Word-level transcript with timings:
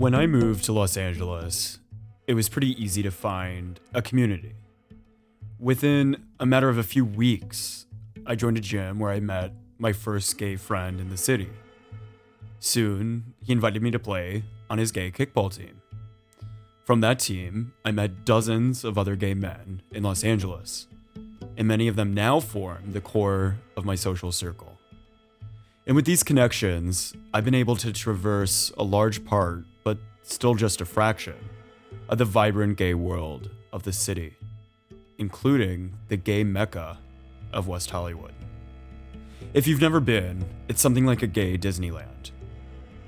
When 0.00 0.14
I 0.14 0.26
moved 0.26 0.64
to 0.64 0.72
Los 0.72 0.96
Angeles, 0.96 1.78
it 2.26 2.32
was 2.32 2.48
pretty 2.48 2.68
easy 2.82 3.02
to 3.02 3.10
find 3.10 3.78
a 3.92 4.00
community. 4.00 4.54
Within 5.58 6.24
a 6.40 6.46
matter 6.46 6.70
of 6.70 6.78
a 6.78 6.82
few 6.82 7.04
weeks, 7.04 7.84
I 8.24 8.34
joined 8.34 8.56
a 8.56 8.62
gym 8.62 8.98
where 8.98 9.10
I 9.10 9.20
met 9.20 9.52
my 9.76 9.92
first 9.92 10.38
gay 10.38 10.56
friend 10.56 11.00
in 11.00 11.10
the 11.10 11.18
city. 11.18 11.50
Soon, 12.60 13.34
he 13.44 13.52
invited 13.52 13.82
me 13.82 13.90
to 13.90 13.98
play 13.98 14.44
on 14.70 14.78
his 14.78 14.90
gay 14.90 15.10
kickball 15.10 15.54
team. 15.54 15.82
From 16.86 17.02
that 17.02 17.18
team, 17.18 17.74
I 17.84 17.90
met 17.90 18.24
dozens 18.24 18.84
of 18.84 18.96
other 18.96 19.16
gay 19.16 19.34
men 19.34 19.82
in 19.92 20.02
Los 20.02 20.24
Angeles, 20.24 20.86
and 21.58 21.68
many 21.68 21.88
of 21.88 21.96
them 21.96 22.14
now 22.14 22.40
form 22.40 22.92
the 22.92 23.02
core 23.02 23.58
of 23.76 23.84
my 23.84 23.96
social 23.96 24.32
circle. 24.32 24.78
And 25.86 25.94
with 25.94 26.06
these 26.06 26.22
connections, 26.22 27.12
I've 27.34 27.44
been 27.44 27.54
able 27.54 27.76
to 27.76 27.92
traverse 27.92 28.72
a 28.78 28.82
large 28.82 29.26
part, 29.26 29.64
still 30.32 30.54
just 30.54 30.80
a 30.80 30.84
fraction, 30.84 31.36
of 32.08 32.18
the 32.18 32.24
vibrant 32.24 32.76
gay 32.76 32.94
world 32.94 33.50
of 33.72 33.82
the 33.82 33.92
city, 33.92 34.36
including 35.18 35.92
the 36.08 36.16
gay 36.16 36.44
mecca 36.44 36.98
of 37.52 37.68
West 37.68 37.90
Hollywood. 37.90 38.32
If 39.54 39.66
you've 39.66 39.80
never 39.80 40.00
been, 40.00 40.44
it's 40.68 40.80
something 40.80 41.06
like 41.06 41.22
a 41.22 41.26
gay 41.26 41.58
Disneyland 41.58 42.30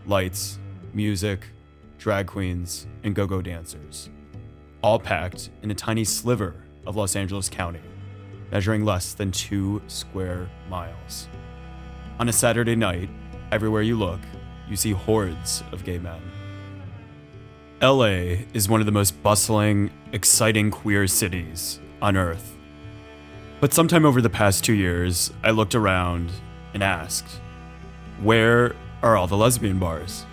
lights, 0.04 0.58
music, 0.92 1.46
drag 1.98 2.26
queens, 2.26 2.88
and 3.04 3.14
go 3.14 3.24
go 3.24 3.40
dancers, 3.40 4.10
all 4.82 4.98
packed 4.98 5.50
in 5.62 5.70
a 5.70 5.74
tiny 5.74 6.02
sliver 6.02 6.56
of 6.86 6.96
Los 6.96 7.14
Angeles 7.14 7.48
County, 7.48 7.82
measuring 8.50 8.84
less 8.84 9.14
than 9.14 9.30
two 9.30 9.80
square 9.86 10.50
miles. 10.68 11.28
On 12.18 12.28
a 12.28 12.32
Saturday 12.32 12.74
night, 12.74 13.08
everywhere 13.52 13.82
you 13.82 13.96
look, 13.96 14.18
you 14.68 14.74
see 14.74 14.90
hordes 14.90 15.62
of 15.70 15.84
gay 15.84 15.98
men. 15.98 16.20
LA 17.82 18.44
is 18.54 18.68
one 18.68 18.78
of 18.78 18.86
the 18.86 18.92
most 18.92 19.20
bustling, 19.24 19.90
exciting 20.12 20.70
queer 20.70 21.08
cities 21.08 21.80
on 22.00 22.16
earth. 22.16 22.56
But 23.58 23.74
sometime 23.74 24.06
over 24.06 24.22
the 24.22 24.30
past 24.30 24.62
two 24.62 24.72
years, 24.72 25.32
I 25.42 25.50
looked 25.50 25.74
around 25.74 26.30
and 26.74 26.82
asked, 26.84 27.40
where 28.20 28.76
are 29.02 29.16
all 29.16 29.26
the 29.26 29.36
lesbian 29.36 29.80
bars? 29.80 30.24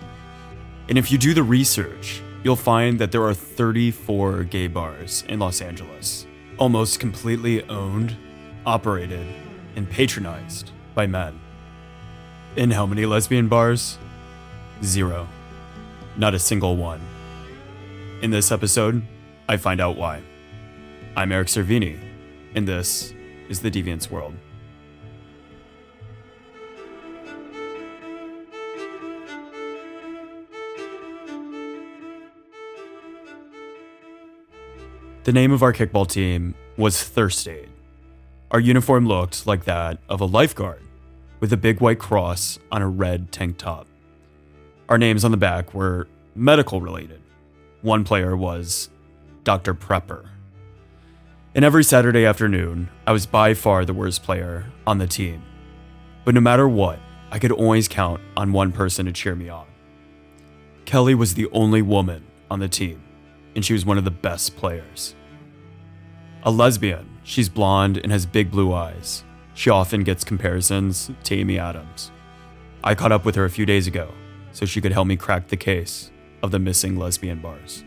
And 0.88 0.96
if 0.96 1.10
you 1.10 1.18
do 1.18 1.34
the 1.34 1.42
research, 1.42 2.22
you'll 2.44 2.54
find 2.54 3.00
that 3.00 3.10
there 3.10 3.24
are 3.24 3.34
34 3.34 4.44
gay 4.44 4.68
bars 4.68 5.24
in 5.28 5.40
Los 5.40 5.60
Angeles, 5.60 6.28
almost 6.56 7.00
completely 7.00 7.64
owned, 7.64 8.16
operated, 8.64 9.26
and 9.74 9.90
patronized 9.90 10.70
by 10.94 11.08
men. 11.08 11.40
In 12.54 12.70
how 12.70 12.86
many 12.86 13.06
lesbian 13.06 13.48
bars? 13.48 13.98
Zero. 14.84 15.26
Not 16.16 16.34
a 16.34 16.38
single 16.38 16.76
one. 16.76 17.00
In 18.22 18.30
this 18.30 18.52
episode, 18.52 19.02
I 19.48 19.56
find 19.56 19.80
out 19.80 19.96
why. 19.96 20.20
I'm 21.16 21.32
Eric 21.32 21.48
Cervini, 21.48 21.98
and 22.54 22.68
this 22.68 23.14
is 23.48 23.60
The 23.60 23.70
Deviants 23.70 24.10
World. 24.10 24.34
The 35.24 35.32
name 35.32 35.50
of 35.50 35.62
our 35.62 35.72
kickball 35.72 36.06
team 36.06 36.54
was 36.76 37.02
Thirst 37.02 37.48
Aid. 37.48 37.70
Our 38.50 38.60
uniform 38.60 39.06
looked 39.06 39.46
like 39.46 39.64
that 39.64 39.96
of 40.10 40.20
a 40.20 40.26
lifeguard, 40.26 40.82
with 41.40 41.54
a 41.54 41.56
big 41.56 41.80
white 41.80 41.98
cross 41.98 42.58
on 42.70 42.82
a 42.82 42.88
red 42.88 43.32
tank 43.32 43.56
top. 43.56 43.86
Our 44.90 44.98
names 44.98 45.24
on 45.24 45.30
the 45.30 45.38
back 45.38 45.72
were 45.72 46.06
medical 46.34 46.82
related. 46.82 47.22
One 47.82 48.04
player 48.04 48.36
was 48.36 48.90
Dr. 49.42 49.72
Prepper. 49.72 50.28
And 51.54 51.64
every 51.64 51.82
Saturday 51.82 52.26
afternoon, 52.26 52.90
I 53.06 53.12
was 53.12 53.24
by 53.24 53.54
far 53.54 53.86
the 53.86 53.94
worst 53.94 54.22
player 54.22 54.66
on 54.86 54.98
the 54.98 55.06
team. 55.06 55.42
But 56.26 56.34
no 56.34 56.42
matter 56.42 56.68
what, 56.68 56.98
I 57.30 57.38
could 57.38 57.52
always 57.52 57.88
count 57.88 58.20
on 58.36 58.52
one 58.52 58.70
person 58.70 59.06
to 59.06 59.12
cheer 59.12 59.34
me 59.34 59.48
on. 59.48 59.66
Kelly 60.84 61.14
was 61.14 61.32
the 61.32 61.48
only 61.52 61.80
woman 61.80 62.26
on 62.50 62.58
the 62.58 62.68
team, 62.68 63.02
and 63.56 63.64
she 63.64 63.72
was 63.72 63.86
one 63.86 63.96
of 63.96 64.04
the 64.04 64.10
best 64.10 64.56
players. 64.56 65.14
A 66.42 66.50
lesbian, 66.50 67.08
she's 67.22 67.48
blonde 67.48 67.96
and 67.96 68.12
has 68.12 68.26
big 68.26 68.50
blue 68.50 68.74
eyes. 68.74 69.24
She 69.54 69.70
often 69.70 70.04
gets 70.04 70.22
comparisons 70.22 71.10
to 71.24 71.34
Amy 71.34 71.58
Adams. 71.58 72.10
I 72.84 72.94
caught 72.94 73.12
up 73.12 73.24
with 73.24 73.36
her 73.36 73.46
a 73.46 73.50
few 73.50 73.64
days 73.64 73.86
ago 73.86 74.12
so 74.52 74.66
she 74.66 74.82
could 74.82 74.92
help 74.92 75.06
me 75.06 75.16
crack 75.16 75.48
the 75.48 75.56
case 75.56 76.10
of 76.42 76.50
the 76.50 76.58
missing 76.58 76.96
lesbian 76.96 77.40
bars. 77.40 77.84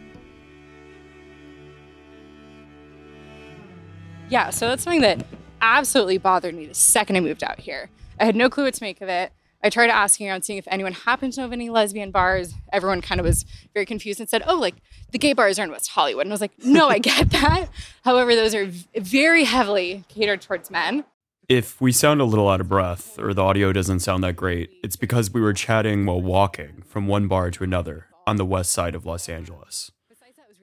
Yeah, 4.30 4.50
so 4.50 4.68
that's 4.68 4.84
something 4.84 5.02
that 5.02 5.26
absolutely 5.62 6.18
bothered 6.18 6.56
me 6.56 6.66
the 6.66 6.74
second 6.74 7.16
I 7.18 7.20
moved 7.20 7.44
out 7.44 7.60
here. 7.60 7.90
I 8.20 8.26
had 8.26 8.36
no 8.36 8.50
clue 8.50 8.66
what 8.66 8.74
to 8.76 8.84
make 8.84 9.02
of 9.02 9.10
it. 9.10 9.32
I 9.64 9.70
tried 9.70 9.90
asking 9.90 10.30
around, 10.30 10.44
seeing 10.44 10.60
if 10.60 10.68
anyone 10.70 10.92
happened 10.92 11.34
to 11.34 11.42
know 11.42 11.46
of 11.46 11.54
any 11.54 11.70
lesbian 11.70 12.12
bars. 12.12 12.54
Everyone 12.74 13.00
kind 13.00 13.20
of 13.22 13.26
was 13.26 13.46
very 13.74 13.86
confused 13.86 14.20
and 14.20 14.28
said, 14.28 14.44
"Oh, 14.46 14.56
like 14.60 14.76
the 15.12 15.18
gay 15.18 15.32
bars 15.34 15.58
are 15.58 15.64
in 15.64 15.72
West 15.72 15.90
Hollywood." 15.90 16.26
And 16.26 16.34
I 16.34 16.36
was 16.36 16.42
like, 16.42 16.52
"No, 16.64 16.90
I 16.90 17.00
get 17.00 17.30
that. 17.32 17.68
However, 18.04 18.36
those 18.36 18.54
are 18.54 18.70
very 18.96 19.46
heavily 19.46 20.04
catered 20.10 20.42
towards 20.42 20.70
men." 20.70 21.06
If 21.48 21.80
we 21.80 21.92
sound 21.92 22.20
a 22.22 22.26
little 22.26 22.50
out 22.50 22.62
of 22.62 22.68
breath 22.70 23.20
or 23.20 23.34
the 23.34 23.44
audio 23.44 23.72
doesn't 23.72 24.00
sound 24.00 24.24
that 24.24 24.36
great, 24.36 24.70
it's 24.84 24.96
because 24.96 25.32
we 25.32 25.42
were 25.42 25.54
chatting 25.54 26.06
while 26.06 26.22
walking 26.22 26.84
from 26.88 27.08
one 27.08 27.28
bar 27.28 27.52
to 27.52 27.64
another 27.64 28.08
on 28.26 28.38
the 28.38 28.46
west 28.46 28.72
side 28.72 28.96
of 28.96 29.06
Los 29.06 29.30
Angeles. 29.30 29.92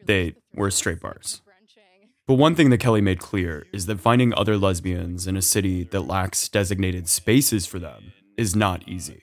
They 0.04 0.34
were 0.54 0.70
straight 0.70 1.00
bars. 1.00 1.42
But 2.26 2.34
one 2.34 2.54
thing 2.54 2.70
that 2.70 2.78
Kelly 2.78 3.00
made 3.00 3.18
clear 3.18 3.66
is 3.72 3.86
that 3.86 3.98
finding 3.98 4.32
other 4.34 4.56
lesbians 4.56 5.26
in 5.26 5.36
a 5.36 5.42
city 5.42 5.82
that 5.84 6.02
lacks 6.02 6.48
designated 6.48 7.08
spaces 7.08 7.66
for 7.66 7.80
them 7.80 8.12
is 8.36 8.54
not 8.54 8.86
easy. 8.86 9.20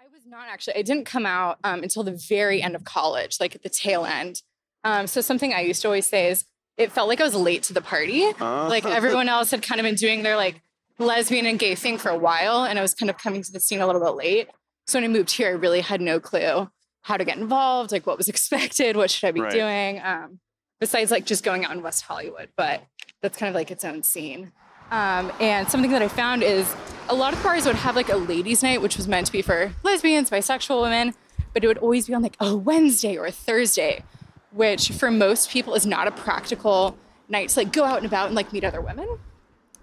I 0.00 0.04
was 0.12 0.24
not 0.24 0.46
actually. 0.48 0.76
I 0.76 0.82
didn't 0.82 1.06
come 1.06 1.26
out 1.26 1.58
um, 1.64 1.82
until 1.82 2.04
the 2.04 2.16
very 2.28 2.62
end 2.62 2.76
of 2.76 2.84
college, 2.84 3.38
like 3.40 3.56
at 3.56 3.62
the 3.62 3.68
tail 3.68 4.04
end. 4.04 4.42
Um, 4.84 5.08
so 5.08 5.20
something 5.20 5.52
I 5.52 5.62
used 5.62 5.82
to 5.82 5.88
always 5.88 6.06
say 6.06 6.28
is, 6.30 6.44
it 6.76 6.92
felt 6.92 7.08
like 7.08 7.20
I 7.20 7.24
was 7.24 7.34
late 7.34 7.64
to 7.64 7.72
the 7.72 7.80
party. 7.80 8.30
Like 8.40 8.84
everyone 8.84 9.28
else 9.28 9.50
had 9.50 9.62
kind 9.62 9.80
of 9.80 9.84
been 9.84 9.94
doing 9.96 10.22
their 10.22 10.36
like 10.36 10.60
lesbian 10.98 11.46
and 11.46 11.58
gay 11.58 11.74
thing 11.74 11.98
for 11.98 12.10
a 12.10 12.18
while, 12.18 12.64
and 12.64 12.78
I 12.78 12.82
was 12.82 12.94
kind 12.94 13.10
of 13.10 13.18
coming 13.18 13.42
to 13.42 13.52
the 13.52 13.60
scene 13.60 13.80
a 13.80 13.86
little 13.86 14.02
bit 14.02 14.14
late. 14.14 14.48
So 14.86 14.98
when 14.98 15.04
I 15.04 15.12
moved 15.12 15.32
here, 15.32 15.48
I 15.48 15.52
really 15.52 15.80
had 15.80 16.00
no 16.00 16.20
clue 16.20 16.70
how 17.04 17.16
to 17.16 17.24
get 17.24 17.38
involved, 17.38 17.92
like 17.92 18.06
what 18.06 18.18
was 18.18 18.28
expected, 18.34 18.96
what 18.96 19.10
should 19.10 19.26
I 19.28 19.30
be 19.30 19.40
Right. 19.40 19.52
doing. 19.52 20.00
Um, 20.02 20.40
besides 20.80 21.10
like 21.10 21.24
just 21.24 21.44
going 21.44 21.64
out 21.64 21.70
in 21.72 21.82
West 21.82 22.02
Hollywood, 22.02 22.48
but 22.56 22.82
that's 23.22 23.38
kind 23.38 23.48
of 23.48 23.54
like 23.54 23.70
its 23.70 23.84
own 23.84 24.02
scene. 24.02 24.52
Um, 24.90 25.32
and 25.40 25.68
something 25.68 25.90
that 25.92 26.02
I 26.02 26.08
found 26.08 26.42
is 26.42 26.74
a 27.08 27.14
lot 27.14 27.32
of 27.32 27.42
bars 27.42 27.64
would 27.66 27.76
have 27.76 27.96
like 27.96 28.10
a 28.10 28.16
ladies' 28.16 28.62
night, 28.62 28.82
which 28.82 28.96
was 28.96 29.08
meant 29.08 29.26
to 29.26 29.32
be 29.32 29.40
for 29.42 29.72
lesbians, 29.82 30.28
bisexual 30.30 30.82
women, 30.82 31.14
but 31.52 31.64
it 31.64 31.66
would 31.66 31.78
always 31.78 32.06
be 32.06 32.14
on 32.14 32.22
like 32.22 32.36
a 32.40 32.54
Wednesday 32.54 33.16
or 33.16 33.26
a 33.26 33.32
Thursday, 33.32 34.02
which 34.50 34.90
for 34.90 35.10
most 35.10 35.50
people 35.50 35.74
is 35.74 35.86
not 35.86 36.06
a 36.06 36.10
practical 36.10 36.96
night 37.28 37.48
to 37.50 37.60
like 37.60 37.72
go 37.72 37.84
out 37.84 37.96
and 37.98 38.06
about 38.06 38.26
and 38.26 38.34
like 38.34 38.52
meet 38.52 38.62
other 38.64 38.80
women. 38.80 39.18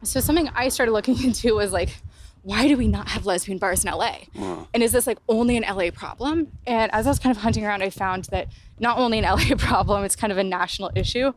So 0.04 0.20
something 0.20 0.50
I 0.56 0.70
started 0.70 0.92
looking 0.92 1.22
into 1.24 1.56
was 1.56 1.72
like, 1.72 1.98
why 2.44 2.68
do 2.68 2.76
we 2.76 2.88
not 2.88 3.10
have 3.10 3.26
lesbian 3.26 3.58
bars 3.58 3.86
in 3.86 3.92
LA? 3.92 4.18
And 4.74 4.82
is 4.82 4.92
this 4.92 5.06
like 5.06 5.20
only 5.30 5.58
an 5.58 5.64
LA 5.64 5.92
problem? 5.92 6.52
And 6.66 6.92
as 6.94 7.06
I 7.06 7.10
was 7.10 7.20
kind 7.20 7.36
of 7.36 7.44
hunting 7.44 7.66
around, 7.66 7.84
I 7.84 7.90
found 7.90 8.26
that 8.26 8.48
not 8.80 8.98
only 8.98 9.20
an 9.20 9.26
LA 9.36 9.56
problem, 9.58 10.04
it's 10.04 10.16
kind 10.16 10.32
of 10.32 10.38
a 10.38 10.44
national 10.44 10.92
issue. 10.96 11.34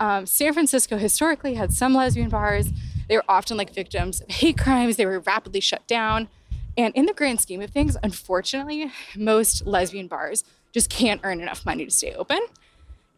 Um, 0.00 0.26
San 0.26 0.52
Francisco 0.52 0.98
historically 0.98 1.54
had 1.54 1.72
some 1.72 1.94
lesbian 1.94 2.28
bars. 2.28 2.70
They 3.08 3.16
were 3.16 3.24
often 3.28 3.56
like 3.56 3.72
victims 3.72 4.20
of 4.20 4.30
hate 4.30 4.58
crimes. 4.58 4.96
They 4.96 5.06
were 5.06 5.20
rapidly 5.20 5.60
shut 5.60 5.86
down. 5.86 6.28
And 6.76 6.94
in 6.94 7.06
the 7.06 7.14
grand 7.14 7.40
scheme 7.40 7.62
of 7.62 7.70
things, 7.70 7.96
unfortunately, 8.02 8.92
most 9.16 9.66
lesbian 9.66 10.08
bars 10.08 10.44
just 10.72 10.90
can't 10.90 11.20
earn 11.24 11.40
enough 11.40 11.64
money 11.64 11.84
to 11.86 11.90
stay 11.90 12.12
open. 12.14 12.40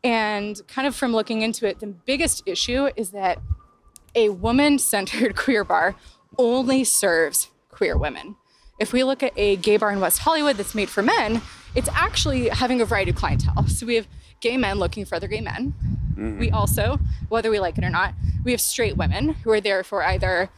And 0.04 0.60
kind 0.68 0.86
of 0.86 0.94
from 0.94 1.12
looking 1.12 1.42
into 1.42 1.66
it, 1.66 1.80
the 1.80 1.88
biggest 1.88 2.42
issue 2.46 2.88
is 2.94 3.10
that 3.10 3.38
a 4.14 4.28
woman 4.28 4.78
centered 4.78 5.34
queer 5.44 5.64
bar 5.64 5.96
only 6.38 6.84
serves 6.84 7.48
queer 7.70 7.96
women. 7.96 8.36
If 8.78 8.92
we 8.92 9.02
look 9.02 9.22
at 9.22 9.32
a 9.36 9.56
gay 9.56 9.76
bar 9.76 9.90
in 9.90 10.00
West 10.00 10.20
Hollywood 10.20 10.56
that's 10.56 10.74
made 10.74 10.88
for 10.88 11.02
men, 11.02 11.42
it's 11.74 11.88
actually 11.92 12.48
having 12.48 12.80
a 12.80 12.84
variety 12.84 13.10
of 13.10 13.16
clientele. 13.16 13.66
So 13.66 13.86
we 13.86 13.96
have 13.96 14.06
gay 14.40 14.56
men 14.56 14.78
looking 14.78 15.04
for 15.04 15.16
other 15.16 15.26
gay 15.26 15.40
men. 15.40 15.74
We 16.38 16.50
also, 16.50 16.98
whether 17.28 17.50
we 17.50 17.60
like 17.60 17.78
it 17.78 17.84
or 17.84 17.90
not, 17.90 18.14
we 18.44 18.50
have 18.52 18.60
straight 18.60 18.96
women 18.96 19.34
who 19.34 19.50
are 19.50 19.60
there 19.60 19.84
for 19.84 20.02
either 20.02 20.48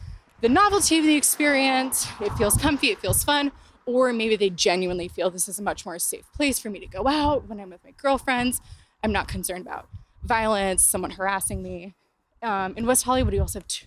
the 0.41 0.49
novelty 0.49 0.97
of 0.97 1.05
the 1.05 1.15
experience, 1.15 2.07
it 2.19 2.31
feels 2.33 2.57
comfy, 2.57 2.87
it 2.87 2.99
feels 2.99 3.23
fun, 3.23 3.51
or 3.85 4.11
maybe 4.11 4.35
they 4.35 4.49
genuinely 4.49 5.07
feel 5.07 5.29
this 5.29 5.47
is 5.47 5.59
a 5.59 5.61
much 5.61 5.85
more 5.85 5.99
safe 5.99 6.25
place 6.33 6.57
for 6.57 6.71
me 6.71 6.79
to 6.79 6.87
go 6.87 7.07
out 7.07 7.47
when 7.47 7.59
I'm 7.59 7.69
with 7.69 7.83
my 7.83 7.91
girlfriends. 7.91 8.59
I'm 9.03 9.11
not 9.11 9.27
concerned 9.27 9.67
about 9.67 9.87
violence, 10.23 10.83
someone 10.83 11.11
harassing 11.11 11.61
me. 11.61 11.93
Um, 12.41 12.73
in 12.75 12.87
West 12.87 13.03
Hollywood, 13.03 13.33
we 13.33 13.39
also 13.39 13.59
have 13.59 13.67
t- 13.67 13.85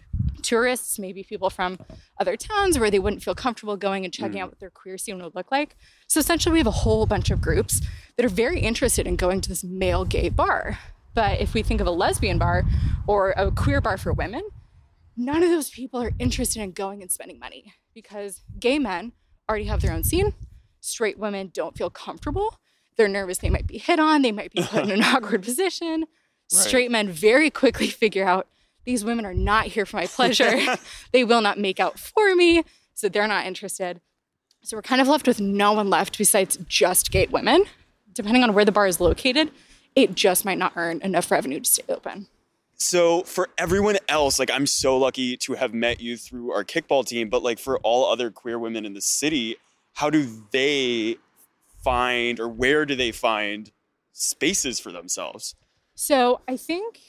tourists, 0.55 1.01
maybe 1.01 1.25
people 1.25 1.51
from 1.51 1.75
uh-huh. 1.75 1.97
other 2.21 2.37
towns 2.37 2.79
where 2.79 2.91
they 2.91 3.01
wouldn't 3.01 3.25
feel 3.25 3.35
comfortable 3.35 3.77
going 3.77 4.05
and 4.05 4.15
checking 4.15 4.39
mm. 4.39 4.43
out 4.43 4.51
what 4.51 4.61
their 4.61 4.71
queer 4.71 4.97
scene 4.97 5.21
would 5.21 5.35
look 5.35 5.51
like. 5.51 5.77
So 6.07 6.21
essentially, 6.21 6.53
we 6.53 6.59
have 6.59 6.69
a 6.69 6.83
whole 6.83 7.07
bunch 7.07 7.31
of 7.31 7.41
groups 7.41 7.81
that 8.17 8.25
are 8.25 8.29
very 8.29 8.61
interested 8.61 9.05
in 9.07 9.17
going 9.17 9.41
to 9.41 9.49
this 9.49 9.65
male 9.65 10.05
gay 10.05 10.29
bar. 10.29 10.79
But 11.13 11.41
if 11.41 11.55
we 11.55 11.65
think 11.65 11.81
of 11.81 11.89
a 11.89 11.91
lesbian 11.91 12.39
bar 12.39 12.63
or 13.09 13.31
a 13.37 13.51
queer 13.51 13.81
bar 13.81 13.99
for 13.99 14.13
women, 14.13 14.43
none 15.17 15.43
of 15.43 15.51
those 15.51 15.71
people 15.71 16.01
are 16.01 16.13
interested 16.21 16.63
in 16.63 16.71
going 16.71 17.03
and 17.03 17.11
spending 17.11 17.41
money 17.41 17.75
because 17.93 18.43
gay 18.61 18.79
men 18.79 19.13
already 19.49 19.65
have 19.65 19.81
their 19.81 19.93
own 19.93 20.05
scene. 20.05 20.35
Straight 20.81 21.19
women 21.19 21.51
don't 21.53 21.77
feel 21.77 21.91
comfortable. 21.91 22.61
They're 22.97 23.09
nervous 23.09 23.39
they 23.39 23.51
might 23.51 23.67
be 23.67 23.79
hit 23.79 23.99
on, 23.99 24.23
they 24.23 24.31
might 24.31 24.53
be 24.53 24.63
put 24.63 24.85
in 24.85 24.93
an 24.93 25.03
awkward 25.13 25.43
position. 25.43 26.05
Straight 26.49 26.93
men 26.93 27.09
very 27.09 27.51
quickly 27.51 27.89
figure 28.03 28.25
out 28.25 28.47
these 28.85 29.05
women 29.05 29.25
are 29.25 29.35
not 29.35 29.67
here 29.67 29.87
for 29.87 29.97
my 29.97 30.07
pleasure. 30.15 30.77
they 31.13 31.25
will 31.25 31.41
not 31.41 31.59
make 31.59 31.81
out 31.81 31.99
for 31.99 32.35
me. 32.35 32.65
So 32.95 33.09
they're 33.09 33.29
not 33.29 33.47
interested. 33.47 34.01
So 34.63 34.77
we're 34.77 34.83
kind 34.83 35.01
of 35.01 35.09
left 35.09 35.27
with 35.27 35.41
no 35.41 35.73
one 35.73 35.91
left 35.91 36.17
besides 36.17 36.59
just 36.67 37.11
gay 37.11 37.27
women. 37.27 37.65
Depending 38.15 38.43
on 38.45 38.55
where 38.55 38.65
the 38.65 38.73
bar 38.73 38.87
is 38.87 39.01
located, 39.01 39.51
it 39.95 40.15
just 40.15 40.45
might 40.45 40.59
not 40.59 40.73
earn 40.77 41.03
enough 41.03 41.31
revenue 41.31 41.61
to 41.61 41.69
stay 41.69 41.83
open. 41.89 42.29
So 42.77 43.23
for 43.23 43.51
everyone 43.59 43.99
else, 44.09 44.39
like 44.39 44.51
I'm 44.51 44.67
so 44.67 44.97
lucky 44.97 45.37
to 45.39 45.55
have 45.55 45.75
met 45.75 46.01
you 46.01 46.17
through 46.17 46.53
our 46.53 46.65
kickball 46.65 47.05
team, 47.05 47.29
but 47.29 47.43
like 47.43 47.59
for 47.59 47.79
all 47.81 48.11
other 48.11 48.31
queer 48.31 48.59
women 48.59 48.85
in 48.85 48.95
the 48.95 49.01
city, 49.01 49.57
how 49.95 50.11
do 50.11 50.27
they 50.51 51.17
find 51.83 52.41
or 52.41 52.49
where 52.49 52.85
do 52.87 52.95
they 52.95 53.13
find 53.13 53.71
spaces 54.13 54.81
for 54.81 54.91
themselves? 54.91 55.55
So 55.95 56.41
I 56.49 56.57
think 56.57 57.01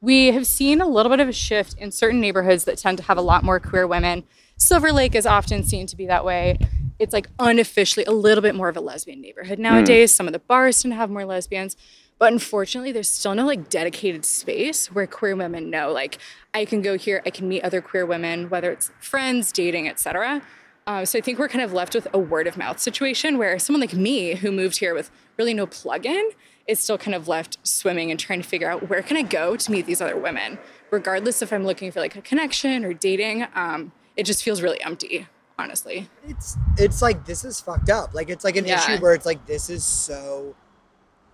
we 0.00 0.26
have 0.28 0.46
seen 0.46 0.80
a 0.80 0.86
little 0.86 1.10
bit 1.10 1.20
of 1.20 1.28
a 1.28 1.32
shift 1.32 1.76
in 1.78 1.90
certain 1.90 2.20
neighborhoods 2.20 2.64
that 2.64 2.78
tend 2.78 2.98
to 2.98 3.04
have 3.04 3.18
a 3.18 3.22
lot 3.22 3.42
more 3.42 3.58
queer 3.58 3.86
women. 3.86 4.24
Silver 4.56 4.92
Lake 4.92 5.14
is 5.14 5.26
often 5.26 5.64
seen 5.64 5.86
to 5.86 5.96
be 5.96 6.06
that 6.06 6.24
way. 6.24 6.58
It's 6.98 7.12
like 7.12 7.28
unofficially 7.38 8.04
a 8.06 8.12
little 8.12 8.42
bit 8.42 8.54
more 8.54 8.68
of 8.68 8.76
a 8.76 8.80
lesbian 8.80 9.20
neighborhood 9.20 9.58
hmm. 9.58 9.64
nowadays. 9.64 10.14
Some 10.14 10.26
of 10.26 10.32
the 10.32 10.38
bars 10.38 10.82
tend 10.82 10.92
to 10.92 10.96
have 10.96 11.10
more 11.10 11.24
lesbians. 11.24 11.76
But 12.18 12.32
unfortunately, 12.32 12.90
there's 12.90 13.08
still 13.08 13.34
no 13.34 13.46
like 13.46 13.68
dedicated 13.68 14.24
space 14.24 14.92
where 14.92 15.06
queer 15.06 15.36
women 15.36 15.70
know, 15.70 15.92
like, 15.92 16.18
I 16.52 16.64
can 16.64 16.82
go 16.82 16.98
here, 16.98 17.22
I 17.24 17.30
can 17.30 17.48
meet 17.48 17.62
other 17.62 17.80
queer 17.80 18.04
women, 18.04 18.50
whether 18.50 18.72
it's 18.72 18.90
friends, 18.98 19.52
dating, 19.52 19.88
etc. 19.88 20.42
Um, 20.88 21.04
so 21.04 21.18
I 21.18 21.20
think 21.20 21.38
we're 21.38 21.48
kind 21.48 21.62
of 21.62 21.74
left 21.74 21.94
with 21.94 22.08
a 22.14 22.18
word 22.18 22.46
of 22.46 22.56
mouth 22.56 22.78
situation 22.80 23.36
where 23.36 23.58
someone 23.58 23.82
like 23.82 23.92
me, 23.92 24.34
who 24.36 24.50
moved 24.50 24.78
here 24.78 24.94
with 24.94 25.10
really 25.36 25.52
no 25.52 25.66
plug-in, 25.66 26.30
is 26.66 26.80
still 26.80 26.96
kind 26.96 27.14
of 27.14 27.28
left 27.28 27.58
swimming 27.62 28.10
and 28.10 28.18
trying 28.18 28.40
to 28.40 28.48
figure 28.48 28.70
out 28.70 28.88
where 28.88 29.02
can 29.02 29.18
I 29.18 29.22
go 29.22 29.54
to 29.54 29.70
meet 29.70 29.84
these 29.84 30.00
other 30.00 30.16
women, 30.16 30.58
regardless 30.90 31.42
if 31.42 31.52
I'm 31.52 31.64
looking 31.64 31.92
for 31.92 32.00
like 32.00 32.16
a 32.16 32.22
connection 32.22 32.86
or 32.86 32.94
dating. 32.94 33.46
Um, 33.54 33.92
it 34.16 34.24
just 34.24 34.42
feels 34.42 34.62
really 34.62 34.80
empty, 34.82 35.26
honestly. 35.58 36.08
It's 36.26 36.56
it's 36.78 37.02
like 37.02 37.26
this 37.26 37.44
is 37.44 37.60
fucked 37.60 37.90
up. 37.90 38.14
Like 38.14 38.30
it's 38.30 38.42
like 38.44 38.56
an 38.56 38.64
Yeah. 38.64 38.78
issue 38.82 39.00
where 39.02 39.12
it's 39.12 39.26
like 39.26 39.44
this 39.46 39.68
is 39.68 39.84
so 39.84 40.54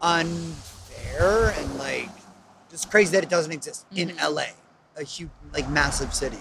unfair 0.03 1.55
and 1.57 1.75
like 1.79 2.09
just 2.71 2.91
crazy 2.91 3.13
that 3.13 3.23
it 3.23 3.31
doesn't 3.31 3.53
exist 3.53 3.87
in 3.95 4.09
Mm-hmm. 4.11 4.35
LA, 4.35 4.45
a 4.97 5.05
huge 5.05 5.31
like 5.53 5.69
massive 5.71 6.13
city. 6.13 6.39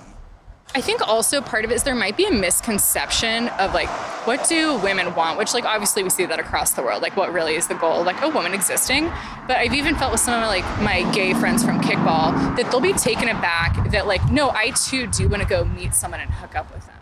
I 0.75 0.81
think 0.81 1.07
also 1.07 1.39
part 1.39 1.65
of 1.65 1.71
it 1.71 1.75
is 1.75 1.83
there 1.83 1.93
might 1.93 2.17
be 2.17 2.25
a 2.25 2.31
misconception 2.31 3.49
of 3.59 3.75
like 3.75 3.89
what 4.25 4.47
do 4.49 4.77
women 4.79 5.13
want, 5.13 5.37
which 5.37 5.53
like 5.53 5.65
obviously 5.65 6.01
we 6.01 6.09
see 6.09 6.25
that 6.25 6.39
across 6.39 6.71
the 6.71 6.81
world. 6.81 7.03
Like 7.03 7.15
what 7.15 7.31
really 7.31 7.55
is 7.55 7.67
the 7.67 7.75
goal? 7.75 8.03
Like 8.03 8.19
a 8.23 8.29
woman 8.29 8.55
existing. 8.55 9.11
But 9.47 9.57
I've 9.57 9.75
even 9.75 9.95
felt 9.95 10.11
with 10.11 10.21
some 10.21 10.41
of 10.41 10.47
like 10.47 10.65
my 10.81 11.09
gay 11.13 11.35
friends 11.35 11.63
from 11.63 11.79
kickball 11.81 12.55
that 12.55 12.71
they'll 12.71 12.79
be 12.79 12.93
taken 12.93 13.29
aback 13.29 13.91
that 13.91 14.07
like, 14.07 14.31
no, 14.31 14.49
I 14.49 14.71
too 14.71 15.05
do 15.05 15.27
want 15.27 15.43
to 15.43 15.47
go 15.47 15.63
meet 15.63 15.93
someone 15.93 16.21
and 16.21 16.31
hook 16.31 16.55
up 16.55 16.73
with 16.73 16.87
them. 16.87 16.92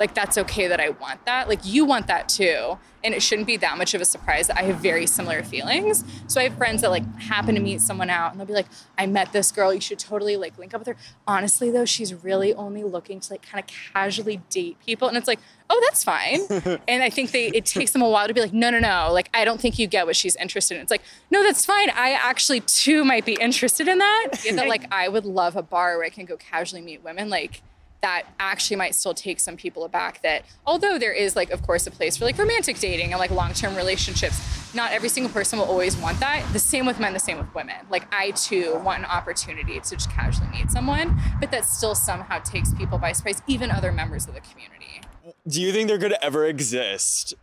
Like 0.00 0.14
that's 0.14 0.38
okay 0.38 0.66
that 0.66 0.80
I 0.80 0.88
want 0.88 1.26
that. 1.26 1.46
Like 1.46 1.60
you 1.62 1.84
want 1.84 2.06
that 2.06 2.28
too. 2.28 2.78
And 3.04 3.14
it 3.14 3.22
shouldn't 3.22 3.46
be 3.46 3.56
that 3.58 3.78
much 3.78 3.94
of 3.94 4.00
a 4.00 4.04
surprise 4.04 4.46
that 4.48 4.58
I 4.58 4.62
have 4.62 4.76
very 4.76 5.06
similar 5.06 5.42
feelings. 5.42 6.04
So 6.26 6.40
I 6.40 6.44
have 6.44 6.54
friends 6.54 6.82
that 6.82 6.90
like 6.90 7.04
happen 7.18 7.54
to 7.54 7.60
meet 7.60 7.80
someone 7.80 8.10
out 8.10 8.30
and 8.30 8.40
they'll 8.40 8.46
be 8.46 8.52
like, 8.52 8.66
I 8.98 9.06
met 9.06 9.32
this 9.32 9.52
girl, 9.52 9.72
you 9.72 9.80
should 9.80 9.98
totally 9.98 10.36
like 10.36 10.58
link 10.58 10.74
up 10.74 10.80
with 10.80 10.88
her. 10.88 10.96
Honestly 11.26 11.70
though, 11.70 11.84
she's 11.84 12.12
really 12.12 12.54
only 12.54 12.82
looking 12.82 13.20
to 13.20 13.32
like 13.32 13.42
kind 13.42 13.62
of 13.62 13.70
casually 13.94 14.40
date 14.48 14.78
people. 14.84 15.06
And 15.06 15.16
it's 15.18 15.28
like, 15.28 15.40
oh, 15.68 15.80
that's 15.86 16.02
fine. 16.02 16.40
and 16.88 17.02
I 17.02 17.10
think 17.10 17.30
they 17.30 17.48
it 17.48 17.66
takes 17.66 17.92
them 17.92 18.02
a 18.02 18.08
while 18.08 18.26
to 18.26 18.34
be 18.34 18.40
like, 18.40 18.54
no, 18.54 18.70
no, 18.70 18.78
no, 18.78 19.10
like 19.12 19.28
I 19.34 19.44
don't 19.44 19.60
think 19.60 19.78
you 19.78 19.86
get 19.86 20.06
what 20.06 20.16
she's 20.16 20.36
interested 20.36 20.76
in. 20.76 20.80
It's 20.80 20.90
like, 20.90 21.02
no, 21.30 21.42
that's 21.42 21.66
fine. 21.66 21.90
I 21.90 22.12
actually 22.12 22.60
too 22.60 23.04
might 23.04 23.26
be 23.26 23.34
interested 23.34 23.86
in 23.86 23.98
that. 23.98 24.28
that 24.54 24.66
like 24.66 24.84
I 24.90 25.08
would 25.08 25.26
love 25.26 25.56
a 25.56 25.62
bar 25.62 25.96
where 25.96 26.06
I 26.06 26.10
can 26.10 26.24
go 26.24 26.38
casually 26.38 26.80
meet 26.82 27.04
women. 27.04 27.28
Like 27.28 27.62
that 28.02 28.24
actually 28.38 28.76
might 28.76 28.94
still 28.94 29.14
take 29.14 29.40
some 29.40 29.56
people 29.56 29.84
aback 29.84 30.22
that 30.22 30.44
although 30.66 30.98
there 30.98 31.12
is 31.12 31.36
like 31.36 31.50
of 31.50 31.62
course 31.62 31.86
a 31.86 31.90
place 31.90 32.16
for 32.16 32.24
like 32.24 32.38
romantic 32.38 32.78
dating 32.78 33.12
and 33.12 33.18
like 33.18 33.30
long-term 33.30 33.74
relationships 33.76 34.40
not 34.74 34.92
every 34.92 35.08
single 35.08 35.32
person 35.32 35.58
will 35.58 35.66
always 35.66 35.96
want 35.96 36.20
that. 36.20 36.46
The 36.52 36.60
same 36.60 36.86
with 36.86 37.00
men 37.00 37.12
the 37.12 37.18
same 37.18 37.38
with 37.38 37.52
women. 37.54 37.76
Like 37.90 38.06
i 38.12 38.30
too 38.32 38.80
want 38.84 39.00
an 39.00 39.04
opportunity 39.06 39.80
to 39.80 39.96
just 39.96 40.10
casually 40.10 40.48
meet 40.50 40.70
someone 40.70 41.20
but 41.40 41.50
that 41.50 41.64
still 41.64 41.94
somehow 41.94 42.38
takes 42.40 42.72
people 42.74 42.98
by 42.98 43.12
surprise 43.12 43.42
even 43.46 43.70
other 43.70 43.92
members 43.92 44.28
of 44.28 44.34
the 44.34 44.40
community. 44.40 45.00
Do 45.46 45.60
you 45.60 45.72
think 45.72 45.88
there 45.88 45.98
could 45.98 46.14
ever 46.22 46.46
exist 46.46 47.34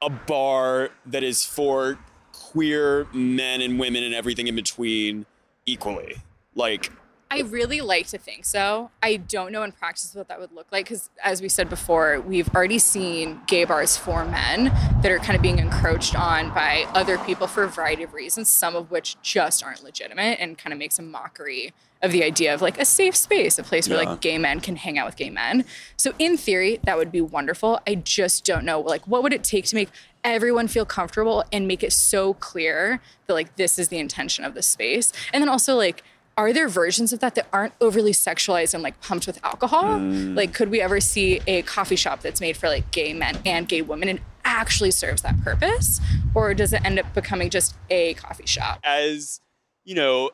a 0.00 0.10
bar 0.10 0.90
that 1.06 1.22
is 1.22 1.44
for 1.44 1.98
queer 2.32 3.06
men 3.12 3.60
and 3.60 3.78
women 3.78 4.02
and 4.02 4.14
everything 4.14 4.46
in 4.46 4.54
between 4.54 5.26
equally? 5.66 6.16
Like, 6.54 6.92
I 7.30 7.40
really 7.42 7.82
like 7.82 8.06
to 8.08 8.18
think 8.18 8.46
so. 8.46 8.90
I 9.02 9.16
don't 9.16 9.52
know 9.52 9.62
in 9.62 9.72
practice 9.72 10.14
what 10.14 10.28
that 10.28 10.40
would 10.40 10.50
look 10.52 10.66
like 10.72 10.86
because, 10.86 11.10
as 11.22 11.42
we 11.42 11.48
said 11.50 11.68
before, 11.68 12.20
we've 12.20 12.48
already 12.54 12.78
seen 12.78 13.40
gay 13.46 13.64
bars 13.64 13.98
for 13.98 14.24
men 14.24 14.64
that 15.02 15.12
are 15.12 15.18
kind 15.18 15.36
of 15.36 15.42
being 15.42 15.58
encroached 15.58 16.18
on 16.18 16.48
by 16.54 16.86
other 16.94 17.18
people 17.18 17.46
for 17.46 17.64
a 17.64 17.68
variety 17.68 18.02
of 18.02 18.14
reasons, 18.14 18.48
some 18.48 18.74
of 18.74 18.90
which 18.90 19.16
just 19.20 19.62
aren't 19.62 19.84
legitimate 19.84 20.40
and 20.40 20.56
kind 20.56 20.72
of 20.72 20.78
makes 20.78 20.98
a 20.98 21.02
mockery 21.02 21.74
of 22.00 22.12
the 22.12 22.22
idea 22.24 22.54
of 22.54 22.62
like 22.62 22.78
a 22.80 22.84
safe 22.84 23.14
space, 23.16 23.58
a 23.58 23.62
place 23.62 23.88
where 23.88 24.00
Yeah. 24.00 24.08
like 24.10 24.20
gay 24.22 24.38
men 24.38 24.60
can 24.60 24.76
hang 24.76 24.98
out 24.98 25.04
with 25.04 25.16
gay 25.16 25.30
men. 25.30 25.66
So, 25.98 26.14
in 26.18 26.38
theory, 26.38 26.80
that 26.84 26.96
would 26.96 27.12
be 27.12 27.20
wonderful. 27.20 27.78
I 27.86 27.96
just 27.96 28.44
don't 28.46 28.64
know, 28.64 28.80
like, 28.80 29.06
what 29.06 29.22
would 29.22 29.34
it 29.34 29.44
take 29.44 29.66
to 29.66 29.74
make 29.74 29.90
everyone 30.24 30.66
feel 30.66 30.84
comfortable 30.86 31.44
and 31.52 31.68
make 31.68 31.82
it 31.82 31.92
so 31.92 32.34
clear 32.34 33.00
that 33.26 33.34
like 33.34 33.56
this 33.56 33.78
is 33.78 33.88
the 33.88 33.98
intention 33.98 34.44
of 34.44 34.54
the 34.54 34.62
space, 34.62 35.12
and 35.32 35.42
then 35.42 35.48
also 35.48 35.74
like 35.76 36.02
are 36.38 36.52
there 36.52 36.68
versions 36.68 37.12
of 37.12 37.18
that 37.18 37.34
that 37.34 37.48
aren't 37.52 37.74
overly 37.80 38.12
sexualized 38.12 38.72
and 38.72 38.82
like 38.82 38.98
pumped 39.00 39.26
with 39.26 39.44
alcohol? 39.44 39.98
Mm. 39.98 40.36
Like, 40.36 40.54
could 40.54 40.70
we 40.70 40.80
ever 40.80 41.00
see 41.00 41.40
a 41.48 41.62
coffee 41.62 41.96
shop 41.96 42.20
that's 42.20 42.40
made 42.40 42.56
for 42.56 42.68
like 42.68 42.90
gay 42.92 43.12
men 43.12 43.38
and 43.44 43.68
gay 43.68 43.82
women 43.82 44.08
and 44.08 44.20
actually 44.44 44.92
serves 44.92 45.22
that 45.22 45.38
purpose? 45.42 46.00
Or 46.34 46.54
does 46.54 46.72
it 46.72 46.84
end 46.84 47.00
up 47.00 47.12
becoming 47.12 47.50
just 47.50 47.74
a 47.90 48.14
coffee 48.14 48.46
shop? 48.46 48.78
as 48.84 49.40
you 49.84 49.94
know, 49.94 50.30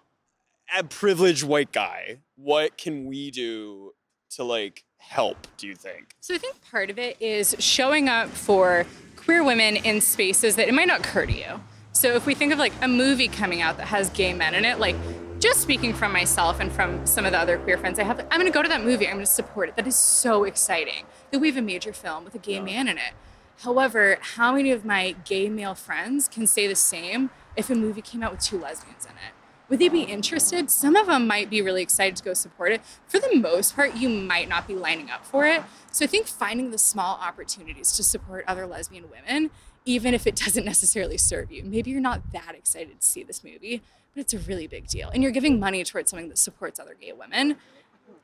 a 0.77 0.85
privileged 0.85 1.45
white 1.45 1.73
guy, 1.73 2.19
what 2.37 2.77
can 2.77 3.07
we 3.07 3.31
do 3.31 3.93
to 4.31 4.45
like 4.45 4.85
help? 4.99 5.47
Do 5.57 5.67
you 5.67 5.75
think? 5.75 6.15
So 6.21 6.35
I 6.35 6.39
think 6.39 6.61
part 6.71 6.91
of 6.91 6.99
it 6.99 7.17
is 7.21 7.57
showing 7.61 8.09
up 8.09 8.29
for 8.29 8.85
queer 9.17 9.43
women 9.43 9.77
in 9.77 10.01
spaces 10.01 10.57
that 10.57 10.69
it 10.69 10.75
might 10.75 10.89
not 10.89 11.01
occur 11.01 11.25
to 11.25 11.33
you. 11.33 11.61
So 11.93 12.15
if 12.15 12.27
we 12.27 12.35
think 12.35 12.53
of 12.53 12.59
like 12.59 12.73
a 12.83 12.89
movie 12.89 13.29
coming 13.29 13.63
out 13.63 13.77
that 13.77 13.87
has 13.87 14.11
gay 14.11 14.35
men 14.35 14.55
in 14.55 14.65
it, 14.65 14.81
like 14.81 14.97
just 15.45 15.61
speaking 15.61 15.93
from 15.93 16.11
myself 16.11 16.59
and 16.59 16.73
from 16.73 17.05
some 17.07 17.27
of 17.27 17.33
the 17.33 17.39
other 17.39 17.59
queer 17.59 17.77
friends 17.77 17.99
I 17.99 18.05
have, 18.05 18.19
I'm 18.31 18.41
gonna 18.41 18.51
go 18.51 18.63
to 18.63 18.69
that 18.71 18.83
movie, 18.83 19.07
I'm 19.07 19.17
gonna 19.17 19.27
support 19.27 19.69
it. 19.69 19.77
That 19.77 19.87
is 19.87 19.95
so 19.95 20.45
exciting 20.45 21.05
that 21.31 21.39
we 21.39 21.49
have 21.49 21.59
a 21.59 21.63
major 21.63 21.93
film 21.93 22.25
with 22.25 22.35
a 22.35 22.39
gay 22.39 22.61
man 22.61 22.89
in 22.89 22.97
it. 22.97 23.13
However, 23.59 24.17
how 24.23 24.55
many 24.55 24.71
of 24.71 24.87
my 24.87 25.15
gay 25.27 25.51
male 25.51 25.75
friends 25.75 26.29
can 26.29 26.47
say 26.47 26.67
the 26.67 26.75
same 26.75 27.29
if 27.57 27.69
a 27.69 27.75
movie 27.75 28.01
came 28.01 28.23
out 28.23 28.33
with 28.33 28.41
two 28.41 28.59
lesbians 28.59 29.05
in 29.05 29.11
it? 29.11 29.35
Would 29.69 29.81
they 29.81 29.91
be 29.91 30.05
interested? 30.05 30.71
Some 30.71 30.97
of 30.97 31.09
them 31.09 31.27
might 31.27 31.51
be 31.51 31.61
really 31.61 31.83
excited 31.83 32.17
to 32.17 32.25
go 32.25 32.33
support 32.33 32.73
it. 32.73 32.81
For 33.07 33.19
the 33.19 33.37
most 33.37 33.77
part, 33.77 33.97
you 33.97 34.09
might 34.09 34.49
not 34.49 34.67
be 34.67 34.75
lining 34.75 35.11
up 35.11 35.27
for 35.27 35.45
it. 35.45 35.59
Uh-huh. 35.59 35.69
So 35.93 36.07
I 36.07 36.09
think 36.09 36.27
finding 36.27 36.71
the 36.71 36.79
small 36.79 37.19
opportunities 37.21 37.93
to 37.99 38.03
support 38.03 38.47
other 38.49 38.67
lesbian 38.67 39.11
women, 39.11 39.51
even 39.85 40.15
if 40.15 40.27
it 40.27 40.37
doesn't 40.45 40.65
necessarily 40.65 41.19
serve 41.19 41.53
you, 41.53 41.65
maybe 41.65 41.91
you're 41.91 42.01
not 42.01 42.33
that 42.33 42.55
excited 42.55 43.03
to 43.03 43.07
see 43.07 43.23
this 43.23 43.45
movie, 43.45 43.83
but 44.15 44.21
it's 44.21 44.35
a 44.35 44.39
really 44.39 44.67
big 44.67 44.87
deal. 44.87 45.09
And 45.11 45.23
you're 45.23 45.33
giving 45.33 45.59
money 45.59 45.83
towards 45.85 46.11
something 46.11 46.29
that 46.29 46.39
supports 46.39 46.79
other 46.81 46.95
gay 47.01 47.13
women. 47.13 47.57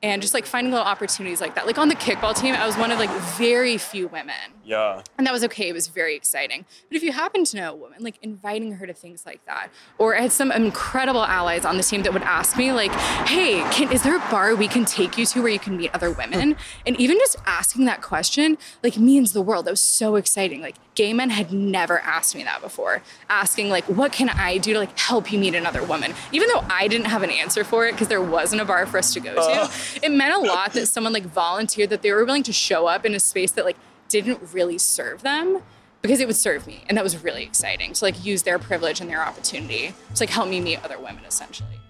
And 0.03 0.19
just 0.19 0.33
like 0.33 0.47
finding 0.47 0.71
little 0.71 0.85
opportunities 0.87 1.39
like 1.41 1.53
that. 1.53 1.67
Like 1.67 1.77
on 1.77 1.87
the 1.87 1.95
kickball 1.95 2.35
team, 2.35 2.55
I 2.55 2.65
was 2.65 2.75
one 2.75 2.89
of 2.91 2.97
like 2.97 3.11
very 3.37 3.77
few 3.77 4.07
women 4.07 4.33
Yeah. 4.63 5.03
and 5.19 5.27
that 5.27 5.31
was 5.33 5.43
okay. 5.43 5.69
It 5.69 5.73
was 5.73 5.89
very 5.89 6.15
exciting. 6.15 6.65
But 6.89 6.97
if 6.97 7.03
you 7.03 7.11
happen 7.11 7.43
to 7.45 7.55
know 7.57 7.73
a 7.73 7.75
woman, 7.75 8.01
like 8.03 8.17
inviting 8.23 8.71
her 8.73 8.87
to 8.87 8.93
things 8.95 9.27
like 9.27 9.45
that, 9.45 9.69
or 9.99 10.15
I 10.17 10.21
had 10.21 10.31
some 10.31 10.51
incredible 10.51 11.23
allies 11.23 11.65
on 11.65 11.77
the 11.77 11.83
team 11.83 12.01
that 12.01 12.13
would 12.13 12.23
ask 12.23 12.57
me, 12.57 12.71
like, 12.71 12.91
"Hey, 13.27 13.61
can, 13.71 13.91
is 13.91 14.01
there 14.01 14.15
a 14.15 14.31
bar 14.31 14.55
we 14.55 14.67
can 14.67 14.85
take 14.85 15.19
you 15.19 15.25
to 15.27 15.41
where 15.43 15.51
you 15.51 15.59
can 15.59 15.77
meet 15.77 15.91
other 15.93 16.09
women?" 16.09 16.55
and 16.87 16.99
even 16.99 17.19
just 17.19 17.35
asking 17.45 17.85
that 17.85 18.01
question, 18.01 18.57
like, 18.83 18.97
means 18.97 19.33
the 19.33 19.41
world. 19.43 19.65
That 19.65 19.71
was 19.71 19.81
so 19.81 20.15
exciting. 20.15 20.61
Like, 20.61 20.77
gay 20.95 21.13
men 21.13 21.29
had 21.29 21.53
never 21.53 21.99
asked 21.99 22.35
me 22.35 22.43
that 22.43 22.61
before 22.61 23.01
asking 23.29 23.69
like 23.69 23.83
what 23.85 24.11
can 24.11 24.29
i 24.29 24.57
do 24.57 24.73
to 24.73 24.79
like 24.79 24.97
help 24.99 25.31
you 25.31 25.39
meet 25.39 25.55
another 25.55 25.83
woman? 25.83 26.13
Even 26.31 26.47
though 26.49 26.63
i 26.69 26.87
didn't 26.87 27.07
have 27.07 27.23
an 27.23 27.29
answer 27.29 27.63
for 27.63 27.87
it 27.87 27.93
because 27.93 28.07
there 28.07 28.21
wasn't 28.21 28.61
a 28.61 28.65
bar 28.65 28.85
for 28.85 28.97
us 28.97 29.13
to 29.13 29.19
go 29.19 29.33
to 29.35 29.71
it 30.03 30.11
meant 30.11 30.33
a 30.33 30.39
lot 30.39 30.73
that 30.73 30.87
someone 30.87 31.13
like 31.13 31.25
volunteered 31.25 31.89
that 31.89 32.01
they 32.01 32.11
were 32.11 32.25
willing 32.25 32.43
to 32.43 32.53
show 32.53 32.87
up 32.87 33.05
in 33.05 33.15
a 33.15 33.19
space 33.19 33.51
that 33.51 33.65
like 33.65 33.77
didn't 34.09 34.39
really 34.53 34.77
serve 34.77 35.21
them 35.21 35.61
because 36.01 36.19
it 36.19 36.27
would 36.27 36.35
serve 36.35 36.67
me 36.67 36.83
and 36.89 36.97
that 36.97 37.03
was 37.03 37.23
really 37.23 37.43
exciting 37.43 37.93
to 37.93 38.03
like 38.03 38.25
use 38.25 38.43
their 38.43 38.59
privilege 38.59 38.99
and 38.99 39.09
their 39.09 39.21
opportunity 39.21 39.93
to 40.13 40.23
like 40.23 40.29
help 40.29 40.49
me 40.49 40.59
meet 40.59 40.83
other 40.83 40.99
women 40.99 41.23
essentially. 41.25 41.81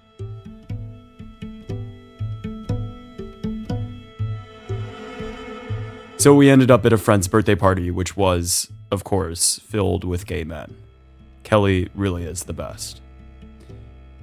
So 6.22 6.36
we 6.36 6.52
ended 6.52 6.70
up 6.70 6.86
at 6.86 6.94
a 6.94 7.00
friend's 7.00 7.28
birthday 7.28 7.56
party, 7.56 7.90
which 7.90 8.16
was, 8.16 8.70
of 8.92 9.04
course, 9.04 9.60
filled 9.60 10.04
with 10.04 10.26
gay 10.26 10.44
men. 10.44 10.76
Kelly 11.44 11.90
really 11.96 12.24
is 12.24 12.44
the 12.44 12.54
best. 12.54 13.02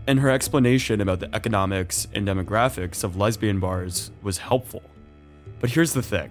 And 0.07 0.21
her 0.21 0.31
explanation 0.31 1.01
about 1.01 1.21
the 1.21 1.35
economics 1.35 2.07
and 2.15 2.27
demographics 2.27 3.05
of 3.05 3.17
lesbian 3.17 3.61
bars 3.61 4.11
was 4.23 4.39
helpful. 4.39 4.83
But 5.61 5.71
here's 5.71 5.93
the 5.93 6.03
thing 6.03 6.31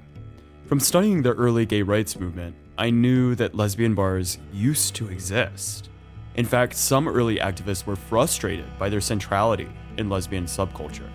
from 0.67 0.79
studying 0.79 1.21
the 1.21 1.33
early 1.33 1.65
gay 1.65 1.81
rights 1.81 2.19
movement, 2.19 2.55
I 2.77 2.89
knew 2.89 3.35
that 3.35 3.55
lesbian 3.55 3.95
bars 3.95 4.37
used 4.51 4.95
to 4.95 5.09
exist. 5.09 5.89
In 6.35 6.45
fact, 6.45 6.75
some 6.75 7.07
early 7.07 7.37
activists 7.37 7.85
were 7.85 7.95
frustrated 7.95 8.65
by 8.77 8.89
their 8.89 9.01
centrality 9.01 9.69
in 9.97 10.09
lesbian 10.09 10.45
subculture. 10.45 11.09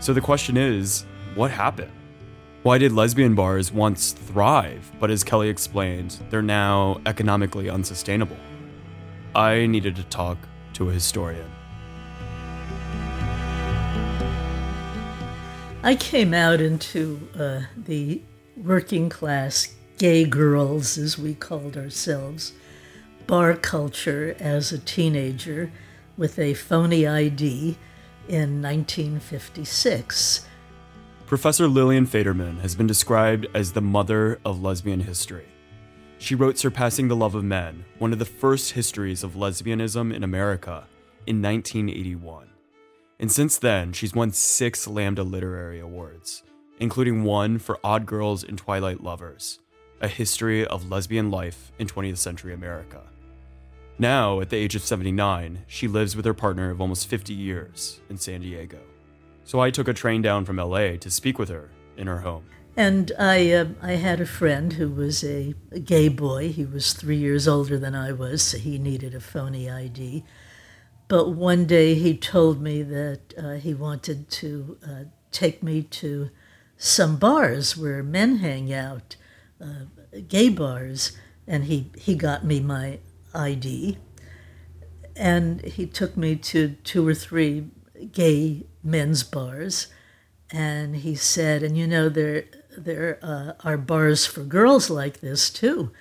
So 0.00 0.12
the 0.12 0.20
question 0.20 0.56
is 0.56 1.04
what 1.34 1.50
happened? 1.50 1.92
Why 2.62 2.78
did 2.78 2.92
lesbian 2.92 3.34
bars 3.34 3.72
once 3.72 4.12
thrive, 4.12 4.92
but 5.00 5.10
as 5.10 5.24
Kelly 5.24 5.48
explained, 5.48 6.18
they're 6.30 6.42
now 6.42 7.00
economically 7.06 7.68
unsustainable? 7.68 8.36
I 9.34 9.66
needed 9.66 9.96
to 9.96 10.04
talk 10.04 10.38
to 10.74 10.88
a 10.88 10.92
historian. 10.92 11.50
I 15.82 15.96
came 15.98 16.32
out 16.32 16.60
into 16.60 17.28
uh, 17.36 17.62
the 17.76 18.22
working 18.56 19.08
class 19.08 19.74
gay 19.98 20.24
girls, 20.24 20.96
as 20.96 21.18
we 21.18 21.34
called 21.34 21.76
ourselves, 21.76 22.52
bar 23.26 23.54
culture 23.54 24.36
as 24.38 24.70
a 24.70 24.78
teenager 24.78 25.72
with 26.16 26.38
a 26.38 26.54
phony 26.54 27.08
ID 27.08 27.76
in 28.28 28.62
1956. 28.62 30.46
Professor 31.32 31.66
Lillian 31.66 32.06
Faderman 32.06 32.60
has 32.60 32.74
been 32.74 32.86
described 32.86 33.46
as 33.54 33.72
the 33.72 33.80
mother 33.80 34.38
of 34.44 34.62
lesbian 34.62 35.00
history. 35.00 35.46
She 36.18 36.34
wrote 36.34 36.58
Surpassing 36.58 37.08
the 37.08 37.16
Love 37.16 37.34
of 37.34 37.42
Men, 37.42 37.86
one 37.98 38.12
of 38.12 38.18
the 38.18 38.26
first 38.26 38.72
histories 38.72 39.24
of 39.24 39.32
lesbianism 39.32 40.14
in 40.14 40.24
America, 40.24 40.86
in 41.26 41.40
1981. 41.40 42.50
And 43.18 43.32
since 43.32 43.56
then, 43.56 43.94
she's 43.94 44.14
won 44.14 44.32
six 44.32 44.86
Lambda 44.86 45.22
Literary 45.22 45.80
Awards, 45.80 46.42
including 46.78 47.24
one 47.24 47.58
for 47.58 47.78
Odd 47.82 48.04
Girls 48.04 48.44
and 48.44 48.58
Twilight 48.58 49.02
Lovers, 49.02 49.58
a 50.02 50.08
history 50.08 50.66
of 50.66 50.90
lesbian 50.90 51.30
life 51.30 51.72
in 51.78 51.86
20th 51.86 52.18
century 52.18 52.52
America. 52.52 53.04
Now, 53.98 54.40
at 54.40 54.50
the 54.50 54.58
age 54.58 54.76
of 54.76 54.82
79, 54.82 55.64
she 55.66 55.88
lives 55.88 56.14
with 56.14 56.26
her 56.26 56.34
partner 56.34 56.68
of 56.68 56.82
almost 56.82 57.06
50 57.06 57.32
years 57.32 58.02
in 58.10 58.18
San 58.18 58.42
Diego. 58.42 58.80
So 59.44 59.60
I 59.60 59.70
took 59.70 59.88
a 59.88 59.94
train 59.94 60.22
down 60.22 60.44
from 60.44 60.56
LA 60.56 60.96
to 60.96 61.10
speak 61.10 61.38
with 61.38 61.48
her 61.48 61.68
in 61.96 62.06
her 62.06 62.20
home. 62.20 62.44
And 62.76 63.12
I, 63.18 63.52
uh, 63.52 63.66
I 63.82 63.92
had 63.92 64.20
a 64.20 64.26
friend 64.26 64.72
who 64.72 64.88
was 64.88 65.22
a, 65.22 65.54
a, 65.70 65.78
gay 65.78 66.08
boy. 66.08 66.48
He 66.48 66.64
was 66.64 66.94
three 66.94 67.16
years 67.16 67.46
older 67.46 67.78
than 67.78 67.94
I 67.94 68.12
was, 68.12 68.42
so 68.42 68.56
he 68.58 68.78
needed 68.78 69.14
a 69.14 69.20
phony 69.20 69.70
ID. 69.70 70.24
But 71.06 71.30
one 71.30 71.66
day 71.66 71.94
he 71.94 72.16
told 72.16 72.62
me 72.62 72.82
that 72.82 73.34
uh, 73.36 73.52
he 73.54 73.74
wanted 73.74 74.30
to 74.30 74.78
uh, 74.82 75.04
take 75.30 75.62
me 75.62 75.82
to 75.82 76.30
some 76.78 77.16
bars 77.16 77.76
where 77.76 78.02
men 78.02 78.36
hang 78.36 78.72
out, 78.72 79.16
uh, 79.60 79.84
gay 80.28 80.48
bars, 80.48 81.12
and 81.46 81.64
he, 81.64 81.90
he 81.98 82.14
got 82.14 82.42
me 82.42 82.60
my 82.60 83.00
ID. 83.34 83.98
And 85.14 85.62
he 85.62 85.84
took 85.84 86.16
me 86.16 86.36
to 86.36 86.76
two 86.84 87.06
or 87.06 87.14
three 87.14 87.66
gay 88.12 88.64
men's 88.82 89.22
bars, 89.22 89.88
and 90.50 90.96
he 90.96 91.14
said, 91.14 91.62
"And 91.62 91.76
you 91.76 91.86
know 91.86 92.08
there 92.08 92.44
there 92.76 93.18
uh, 93.22 93.52
are 93.64 93.76
bars 93.76 94.26
for 94.26 94.42
girls 94.42 94.90
like 94.90 95.20
this 95.20 95.50
too." 95.50 95.92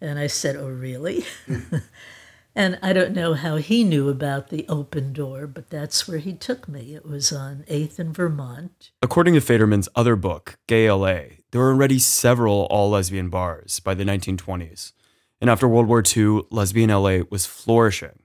And 0.00 0.18
I 0.18 0.26
said, 0.26 0.56
"Oh, 0.56 0.68
really?" 0.68 1.24
and 2.54 2.78
I 2.82 2.92
don't 2.92 3.14
know 3.14 3.34
how 3.34 3.56
he 3.56 3.84
knew 3.84 4.08
about 4.08 4.48
the 4.48 4.66
open 4.68 5.12
door, 5.12 5.46
but 5.46 5.70
that's 5.70 6.08
where 6.08 6.18
he 6.18 6.32
took 6.32 6.68
me. 6.68 6.94
It 6.94 7.06
was 7.06 7.32
on 7.32 7.64
8th 7.68 7.98
and 7.98 8.14
Vermont. 8.14 8.90
According 9.02 9.34
to 9.34 9.40
Faderman's 9.40 9.88
other 9.94 10.16
book, 10.16 10.58
Gay 10.66 10.90
LA, 10.90 11.36
there 11.50 11.60
were 11.60 11.72
already 11.72 11.98
several 11.98 12.66
all 12.70 12.90
lesbian 12.90 13.28
bars 13.28 13.80
by 13.80 13.94
the 13.94 14.04
1920s. 14.04 14.92
And 15.40 15.48
after 15.48 15.66
World 15.66 15.86
War 15.86 16.02
II, 16.04 16.42
lesbian 16.50 16.90
LA 16.90 17.20
was 17.30 17.46
flourishing, 17.46 18.20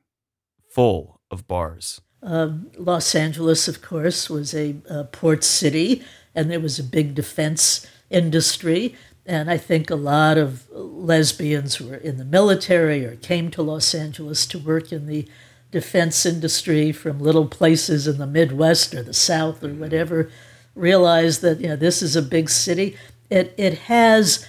full 0.69 1.21
of 1.31 1.47
bars. 1.47 2.01
Uh, 2.25 2.53
Los 2.77 3.13
Angeles, 3.13 3.67
of 3.67 3.83
course, 3.83 4.29
was 4.29 4.55
a, 4.55 4.75
a, 4.89 5.03
port 5.03 5.43
city, 5.43 6.03
and 6.33 6.49
there 6.49 6.59
was 6.59 6.79
a 6.79 6.83
big 6.83 7.13
defense 7.13 7.85
industry. 8.09 8.95
And 9.27 9.49
I 9.49 9.57
think 9.57 9.89
a 9.89 9.95
lot 9.95 10.37
of 10.37 10.67
lesbians 10.71 11.79
were 11.79 11.95
in 11.95 12.17
the 12.17 12.25
military 12.25 13.05
or 13.05 13.15
came 13.15 13.51
to 13.51 13.61
Los 13.61 13.93
Angeles 13.93 14.47
to 14.47 14.57
work 14.59 14.91
in 14.91 15.05
the 15.05 15.27
defense 15.71 16.25
industry 16.25 16.91
from 16.91 17.19
little 17.19 17.47
places 17.47 18.07
in 18.07 18.17
the 18.17 18.27
Midwest 18.27 18.95
or 18.95 19.03
the 19.03 19.13
South 19.13 19.63
or 19.63 19.73
whatever, 19.73 20.31
realized 20.73 21.41
that 21.41 21.59
you 21.59 21.67
know 21.67 21.75
this 21.75 22.01
is 22.01 22.15
a 22.15 22.21
big 22.21 22.49
city. 22.49 22.97
It 23.29 23.53
it 23.57 23.79
has 23.79 24.47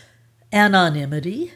anonymity 0.53 1.53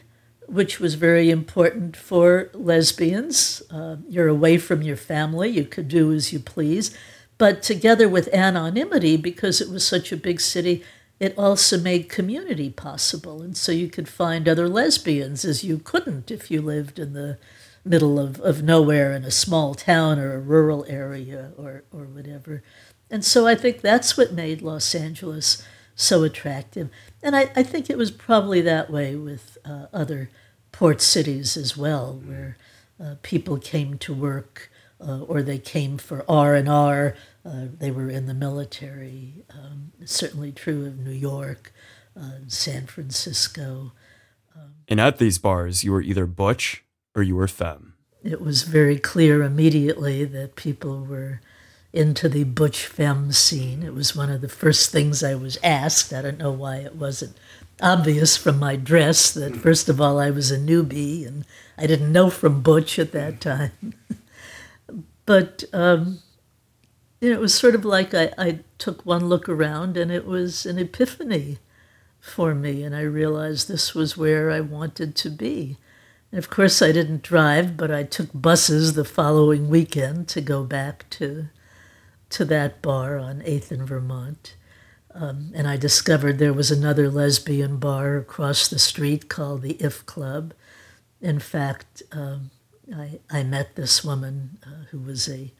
which 0.51 0.79
was 0.79 0.95
very 0.95 1.29
important 1.29 1.95
for 1.95 2.49
lesbians. 2.53 3.63
Uh, 3.71 3.95
you're 4.09 4.27
away 4.27 4.57
from 4.57 4.81
your 4.81 4.97
family, 4.97 5.49
you 5.49 5.63
could 5.63 5.87
do 5.87 6.11
as 6.11 6.33
you 6.33 6.39
please. 6.39 6.95
But 7.37 7.63
together 7.63 8.09
with 8.09 8.33
anonymity, 8.33 9.17
because 9.17 9.61
it 9.61 9.69
was 9.69 9.87
such 9.87 10.11
a 10.11 10.17
big 10.17 10.41
city, 10.41 10.83
it 11.19 11.37
also 11.37 11.79
made 11.79 12.09
community 12.09 12.69
possible. 12.69 13.41
And 13.41 13.55
so 13.55 13.71
you 13.71 13.87
could 13.87 14.09
find 14.09 14.47
other 14.47 14.67
lesbians 14.67 15.45
as 15.45 15.63
you 15.63 15.77
couldn't 15.77 16.29
if 16.29 16.51
you 16.51 16.61
lived 16.61 16.99
in 16.99 17.13
the 17.13 17.37
middle 17.85 18.19
of, 18.19 18.39
of 18.41 18.61
nowhere 18.61 19.13
in 19.13 19.23
a 19.23 19.31
small 19.31 19.73
town 19.73 20.19
or 20.19 20.33
a 20.33 20.39
rural 20.39 20.85
area 20.87 21.51
or, 21.57 21.83
or 21.91 22.03
whatever. 22.03 22.61
And 23.09 23.23
so 23.23 23.47
I 23.47 23.55
think 23.55 23.81
that's 23.81 24.17
what 24.17 24.33
made 24.33 24.61
Los 24.61 24.93
Angeles 24.93 25.65
so 25.95 26.23
attractive. 26.23 26.89
And 27.23 27.35
I, 27.35 27.51
I 27.55 27.63
think 27.63 27.89
it 27.89 27.97
was 27.97 28.11
probably 28.11 28.61
that 28.61 28.89
way 28.89 29.15
with 29.15 29.57
uh, 29.63 29.85
other 29.93 30.29
port 30.71 31.01
cities 31.01 31.57
as 31.57 31.75
well, 31.75 32.21
where 32.25 32.57
uh, 33.01 33.15
people 33.21 33.57
came 33.57 33.97
to 33.99 34.13
work 34.13 34.71
uh, 35.05 35.21
or 35.21 35.41
they 35.41 35.57
came 35.57 35.97
for 35.97 36.23
R 36.29 36.55
and 36.55 36.69
R. 36.69 37.15
Uh, 37.43 37.65
they 37.77 37.91
were 37.91 38.09
in 38.09 38.27
the 38.27 38.33
military. 38.33 39.43
Um, 39.49 39.91
certainly 40.05 40.51
true 40.51 40.85
of 40.85 40.99
New 40.99 41.11
York, 41.11 41.73
uh, 42.19 42.39
San 42.47 42.85
Francisco. 42.85 43.93
Um, 44.55 44.75
and 44.87 44.99
at 44.99 45.17
these 45.17 45.37
bars, 45.37 45.83
you 45.83 45.91
were 45.91 46.01
either 46.01 46.25
butch 46.25 46.83
or 47.15 47.23
you 47.23 47.35
were 47.35 47.47
femme. 47.47 47.93
It 48.23 48.39
was 48.39 48.63
very 48.63 48.99
clear 48.99 49.41
immediately 49.41 50.25
that 50.25 50.55
people 50.55 51.03
were 51.03 51.41
into 51.91 52.29
the 52.29 52.43
butch 52.43 52.85
femme 52.85 53.31
scene. 53.31 53.83
It 53.83 53.93
was 53.93 54.15
one 54.15 54.29
of 54.29 54.41
the 54.41 54.49
first 54.49 54.91
things 54.91 55.23
I 55.23 55.35
was 55.35 55.57
asked. 55.63 56.13
I 56.13 56.21
don't 56.21 56.37
know 56.37 56.51
why 56.51 56.77
it 56.77 56.95
wasn't 56.95 57.37
obvious 57.81 58.37
from 58.37 58.59
my 58.59 58.75
dress 58.75 59.31
that, 59.33 59.55
first 59.55 59.89
of 59.89 59.99
all, 59.99 60.19
I 60.19 60.29
was 60.29 60.51
a 60.51 60.57
newbie 60.57 61.27
and 61.27 61.45
I 61.77 61.87
didn't 61.87 62.11
know 62.11 62.29
from 62.29 62.61
Butch 62.61 62.99
at 62.99 63.11
that 63.11 63.41
time. 63.41 63.93
but, 65.25 65.63
um, 65.73 66.19
you 67.19 67.29
know, 67.29 67.35
it 67.35 67.41
was 67.41 67.53
sort 67.53 67.75
of 67.75 67.85
like 67.85 68.13
I, 68.13 68.31
I 68.37 68.59
took 68.77 69.05
one 69.05 69.25
look 69.25 69.49
around 69.49 69.97
and 69.97 70.11
it 70.11 70.25
was 70.25 70.65
an 70.65 70.77
epiphany 70.77 71.59
for 72.19 72.53
me. 72.53 72.83
And 72.83 72.95
I 72.95 73.01
realized 73.01 73.67
this 73.67 73.95
was 73.95 74.17
where 74.17 74.51
I 74.51 74.61
wanted 74.61 75.15
to 75.15 75.29
be. 75.29 75.77
And 76.31 76.39
of 76.39 76.49
course, 76.49 76.81
I 76.81 76.91
didn't 76.91 77.23
drive, 77.23 77.75
but 77.75 77.91
I 77.91 78.03
took 78.03 78.29
buses 78.33 78.93
the 78.93 79.03
following 79.03 79.69
weekend 79.69 80.27
to 80.29 80.41
go 80.41 80.63
back 80.63 81.09
to, 81.11 81.47
to 82.29 82.45
that 82.45 82.81
bar 82.81 83.17
on 83.17 83.41
8th 83.41 83.71
and 83.71 83.87
Vermont. 83.87 84.55
Um, 85.13 85.51
and 85.53 85.67
I 85.67 85.77
discovered 85.77 86.37
there 86.37 86.53
was 86.53 86.71
another 86.71 87.09
lesbian 87.09 87.77
bar 87.77 88.17
across 88.17 88.67
the 88.67 88.79
street 88.79 89.29
called 89.29 89.61
the 89.61 89.73
If 89.73 90.05
Club. 90.05 90.53
In 91.21 91.39
fact, 91.39 92.01
um, 92.11 92.51
I, 92.95 93.19
I 93.29 93.43
met 93.43 93.75
this 93.75 94.03
woman 94.03 94.57
uh, 94.65 94.85
who 94.91 94.99
was 94.99 95.29
a 95.29 95.51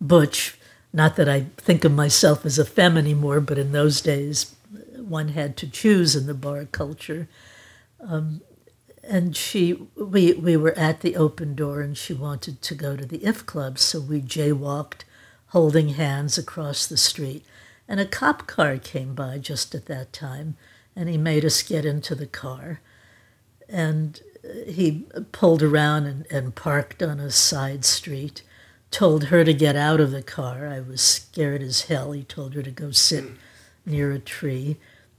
butch. 0.00 0.58
Not 0.92 1.16
that 1.16 1.28
I 1.28 1.46
think 1.56 1.84
of 1.84 1.92
myself 1.92 2.46
as 2.46 2.58
a 2.58 2.64
femme 2.64 2.96
anymore, 2.96 3.40
but 3.40 3.58
in 3.58 3.72
those 3.72 4.00
days, 4.00 4.54
one 4.96 5.28
had 5.28 5.56
to 5.58 5.68
choose 5.68 6.14
in 6.16 6.26
the 6.26 6.34
bar 6.34 6.64
culture. 6.64 7.28
Um, 8.00 8.42
and 9.02 9.36
she 9.36 9.74
we 9.96 10.32
we 10.34 10.56
were 10.56 10.76
at 10.78 11.00
the 11.00 11.16
open 11.16 11.54
door 11.54 11.80
and 11.80 11.96
she 11.96 12.12
wanted 12.12 12.62
to 12.62 12.74
go 12.74 12.96
to 12.96 13.04
the 13.06 13.24
if 13.24 13.44
club 13.46 13.78
so 13.78 13.98
we 13.98 14.20
jaywalked 14.20 15.02
holding 15.48 15.90
hands 15.90 16.38
across 16.38 16.86
the 16.86 16.96
street 16.96 17.44
and 17.90 17.98
a 17.98 18.06
cop 18.06 18.46
car 18.46 18.78
came 18.78 19.14
by 19.14 19.38
just 19.38 19.74
at 19.74 19.86
that 19.86 20.12
time 20.12 20.56
and 20.94 21.08
he 21.08 21.18
made 21.18 21.44
us 21.44 21.60
get 21.62 21.84
into 21.84 22.14
the 22.14 22.26
car. 22.26 22.80
And 23.68 24.22
uh, 24.44 24.70
he 24.70 25.06
pulled 25.32 25.60
around 25.60 26.06
and, 26.06 26.26
and 26.30 26.54
parked 26.54 27.02
on 27.02 27.18
a 27.18 27.32
side 27.32 27.84
street 27.84 28.42
told 28.92 29.24
her 29.24 29.44
to 29.44 29.52
get 29.52 29.76
out 29.76 30.00
of 30.00 30.12
the 30.12 30.22
car. 30.22 30.68
I 30.68 30.80
was 30.80 31.00
scared 31.00 31.62
as 31.62 31.82
hell. 31.82 32.12
He 32.12 32.22
told 32.22 32.54
her 32.54 32.62
to 32.62 32.70
go 32.70 32.92
sit 32.92 33.24
near 33.84 34.12
a 34.12 34.18
tree. 34.18 34.76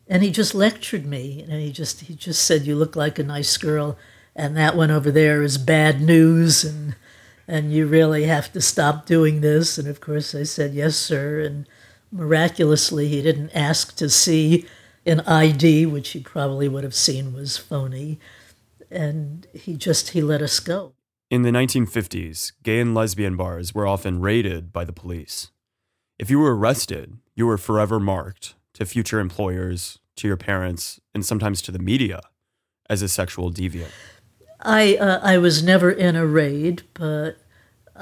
And 0.08 0.24
he 0.24 0.32
just 0.32 0.56
lectured 0.56 1.06
me 1.06 1.42
and 1.44 1.54
he 1.62 1.72
just 1.72 2.02
he 2.02 2.16
just 2.16 2.44
said 2.44 2.64
you 2.64 2.76
look 2.76 2.96
like 2.96 3.20
a 3.20 3.24
nice 3.24 3.56
girl 3.58 3.98
and 4.34 4.56
that 4.58 4.76
one 4.76 4.92
over 4.92 5.12
there 5.12 5.42
is 5.42 5.58
bad 5.58 6.02
news 6.02 6.64
and 6.64 6.96
and 7.48 7.74
you 7.74 7.86
really 7.86 8.24
have 8.24 8.52
to 8.54 8.62
stop 8.62 9.06
doing 9.06 9.42
this. 9.42 9.78
And 9.78 9.88
of 9.90 10.00
course 10.00 10.34
i 10.34 10.44
said 10.44 10.74
yes 10.74 10.96
sir. 10.96 11.42
And 11.42 11.66
miraculously 12.12 13.08
he 13.08 13.22
didn't 13.22 13.52
ask 13.56 13.96
to 13.96 14.10
see 14.10 14.66
an 15.06 15.22
id 15.22 15.86
which 15.86 16.10
he 16.10 16.20
probably 16.20 16.68
would 16.68 16.84
have 16.84 16.96
seen 16.96 17.34
was 17.34 17.58
phony 17.58 18.20
and 18.90 19.48
he 19.54 19.74
just 19.76 20.10
he 20.10 20.22
let 20.22 20.42
us 20.42 20.60
go 20.60 20.94
In 21.30 21.44
the 21.44 21.52
1950s, 21.52 22.52
gay 22.62 22.82
and 22.82 22.94
lesbian 22.94 23.38
bars 23.38 23.74
were 23.74 23.88
often 23.88 24.20
raided 24.20 24.74
by 24.74 24.84
the 24.84 24.92
police. 24.92 25.52
If 26.20 26.30
you 26.30 26.40
were 26.40 26.56
arrested, 26.56 27.18
you 27.36 27.48
were 27.48 27.58
forever 27.58 28.00
marked 28.02 28.56
to 28.74 28.86
future 28.86 29.20
employers, 29.20 30.00
to 30.18 30.28
your 30.28 30.38
parents, 30.38 31.00
and 31.16 31.26
sometimes 31.26 31.62
to 31.64 31.72
the 31.72 31.80
media 31.80 32.20
as 32.90 33.02
a 33.02 33.08
sexual 33.08 33.50
deviant. 33.50 33.92
I 34.60 34.96
uh, 34.98 35.20
I 35.24 35.38
was 35.38 35.64
never 35.64 35.90
in 35.90 36.16
a 36.16 36.26
raid, 36.26 36.84
but 36.94 37.38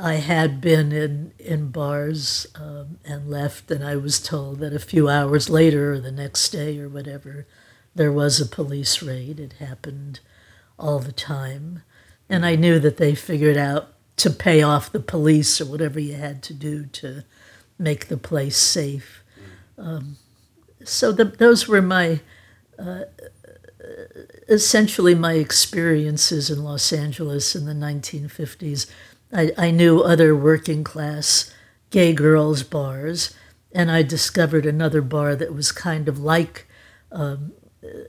I 0.01 0.15
had 0.15 0.61
been 0.61 0.91
in 0.91 1.33
in 1.37 1.71
bars 1.71 2.47
um, 2.55 2.99
and 3.03 3.29
left, 3.29 3.69
and 3.71 3.83
I 3.83 3.95
was 3.95 4.19
told 4.19 4.59
that 4.59 4.73
a 4.73 4.79
few 4.79 5.09
hours 5.09 5.49
later 5.49 5.93
or 5.93 5.99
the 5.99 6.11
next 6.11 6.49
day 6.49 6.79
or 6.79 6.89
whatever, 6.89 7.45
there 7.95 8.11
was 8.11 8.39
a 8.39 8.45
police 8.45 9.01
raid. 9.01 9.39
It 9.39 9.53
happened 9.53 10.19
all 10.77 10.99
the 10.99 11.11
time, 11.11 11.83
and 12.29 12.45
I 12.45 12.55
knew 12.55 12.79
that 12.79 12.97
they 12.97 13.15
figured 13.15 13.57
out 13.57 13.93
to 14.17 14.29
pay 14.29 14.61
off 14.61 14.91
the 14.91 14.99
police 14.99 15.61
or 15.61 15.65
whatever 15.65 15.99
you 15.99 16.15
had 16.15 16.43
to 16.43 16.53
do 16.53 16.85
to 16.85 17.23
make 17.77 18.07
the 18.07 18.17
place 18.17 18.57
safe. 18.57 19.23
Um, 19.77 20.17
so 20.83 21.11
the, 21.11 21.25
those 21.25 21.67
were 21.67 21.81
my 21.81 22.21
essentially 24.47 25.15
my 25.15 25.33
experiences 25.33 26.49
in 26.49 26.63
Los 26.63 26.91
Angeles 26.91 27.55
in 27.55 27.65
the 27.65 27.73
1950s. 27.73 28.87
I, 29.31 29.51
I 29.57 29.71
knew 29.71 30.01
other 30.01 30.35
working 30.35 30.83
class 30.83 31.51
gay 31.89 32.13
girls' 32.13 32.63
bars, 32.63 33.33
and 33.71 33.91
I 33.91 34.01
discovered 34.01 34.65
another 34.65 35.01
bar 35.01 35.35
that 35.35 35.53
was 35.53 35.71
kind 35.71 36.07
of 36.07 36.19
like 36.19 36.67
um, 37.11 37.53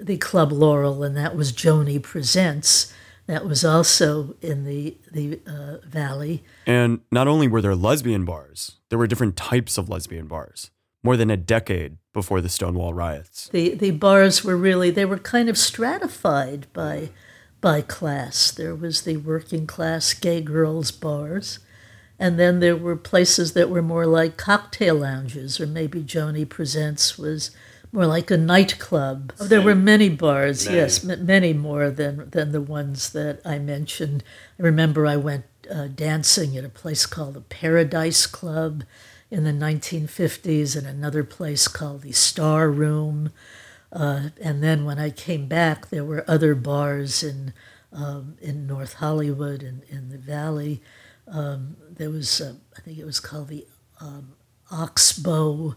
the 0.00 0.16
Club 0.16 0.52
Laurel, 0.52 1.02
and 1.02 1.16
that 1.16 1.36
was 1.36 1.52
Joani 1.52 2.02
Presents. 2.02 2.92
That 3.26 3.46
was 3.46 3.64
also 3.64 4.34
in 4.40 4.64
the 4.64 4.96
the 5.12 5.40
uh, 5.46 5.86
valley. 5.86 6.42
And 6.66 7.00
not 7.12 7.28
only 7.28 7.46
were 7.46 7.62
there 7.62 7.76
lesbian 7.76 8.24
bars, 8.24 8.78
there 8.88 8.98
were 8.98 9.06
different 9.06 9.36
types 9.36 9.78
of 9.78 9.88
lesbian 9.88 10.26
bars, 10.26 10.70
more 11.02 11.16
than 11.16 11.30
a 11.30 11.36
decade 11.36 11.98
before 12.12 12.40
the 12.40 12.48
Stonewall 12.48 12.92
riots. 12.92 13.48
the 13.52 13.74
the 13.74 13.92
bars 13.92 14.42
were 14.42 14.56
really 14.56 14.90
they 14.90 15.04
were 15.04 15.18
kind 15.18 15.48
of 15.48 15.56
stratified 15.56 16.66
by 16.72 17.10
by 17.60 17.82
class. 17.82 18.50
There 18.50 18.74
was 18.74 19.02
the 19.02 19.16
working 19.18 19.66
class 19.66 20.14
gay 20.14 20.40
girls 20.40 20.90
bars, 20.90 21.58
and 22.18 22.38
then 22.38 22.60
there 22.60 22.76
were 22.76 22.96
places 22.96 23.52
that 23.54 23.70
were 23.70 23.82
more 23.82 24.06
like 24.06 24.36
cocktail 24.36 24.96
lounges, 24.96 25.60
or 25.60 25.66
maybe 25.66 26.02
Joani 26.02 26.48
Presents 26.48 27.18
was 27.18 27.50
more 27.92 28.06
like 28.06 28.30
a 28.30 28.36
nightclub. 28.36 29.32
Oh, 29.40 29.46
There 29.46 29.60
were 29.62 29.74
many 29.74 30.08
bars, 30.08 30.64
Many. 30.66 30.78
yes, 30.78 31.08
m- 31.08 31.26
many 31.26 31.52
more 31.52 31.90
than 31.90 32.30
than 32.30 32.52
the 32.52 32.60
ones 32.60 33.10
that 33.10 33.40
I 33.44 33.58
mentioned. 33.58 34.22
I 34.58 34.62
remember 34.62 35.06
I 35.06 35.16
went 35.16 35.44
uh, 35.70 35.88
dancing 35.88 36.56
at 36.56 36.64
a 36.64 36.68
place 36.68 37.04
called 37.06 37.34
the 37.34 37.40
Paradise 37.40 38.26
Club 38.26 38.84
in 39.30 39.44
the 39.44 39.52
1950s, 39.52 40.76
and 40.76 40.86
another 40.86 41.24
place 41.24 41.68
called 41.68 42.02
the 42.02 42.12
Star 42.12 42.70
Room. 42.70 43.30
Uh, 43.92 44.28
and 44.40 44.62
then 44.62 44.84
when 44.84 44.98
I 44.98 45.10
came 45.10 45.46
back, 45.46 45.90
there 45.90 46.04
were 46.04 46.24
other 46.28 46.54
bars 46.54 47.22
in 47.22 47.52
um, 47.92 48.36
in 48.40 48.66
North 48.66 48.94
Hollywood 48.94 49.62
and 49.62 49.82
in 49.88 50.10
the 50.10 50.18
Valley. 50.18 50.80
Um, 51.26 51.76
there 51.90 52.10
was, 52.10 52.40
uh, 52.40 52.54
I 52.76 52.80
think 52.80 52.98
it 52.98 53.04
was 53.04 53.20
called 53.20 53.48
the 53.48 53.66
um, 54.00 54.34
Oxbow, 54.70 55.76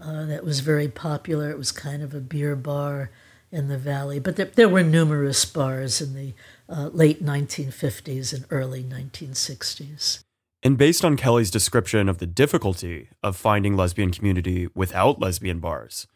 uh, 0.00 0.24
that 0.26 0.44
was 0.44 0.60
very 0.60 0.88
popular. 0.88 1.50
It 1.50 1.58
was 1.58 1.72
kind 1.72 2.02
of 2.02 2.14
a 2.14 2.20
beer 2.20 2.56
bar 2.56 3.10
in 3.52 3.68
the 3.68 3.78
Valley, 3.78 4.20
but 4.20 4.36
there, 4.36 4.46
there 4.46 4.68
were 4.68 4.82
numerous 4.82 5.44
bars 5.44 6.00
in 6.00 6.14
the 6.14 6.34
uh, 6.68 6.88
late 6.92 7.22
1950s 7.22 8.32
and 8.32 8.46
early 8.50 8.84
1960s. 8.84 10.22
And 10.62 10.78
based 10.78 11.04
on 11.04 11.16
Kelly's 11.16 11.50
description 11.50 12.08
of 12.08 12.18
the 12.18 12.26
difficulty 12.26 13.08
of 13.22 13.36
finding 13.36 13.76
lesbian 13.76 14.12
community 14.12 14.68
without 14.74 15.18
lesbian 15.18 15.58
bars, 15.58 16.06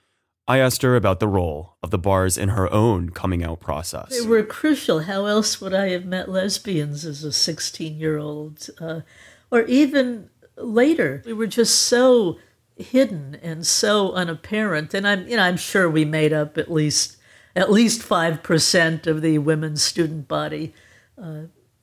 I 0.47 0.59
asked 0.59 0.83
her 0.83 0.95
about 0.95 1.21
the 1.21 1.29
role 1.29 1.77
of 1.83 1.91
the 1.91 1.99
bars 1.99 2.37
in 2.37 2.51
her 2.51 2.71
own 2.71 3.11
coming 3.11 3.43
out 3.43 3.61
process. 3.61 4.11
They 4.11 4.27
were 4.27 4.43
crucial. 4.43 5.01
How 5.01 5.25
else 5.25 5.61
would 5.61 5.73
I 5.73 5.89
have 5.91 6.05
met 6.05 6.29
lesbians 6.29 7.07
as 7.07 7.25
a 7.25 7.33
16 7.33 7.99
year 7.99 8.19
old? 8.19 8.69
Uh, 8.79 9.01
or 9.51 9.63
even 9.63 10.29
later, 10.57 11.23
we 11.25 11.33
were 11.33 11.47
just 11.47 11.83
so 11.83 12.39
hidden 12.77 13.39
and 13.43 13.67
so 13.67 14.13
unapparent. 14.13 14.93
And 14.93 15.07
I'm, 15.07 15.27
you 15.27 15.37
know, 15.37 15.45
I'm 15.45 15.57
sure 15.57 15.89
we 15.89 16.05
made 16.05 16.33
up 16.33 16.59
at 16.59 16.71
least 16.71 17.17
at 17.57 17.71
least 17.71 18.03
five 18.03 18.43
percent 18.43 19.07
of 19.07 19.23
the 19.23 19.39
women's 19.39 19.83
student 19.83 20.27
body, 20.27 20.75
uh, 21.17 21.23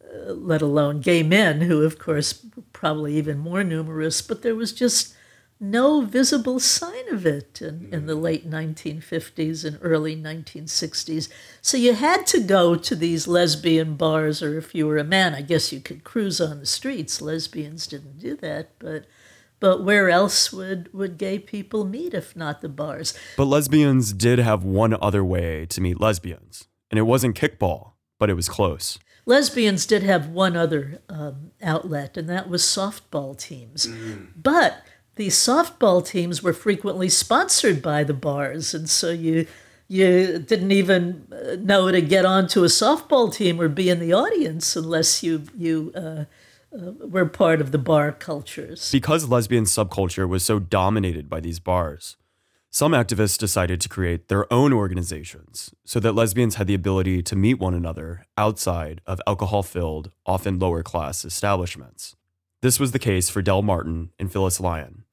uh, 0.03 0.33
let 0.33 0.61
alone 0.61 0.99
gay 0.99 1.23
men, 1.23 1.61
who 1.61 1.83
of 1.83 1.97
course 1.97 2.45
were 2.55 2.63
probably 2.73 3.15
even 3.17 3.37
more 3.37 3.63
numerous. 3.63 4.21
But 4.21 4.41
there 4.41 4.55
was 4.55 4.73
just 4.73 5.15
no 5.61 6.01
visible 6.01 6.59
sign 6.59 7.07
of 7.11 7.25
it 7.25 7.61
in, 7.61 7.87
in 7.91 8.07
the 8.07 8.15
late 8.15 8.49
1950s 8.49 9.63
and 9.63 9.77
early 9.81 10.17
1960s. 10.17 11.29
So 11.61 11.77
you 11.77 11.93
had 11.93 12.25
to 12.27 12.39
go 12.39 12.75
to 12.75 12.95
these 12.95 13.27
lesbian 13.27 13.95
bars, 13.95 14.41
or 14.41 14.57
if 14.57 14.73
you 14.73 14.87
were 14.87 14.97
a 14.97 15.03
man, 15.03 15.35
I 15.35 15.41
guess 15.41 15.71
you 15.71 15.79
could 15.79 16.03
cruise 16.03 16.41
on 16.41 16.59
the 16.59 16.65
streets. 16.65 17.21
Lesbians 17.21 17.85
didn't 17.85 18.17
do 18.19 18.35
that, 18.37 18.71
but 18.79 19.05
but 19.59 19.83
where 19.83 20.09
else 20.09 20.51
would, 20.51 20.91
would 20.91 21.19
gay 21.19 21.37
people 21.37 21.85
meet 21.85 22.15
if 22.15 22.35
not 22.35 22.61
the 22.61 22.67
bars? 22.67 23.13
But 23.37 23.45
lesbians 23.45 24.11
did 24.11 24.39
have 24.39 24.63
one 24.63 24.97
other 24.99 25.23
way 25.23 25.67
to 25.67 25.79
meet 25.79 26.01
lesbians, 26.01 26.67
and 26.89 26.97
it 26.97 27.03
wasn't 27.03 27.37
kickball, 27.37 27.91
but 28.17 28.31
it 28.31 28.33
was 28.33 28.49
close. 28.49 28.97
Lesbians 29.27 29.85
did 29.85 30.01
have 30.01 30.29
one 30.29 30.57
other 30.57 31.03
um, 31.09 31.51
outlet, 31.61 32.17
and 32.17 32.27
that 32.27 32.49
was 32.49 32.63
softball 32.63 33.37
teams. 33.37 33.87
But 34.35 34.83
the 35.21 35.27
softball 35.27 36.03
teams 36.03 36.41
were 36.41 36.51
frequently 36.51 37.07
sponsored 37.07 37.79
by 37.79 38.03
the 38.03 38.13
bars, 38.13 38.73
and 38.73 38.89
so 38.89 39.11
you 39.11 39.45
you 39.87 40.39
didn't 40.39 40.71
even 40.71 41.27
uh, 41.31 41.57
know 41.59 41.91
to 41.91 42.01
get 42.01 42.25
onto 42.25 42.63
a 42.63 42.67
softball 42.67 43.31
team 43.31 43.61
or 43.61 43.69
be 43.69 43.87
in 43.91 43.99
the 43.99 44.13
audience 44.13 44.75
unless 44.75 45.21
you 45.21 45.43
you 45.55 45.91
uh, 45.95 46.25
uh, 46.75 46.91
were 47.07 47.27
part 47.27 47.61
of 47.61 47.71
the 47.71 47.77
bar 47.77 48.11
cultures. 48.11 48.91
Because 48.91 49.27
lesbian 49.27 49.65
subculture 49.65 50.27
was 50.27 50.43
so 50.43 50.57
dominated 50.57 51.29
by 51.29 51.39
these 51.39 51.59
bars, 51.59 52.17
some 52.71 52.93
activists 52.93 53.37
decided 53.37 53.79
to 53.81 53.89
create 53.89 54.27
their 54.27 54.51
own 54.51 54.73
organizations 54.73 55.71
so 55.85 55.99
that 55.99 56.15
lesbians 56.15 56.55
had 56.55 56.65
the 56.65 56.73
ability 56.73 57.21
to 57.21 57.35
meet 57.35 57.59
one 57.59 57.75
another 57.75 58.25
outside 58.37 59.01
of 59.05 59.21
alcohol 59.27 59.61
filled, 59.61 60.09
often 60.25 60.57
lower 60.57 60.81
class 60.81 61.23
establishments. 61.23 62.15
This 62.61 62.79
was 62.79 62.91
the 62.91 62.99
case 62.99 63.29
for 63.29 63.41
Del 63.43 63.63
Martin 63.63 64.11
and 64.19 64.31
Phyllis 64.31 64.59
Lyon, 64.59 65.03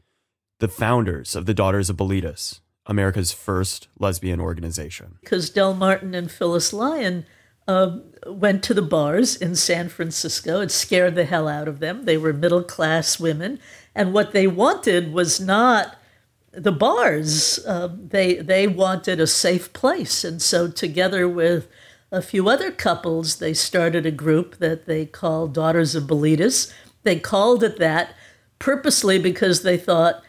the 0.58 0.68
founders 0.68 1.36
of 1.36 1.46
the 1.46 1.54
Daughters 1.54 1.88
of 1.88 1.96
Bilitis, 1.96 2.60
America's 2.86 3.32
first 3.32 3.88
lesbian 3.98 4.40
organization. 4.40 5.18
because 5.20 5.50
Del 5.50 5.74
Martin 5.74 6.14
and 6.14 6.30
Phyllis 6.30 6.72
Lyon 6.72 7.26
um, 7.68 8.02
went 8.26 8.62
to 8.64 8.74
the 8.74 8.82
bars 8.82 9.36
in 9.36 9.54
San 9.54 9.88
Francisco. 9.88 10.60
It 10.60 10.70
scared 10.70 11.14
the 11.14 11.26
hell 11.26 11.46
out 11.46 11.68
of 11.68 11.80
them. 11.80 12.06
They 12.06 12.16
were 12.16 12.32
middle 12.32 12.64
class 12.64 13.20
women, 13.20 13.60
and 13.94 14.12
what 14.14 14.32
they 14.32 14.46
wanted 14.46 15.12
was 15.12 15.38
not 15.38 15.96
the 16.50 16.72
bars. 16.72 17.64
Um, 17.66 18.08
they 18.08 18.36
they 18.36 18.66
wanted 18.66 19.20
a 19.20 19.26
safe 19.26 19.72
place, 19.74 20.24
and 20.24 20.40
so 20.40 20.68
together 20.70 21.28
with 21.28 21.68
a 22.10 22.22
few 22.22 22.48
other 22.48 22.70
couples, 22.70 23.36
they 23.36 23.52
started 23.52 24.06
a 24.06 24.10
group 24.10 24.56
that 24.56 24.86
they 24.86 25.04
called 25.04 25.52
Daughters 25.52 25.94
of 25.94 26.04
Bilitis. 26.04 26.72
They 27.02 27.18
called 27.18 27.62
it 27.62 27.78
that 27.78 28.14
purposely 28.58 29.18
because 29.18 29.62
they 29.62 29.76
thought 29.76 30.22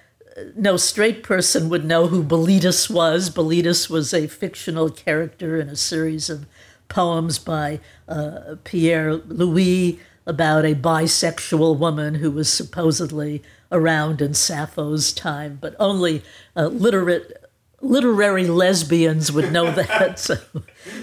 no 0.55 0.77
straight 0.77 1.23
person 1.23 1.69
would 1.69 1.85
know 1.85 2.07
who 2.07 2.23
Bilitis 2.23 2.89
was. 2.89 3.29
Bilitis 3.29 3.89
was 3.89 4.13
a 4.13 4.27
fictional 4.27 4.89
character 4.89 5.59
in 5.59 5.69
a 5.69 5.75
series 5.75 6.29
of 6.29 6.45
poems 6.87 7.39
by 7.39 7.79
uh, 8.07 8.55
Pierre 8.63 9.17
Louÿs 9.17 9.99
about 10.25 10.65
a 10.65 10.75
bisexual 10.75 11.77
woman 11.77 12.15
who 12.15 12.29
was 12.29 12.51
supposedly 12.51 13.41
around 13.71 14.21
in 14.21 14.33
Sappho's 14.33 15.11
time, 15.11 15.57
but 15.59 15.75
only 15.79 16.23
uh, 16.55 16.67
literate 16.67 17.45
literary 17.81 18.45
lesbians 18.45 19.31
would 19.31 19.51
know 19.51 19.71
that. 19.75 20.19
so, 20.19 20.37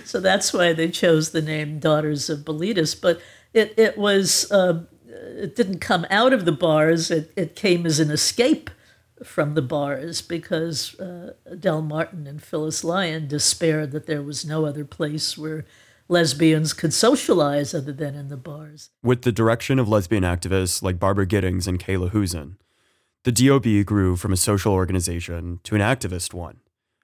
so 0.04 0.20
that's 0.20 0.52
why 0.52 0.72
they 0.72 0.90
chose 0.90 1.30
the 1.30 1.42
name 1.42 1.78
Daughters 1.78 2.28
of 2.28 2.40
Bilitis. 2.40 3.00
But 3.00 3.20
it 3.52 3.74
it 3.76 3.96
was 3.98 4.50
uh, 4.52 4.82
it 5.06 5.56
didn't 5.56 5.80
come 5.80 6.06
out 6.10 6.32
of 6.32 6.44
the 6.44 6.52
bars. 6.52 7.10
It 7.10 7.32
it 7.36 7.56
came 7.56 7.86
as 7.86 7.98
an 7.98 8.10
escape 8.10 8.70
from 9.24 9.54
the 9.54 9.62
bars 9.62 10.20
because 10.22 10.98
uh, 11.00 11.34
Del 11.58 11.82
Martin 11.82 12.26
and 12.26 12.42
Phyllis 12.42 12.84
Lyon 12.84 13.26
despaired 13.28 13.92
that 13.92 14.06
there 14.06 14.22
was 14.22 14.44
no 14.44 14.66
other 14.66 14.84
place 14.84 15.38
where 15.38 15.64
lesbians 16.08 16.72
could 16.72 16.92
socialize 16.92 17.74
other 17.74 17.92
than 17.92 18.14
in 18.14 18.28
the 18.28 18.36
bars. 18.36 18.90
With 19.02 19.22
the 19.22 19.32
direction 19.32 19.78
of 19.78 19.88
lesbian 19.88 20.22
activists 20.22 20.82
like 20.82 20.98
Barbara 20.98 21.26
Gittings 21.26 21.66
and 21.66 21.78
Kay 21.78 21.94
Lahusen, 21.94 22.56
the 23.24 23.32
DOB 23.32 23.84
grew 23.84 24.16
from 24.16 24.32
a 24.32 24.36
social 24.36 24.72
organization 24.72 25.60
to 25.64 25.74
an 25.74 25.80
activist 25.80 26.32
one, 26.32 26.60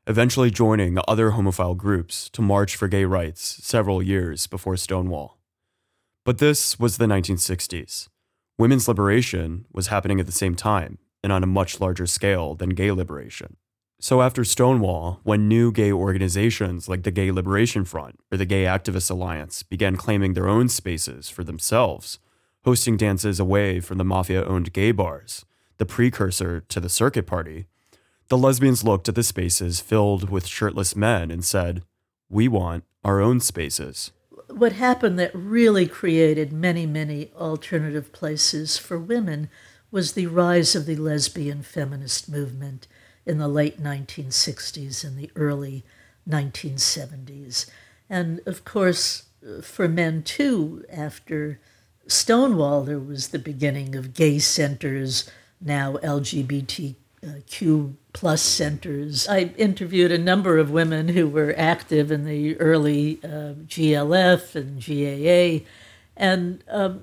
eventually 0.07 0.51
joining 0.51 0.99
other 1.09 1.33
homophile 1.33 1.77
groups 1.77 2.29
to 2.31 2.43
march 2.43 2.77
for 2.77 2.87
gay 2.87 3.05
rights 3.05 3.59
several 3.63 4.03
years 4.03 4.47
before 4.47 4.77
Stonewall. 4.77 5.39
But 6.25 6.39
this 6.39 6.79
was 6.79 6.99
the 6.99 7.07
1960s. 7.07 8.09
Women's 8.57 8.87
liberation 8.87 9.67
was 9.73 9.89
happening 9.89 10.21
at 10.21 10.27
the 10.27 10.33
same 10.33 10.55
time 10.55 10.99
and 11.23 11.33
on 11.33 11.43
a 11.43 11.47
much 11.47 11.81
larger 11.81 12.07
scale 12.07 12.55
than 12.55 12.71
gay 12.71 12.91
liberation. 12.91 13.57
So 14.01 14.21
after 14.21 14.43
Stonewall, 14.43 15.21
when 15.23 15.47
new 15.47 15.71
gay 15.71 15.93
organizations 15.93 16.89
like 16.89 17.05
the 17.05 17.13
Gay 17.13 17.31
Liberation 17.31 17.85
Front 17.85 18.19
or 18.33 18.37
the 18.37 18.45
Gay 18.45 18.65
Activists 18.65 19.13
Alliance 19.13 19.63
began 19.63 19.95
claiming 19.95 20.35
their 20.35 20.49
own 20.49 20.69
spaces 20.69 21.29
for 21.29 21.45
themselves, 21.45 22.19
hosting 22.65 22.97
dances 22.97 23.39
away 23.39 23.79
from 23.79 23.99
the 23.99 24.05
mafia 24.05 24.45
owned 24.45 24.73
gay 24.73 24.91
bars, 24.91 25.45
the 25.79 25.87
precursor 25.87 26.63
to 26.63 26.81
the 26.81 26.89
circuit 26.89 27.29
party, 27.29 27.67
the 28.29 28.39
lesbians 28.39 28.83
looked 28.83 29.09
at 29.09 29.15
the 29.15 29.23
spaces 29.23 29.81
filled 29.81 30.31
with 30.31 30.47
shirtless 30.47 30.97
men 30.97 31.31
and 31.31 31.45
said, 31.45 31.83
We 32.29 32.49
want 32.49 32.85
our 33.05 33.21
own 33.21 33.41
spaces. 33.41 34.11
What 34.49 34.73
happened 34.73 35.19
that 35.19 35.35
really 35.35 35.87
created 35.87 36.53
many, 36.53 36.87
many 36.87 37.31
alternative 37.37 38.13
places 38.13 38.79
for 38.79 38.99
women 38.99 39.49
was 39.93 40.13
the 40.13 40.27
rise 40.27 40.75
of 40.75 40.87
the 40.87 40.97
lesbian 40.97 41.63
feminist 41.63 42.29
movement 42.29 42.89
in 43.25 43.39
the 43.39 43.47
late 43.47 43.81
1960s 43.81 45.05
and 45.05 45.17
the 45.17 45.31
early 45.37 45.85
1970s. 46.29 47.71
And 48.11 48.41
of 48.47 48.65
course, 48.65 49.25
for 49.63 49.87
men 49.89 50.23
too, 50.23 50.85
after 50.91 51.61
Stonewall, 52.07 52.83
there 52.83 52.99
was 52.99 53.29
the 53.29 53.39
beginning 53.39 53.95
of 53.95 54.15
gay 54.15 54.39
centers, 54.39 55.31
now 55.61 55.97
LGBTQ 55.99 57.95
plus 58.13 58.43
centers. 58.43 59.29
I 59.29 59.53
interviewed 59.57 60.11
a 60.11 60.19
number 60.19 60.59
of 60.59 60.71
women 60.71 61.09
who 61.09 61.29
were 61.29 61.55
active 61.57 62.11
in 62.11 62.25
the 62.25 62.59
early 62.59 63.21
uh, 63.23 63.55
GLF 63.67 64.55
and 64.57 64.81
GAA 64.85 65.65
and 66.17 66.63
um, 66.69 67.03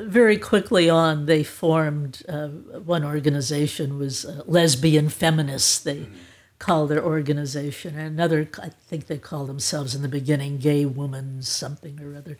very 0.00 0.36
quickly 0.36 0.90
on, 0.90 1.26
they 1.26 1.44
formed 1.44 2.22
uh, 2.28 2.48
one 2.48 3.04
organization 3.04 3.98
was 3.98 4.24
uh, 4.24 4.42
lesbian 4.46 5.08
feminists. 5.08 5.78
They 5.78 6.00
mm-hmm. 6.00 6.14
called 6.58 6.90
their 6.90 7.04
organization. 7.04 7.96
And 7.96 8.18
another, 8.18 8.48
I 8.60 8.70
think 8.70 9.06
they 9.06 9.18
called 9.18 9.48
themselves 9.48 9.94
in 9.94 10.02
the 10.02 10.08
beginning, 10.08 10.58
gay 10.58 10.84
women 10.84 11.42
something 11.42 12.00
or 12.00 12.16
other. 12.16 12.36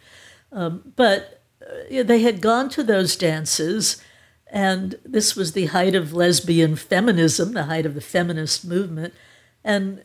Um, 0.50 0.92
but 0.96 1.42
uh, 1.62 2.02
they 2.02 2.22
had 2.22 2.40
gone 2.40 2.68
to 2.70 2.82
those 2.82 3.14
dances, 3.16 4.02
and 4.48 4.96
this 5.04 5.36
was 5.36 5.52
the 5.52 5.66
height 5.66 5.94
of 5.94 6.12
lesbian 6.12 6.76
feminism, 6.76 7.52
the 7.52 7.64
height 7.64 7.86
of 7.86 7.94
the 7.94 8.00
feminist 8.00 8.64
movement. 8.64 9.14
And 9.64 10.04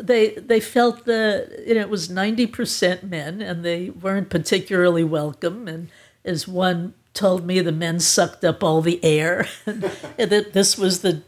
they 0.00 0.30
they 0.30 0.60
felt 0.60 1.04
that 1.04 1.64
you 1.66 1.74
know 1.74 1.80
it 1.80 1.90
was 1.90 2.10
ninety 2.10 2.46
percent 2.46 3.04
men, 3.04 3.40
and 3.40 3.64
they 3.64 3.90
weren't 3.90 4.30
particularly 4.30 5.04
welcome. 5.04 5.68
And 5.68 5.88
as 6.24 6.48
one 6.48 6.94
told 7.12 7.46
me, 7.46 7.60
the 7.60 7.72
men 7.72 8.00
sucked 8.00 8.44
up 8.44 8.64
all 8.64 8.80
the 8.80 9.02
air, 9.04 9.46
and 9.66 9.82
that 9.82 10.52
this 10.52 10.76
was 10.76 11.00
the 11.02 11.22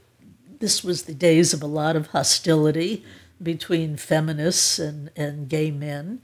this 0.59 0.83
was 0.83 1.05
the 1.05 1.15
days 1.15 1.53
of 1.53 1.63
a 1.63 1.67
lot 1.67 1.97
of 1.97 2.09
hostility 2.09 3.05
between 3.43 3.97
feminists 3.97 4.79
and, 4.79 5.11
and 5.17 5.49
gay 5.49 5.71
men 5.71 6.21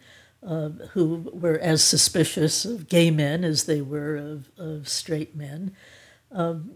uh, 0.46 0.70
who 0.92 1.30
were 1.32 1.58
as 1.58 1.82
suspicious 1.82 2.64
of 2.64 2.88
gay 2.88 3.10
men 3.10 3.44
as 3.44 3.64
they 3.64 3.80
were 3.80 4.16
of, 4.16 4.50
of 4.58 4.88
straight 4.88 5.36
men. 5.36 5.74
Um, 6.30 6.72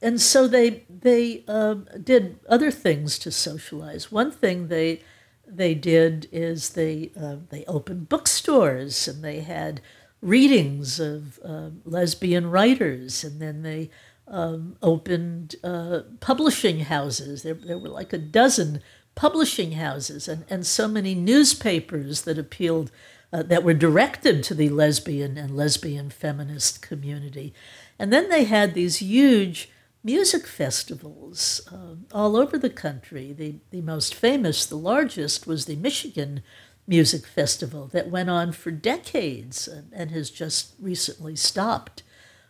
and 0.00 0.20
so 0.20 0.46
they 0.46 0.84
they 0.88 1.44
uh, 1.48 1.74
did 2.02 2.38
other 2.48 2.70
things 2.70 3.18
to 3.20 3.30
socialize. 3.30 4.12
One 4.12 4.30
thing 4.30 4.68
they 4.68 5.02
they 5.46 5.74
did 5.74 6.28
is 6.30 6.70
they 6.70 7.10
uh, 7.20 7.36
they 7.50 7.64
opened 7.66 8.08
bookstores 8.08 9.08
and 9.08 9.24
they 9.24 9.40
had 9.40 9.80
readings 10.20 10.98
of 11.00 11.38
uh, 11.44 11.70
lesbian 11.84 12.50
writers, 12.50 13.24
and 13.24 13.40
then 13.40 13.62
they 13.62 13.90
um, 14.26 14.76
opened 14.82 15.56
uh, 15.64 16.00
publishing 16.20 16.80
houses. 16.80 17.42
There 17.42 17.54
there 17.54 17.78
were 17.78 17.88
like 17.88 18.12
a 18.12 18.18
dozen 18.18 18.82
publishing 19.14 19.72
houses 19.72 20.28
and, 20.28 20.44
and 20.48 20.64
so 20.64 20.86
many 20.86 21.12
newspapers 21.12 22.22
that 22.22 22.38
appealed 22.38 22.92
uh, 23.32 23.42
that 23.42 23.64
were 23.64 23.74
directed 23.74 24.44
to 24.44 24.54
the 24.54 24.68
lesbian 24.68 25.36
and 25.36 25.56
lesbian 25.56 26.08
feminist 26.08 26.80
community. 26.80 27.52
And 27.98 28.12
then 28.12 28.28
they 28.28 28.44
had 28.44 28.74
these 28.74 28.98
huge 28.98 29.68
music 30.04 30.46
festivals 30.46 31.60
uh, 31.72 31.96
all 32.16 32.36
over 32.36 32.56
the 32.56 32.70
country. 32.70 33.32
The, 33.32 33.56
the 33.70 33.82
most 33.82 34.14
famous, 34.14 34.64
the 34.64 34.76
largest, 34.76 35.46
was 35.46 35.64
the 35.64 35.76
Michigan 35.76 36.42
Music 36.86 37.26
Festival 37.26 37.86
that 37.88 38.08
went 38.08 38.30
on 38.30 38.52
for 38.52 38.70
decades 38.70 39.68
and, 39.68 39.92
and 39.92 40.10
has 40.10 40.30
just 40.30 40.74
recently 40.80 41.36
stopped. 41.36 42.02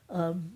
Um, 0.08 0.52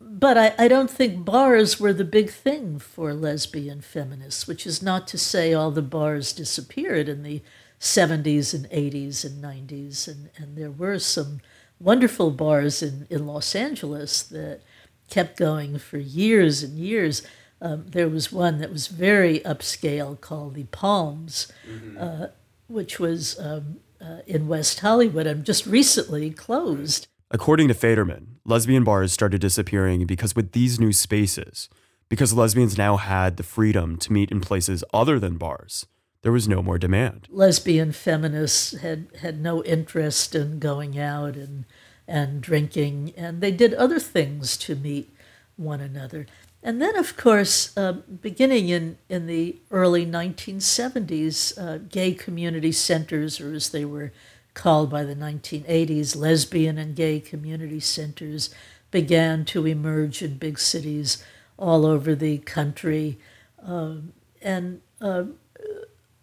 but 0.00 0.36
I, 0.36 0.54
I 0.58 0.68
don't 0.68 0.90
think 0.90 1.24
bars 1.24 1.80
were 1.80 1.92
the 1.92 2.04
big 2.04 2.30
thing 2.30 2.78
for 2.78 3.14
lesbian 3.14 3.80
feminists, 3.80 4.46
which 4.46 4.66
is 4.66 4.82
not 4.82 5.06
to 5.08 5.18
say 5.18 5.52
all 5.52 5.70
the 5.70 5.82
bars 5.82 6.32
disappeared 6.32 7.08
in 7.08 7.22
the 7.22 7.42
70s 7.80 8.54
and 8.54 8.68
80s 8.70 9.24
and 9.24 9.42
90s. 9.42 10.08
And, 10.08 10.30
and 10.36 10.56
there 10.56 10.70
were 10.70 10.98
some 10.98 11.40
wonderful 11.78 12.30
bars 12.30 12.82
in, 12.82 13.06
in 13.10 13.26
Los 13.26 13.54
Angeles 13.54 14.22
that 14.24 14.60
kept 15.08 15.38
going 15.38 15.78
for 15.78 15.98
years 15.98 16.62
and 16.62 16.78
years. 16.78 17.22
Um, 17.60 17.86
there 17.88 18.08
was 18.08 18.30
one 18.30 18.58
that 18.58 18.70
was 18.70 18.88
very 18.88 19.40
upscale 19.40 20.20
called 20.20 20.54
the 20.54 20.64
Palms, 20.64 21.50
mm-hmm. 21.68 21.96
uh, 21.98 22.26
which 22.68 22.98
was 22.98 23.38
um, 23.38 23.80
uh, 24.00 24.18
in 24.26 24.48
West 24.48 24.80
Hollywood 24.80 25.26
and 25.26 25.44
just 25.44 25.66
recently 25.66 26.30
closed. 26.30 27.06
According 27.30 27.68
to 27.68 27.74
Faderman, 27.74 28.26
lesbian 28.44 28.84
bars 28.84 29.12
started 29.12 29.40
disappearing 29.40 30.06
because 30.06 30.36
with 30.36 30.52
these 30.52 30.78
new 30.78 30.92
spaces, 30.92 31.68
because 32.08 32.32
lesbians 32.32 32.78
now 32.78 32.96
had 32.96 33.36
the 33.36 33.42
freedom 33.42 33.96
to 33.98 34.12
meet 34.12 34.30
in 34.30 34.40
places 34.40 34.84
other 34.92 35.18
than 35.18 35.38
bars, 35.38 35.86
there 36.22 36.32
was 36.32 36.48
no 36.48 36.62
more 36.62 36.78
demand. 36.78 37.26
Lesbian 37.30 37.92
feminists 37.92 38.76
had, 38.78 39.08
had 39.20 39.40
no 39.40 39.62
interest 39.64 40.34
in 40.34 40.58
going 40.58 40.98
out 40.98 41.36
and 41.36 41.64
and 42.08 42.40
drinking, 42.40 43.12
and 43.16 43.40
they 43.40 43.50
did 43.50 43.74
other 43.74 43.98
things 43.98 44.56
to 44.58 44.76
meet 44.76 45.12
one 45.56 45.80
another. 45.80 46.26
And 46.62 46.82
then, 46.82 46.96
of 46.96 47.16
course, 47.16 47.76
uh, 47.76 47.92
beginning 47.92 48.68
in, 48.68 48.98
in 49.08 49.26
the 49.26 49.56
early 49.70 50.04
1970s, 50.04 51.56
uh, 51.56 51.78
gay 51.88 52.12
community 52.12 52.72
centers, 52.72 53.40
or 53.40 53.52
as 53.54 53.70
they 53.70 53.84
were 53.84 54.12
called 54.54 54.90
by 54.90 55.04
the 55.04 55.14
1980s, 55.14 56.16
lesbian 56.16 56.78
and 56.78 56.96
gay 56.96 57.20
community 57.20 57.78
centers, 57.78 58.50
began 58.90 59.44
to 59.44 59.66
emerge 59.66 60.22
in 60.22 60.38
big 60.38 60.58
cities 60.58 61.22
all 61.56 61.86
over 61.86 62.14
the 62.14 62.38
country. 62.38 63.18
Um, 63.62 64.12
and 64.42 64.80
uh, 65.00 65.24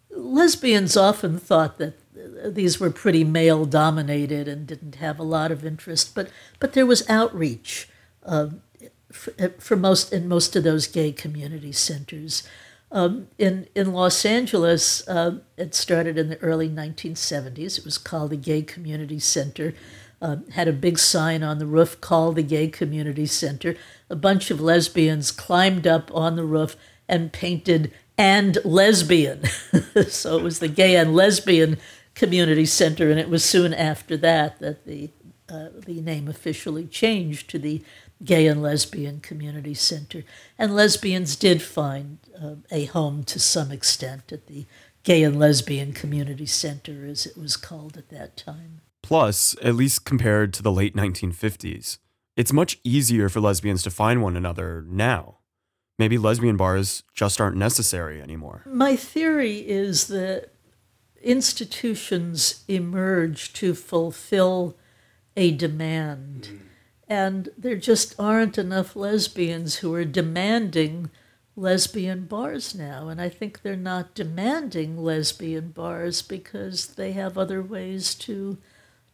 lesbians 0.09 0.97
often 0.97 1.37
thought 1.37 1.77
that 1.77 1.93
these 2.49 2.79
were 2.79 2.89
pretty 2.89 3.23
male 3.23 3.65
dominated 3.65 4.47
and 4.47 4.67
didn't 4.67 4.95
have 4.95 5.19
a 5.19 5.23
lot 5.23 5.51
of 5.51 5.65
interest, 5.65 6.13
but 6.15 6.29
but 6.59 6.73
there 6.73 6.85
was 6.85 7.07
outreach 7.09 7.87
uh, 8.23 8.49
for, 9.11 9.31
for, 9.59 9.75
most 9.75 10.11
in 10.11 10.27
most 10.27 10.55
of 10.55 10.63
those 10.63 10.87
gay 10.87 11.11
community 11.11 11.71
centers. 11.71 12.47
Um, 12.91 13.27
in 13.37 13.67
in 13.75 13.93
Los 13.93 14.25
Angeles, 14.25 15.07
uh, 15.07 15.39
it 15.57 15.73
started 15.75 16.17
in 16.17 16.29
the 16.29 16.39
early 16.41 16.69
1970s. 16.69 17.77
It 17.77 17.85
was 17.85 17.97
called 17.97 18.31
the 18.31 18.37
Gay 18.37 18.61
Community 18.61 19.19
Center. 19.19 19.73
Uh, 20.21 20.37
had 20.53 20.69
a 20.69 20.73
big 20.73 20.97
sign 20.99 21.43
on 21.43 21.59
the 21.59 21.65
roof 21.65 21.99
called 21.99 22.37
the 22.37 22.43
Gay 22.43 22.67
Community 22.67 23.25
Center. 23.25 23.75
A 24.09 24.15
bunch 24.15 24.51
of 24.51 24.61
lesbians 24.61 25.31
climbed 25.31 25.85
up 25.85 26.09
on 26.13 26.35
the 26.37 26.45
roof 26.45 26.77
and 27.09 27.33
painted 27.33 27.91
and 28.17 28.57
lesbian. 28.63 29.43
so 30.07 30.37
it 30.37 30.43
was 30.43 30.59
the 30.59 30.67
gay 30.67 30.95
and 30.95 31.15
lesbian 31.15 31.77
Community 32.15 32.65
Center, 32.65 33.09
and 33.09 33.19
it 33.19 33.29
was 33.29 33.43
soon 33.43 33.73
after 33.73 34.17
that 34.17 34.59
that 34.59 34.85
the 34.85 35.09
uh, 35.49 35.69
the 35.85 35.99
name 36.01 36.27
officially 36.27 36.85
changed 36.85 37.49
to 37.49 37.59
the 37.59 37.83
Gay 38.23 38.47
and 38.47 38.61
Lesbian 38.61 39.19
Community 39.19 39.73
Center. 39.73 40.23
And 40.57 40.73
lesbians 40.73 41.35
did 41.35 41.61
find 41.61 42.19
uh, 42.41 42.55
a 42.71 42.85
home 42.85 43.23
to 43.25 43.39
some 43.39 43.71
extent 43.71 44.31
at 44.31 44.47
the 44.47 44.65
Gay 45.03 45.21
and 45.23 45.37
Lesbian 45.37 45.91
Community 45.91 46.45
Center, 46.45 47.05
as 47.05 47.25
it 47.25 47.37
was 47.37 47.57
called 47.57 47.97
at 47.97 48.09
that 48.09 48.37
time. 48.37 48.81
Plus, 49.01 49.55
at 49.61 49.75
least 49.75 50.05
compared 50.05 50.53
to 50.53 50.63
the 50.63 50.71
late 50.71 50.95
1950s, 50.95 51.97
it's 52.37 52.53
much 52.53 52.79
easier 52.85 53.27
for 53.27 53.41
lesbians 53.41 53.83
to 53.83 53.91
find 53.91 54.23
one 54.23 54.37
another 54.37 54.85
now. 54.87 55.39
Maybe 55.99 56.17
lesbian 56.17 56.57
bars 56.57 57.03
just 57.13 57.41
aren't 57.41 57.57
necessary 57.57 58.21
anymore. 58.21 58.63
My 58.65 58.95
theory 58.95 59.57
is 59.57 60.07
that 60.07 60.52
institutions 61.23 62.63
emerge 62.67 63.53
to 63.53 63.73
fulfill 63.73 64.75
a 65.35 65.51
demand. 65.51 66.61
And 67.07 67.49
there 67.57 67.75
just 67.75 68.15
aren't 68.19 68.57
enough 68.57 68.95
lesbians 68.95 69.77
who 69.77 69.93
are 69.93 70.05
demanding 70.05 71.09
lesbian 71.55 72.25
bars 72.25 72.73
now. 72.73 73.09
And 73.09 73.21
I 73.21 73.29
think 73.29 73.61
they're 73.61 73.75
not 73.75 74.15
demanding 74.15 74.97
lesbian 74.97 75.69
bars 75.69 76.21
because 76.21 76.87
they 76.95 77.11
have 77.11 77.37
other 77.37 77.61
ways 77.61 78.15
to, 78.15 78.57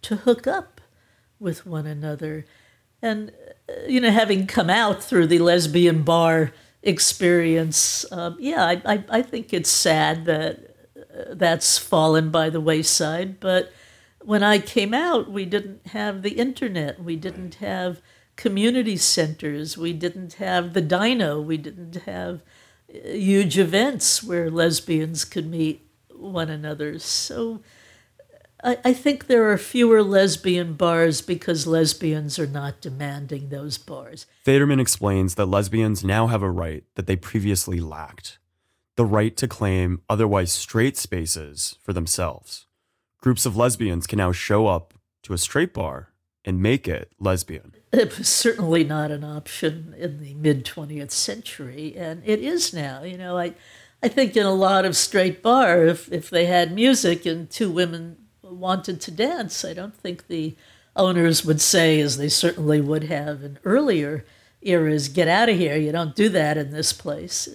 to 0.03 0.17
hook 0.17 0.47
up 0.47 0.81
with 1.39 1.65
one 1.65 1.85
another. 1.85 2.45
And, 3.01 3.31
uh, 3.67 3.87
you 3.87 4.01
know, 4.01 4.11
having 4.11 4.47
come 4.47 4.69
out 4.69 5.03
through 5.03 5.27
the 5.27 5.39
lesbian 5.39 6.03
bar 6.03 6.53
experience, 6.81 8.05
um, 8.11 8.37
yeah, 8.39 8.65
I, 8.65 8.81
I, 8.85 9.03
I 9.09 9.21
think 9.21 9.53
it's 9.53 9.69
sad 9.69 10.25
that 10.25 10.68
that's 11.29 11.77
fallen 11.77 12.31
by 12.31 12.49
the 12.49 12.61
wayside. 12.61 13.39
But 13.39 13.71
when 14.21 14.43
I 14.43 14.59
came 14.59 14.93
out, 14.93 15.31
we 15.31 15.45
didn't 15.45 15.87
have 15.87 16.21
the 16.21 16.31
internet, 16.31 17.03
we 17.03 17.15
didn't 17.15 17.55
have 17.55 18.01
community 18.35 18.97
centers, 18.97 19.77
we 19.77 19.93
didn't 19.93 20.33
have 20.33 20.73
the 20.73 20.81
Dinah, 20.81 21.41
we 21.41 21.57
didn't 21.57 21.95
have 22.05 22.41
uh, 22.93 23.09
huge 23.09 23.57
events 23.57 24.23
where 24.23 24.49
lesbians 24.49 25.25
could 25.25 25.49
meet 25.49 25.85
one 26.09 26.49
another. 26.49 26.99
So 26.99 27.61
I, 28.63 28.77
I 28.83 28.93
think 28.93 29.27
there 29.27 29.49
are 29.51 29.57
fewer 29.57 30.03
lesbian 30.03 30.73
bars 30.73 31.21
because 31.21 31.67
lesbians 31.67 32.37
are 32.39 32.47
not 32.47 32.81
demanding 32.81 33.49
those 33.49 33.77
bars. 33.77 34.25
Faderman 34.45 34.81
explains 34.81 35.35
that 35.35 35.45
lesbians 35.45 36.03
now 36.03 36.27
have 36.27 36.41
a 36.41 36.51
right 36.51 36.83
that 36.95 37.07
they 37.07 37.15
previously 37.15 37.79
lacked 37.79 38.38
the 38.99 39.05
right 39.05 39.37
to 39.37 39.47
claim 39.47 40.01
otherwise 40.09 40.51
straight 40.51 40.97
spaces 40.97 41.77
for 41.81 41.93
themselves. 41.93 42.65
Groups 43.21 43.45
of 43.45 43.55
lesbians 43.55 44.05
can 44.05 44.17
now 44.17 44.33
show 44.33 44.67
up 44.67 44.93
to 45.23 45.31
a 45.31 45.37
straight 45.37 45.73
bar 45.73 46.09
and 46.43 46.61
make 46.61 46.85
it 46.85 47.13
lesbian. 47.17 47.71
It 47.93 48.17
was 48.17 48.27
certainly 48.27 48.83
not 48.83 49.09
an 49.09 49.23
option 49.23 49.95
in 49.97 50.19
the 50.19 50.33
mid 50.33 50.65
20th 50.65 51.11
century, 51.11 51.95
and 51.95 52.21
it 52.25 52.41
is 52.41 52.73
now. 52.73 53.03
You 53.03 53.17
know, 53.17 53.37
I, 53.37 53.53
I 54.03 54.09
think 54.09 54.35
in 54.35 54.45
a 54.45 54.53
lot 54.53 54.83
of 54.83 54.97
straight 54.97 55.41
bar, 55.41 55.85
if, 55.85 56.11
if 56.11 56.29
they 56.29 56.47
had 56.47 56.73
music 56.73 57.25
and 57.25 57.49
two 57.49 57.71
women 57.71 58.17
wanted 58.43 58.99
to 58.99 59.11
dance, 59.11 59.63
I 59.63 59.73
don't 59.73 59.95
think 59.95 60.27
the 60.27 60.57
owners 60.97 61.45
would 61.45 61.61
say, 61.61 62.01
as 62.01 62.17
they 62.17 62.27
certainly 62.27 62.81
would 62.81 63.05
have 63.05 63.45
in 63.45 63.59
earlier 63.63 64.25
eras, 64.61 65.07
get 65.07 65.29
out 65.29 65.47
of 65.47 65.55
here. 65.55 65.77
You 65.77 65.93
don't 65.93 66.17
do 66.17 66.27
that 66.27 66.57
in 66.57 66.71
this 66.71 66.91
place 66.91 67.47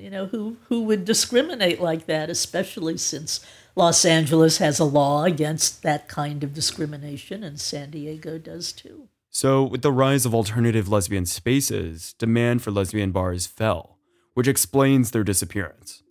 you 0.00 0.10
know, 0.10 0.26
who, 0.26 0.56
who 0.68 0.82
would 0.84 1.04
discriminate 1.04 1.80
like 1.80 2.06
that, 2.06 2.30
especially 2.30 2.96
since 2.96 3.44
Los 3.76 4.04
Angeles 4.04 4.58
has 4.58 4.78
a 4.78 4.84
law 4.84 5.24
against 5.24 5.82
that 5.82 6.08
kind 6.08 6.42
of 6.42 6.54
discrimination, 6.54 7.44
and 7.44 7.60
San 7.60 7.90
Diego 7.90 8.38
does 8.38 8.72
too. 8.72 9.08
So, 9.30 9.62
with 9.62 9.82
the 9.82 9.92
rise 9.92 10.26
of 10.26 10.34
alternative 10.34 10.88
lesbian 10.88 11.24
spaces, 11.24 12.14
demand 12.14 12.62
for 12.62 12.72
lesbian 12.72 13.12
bars 13.12 13.46
fell, 13.46 13.98
which 14.34 14.48
explains 14.48 15.10
their 15.10 15.22
disappearance. 15.22 16.02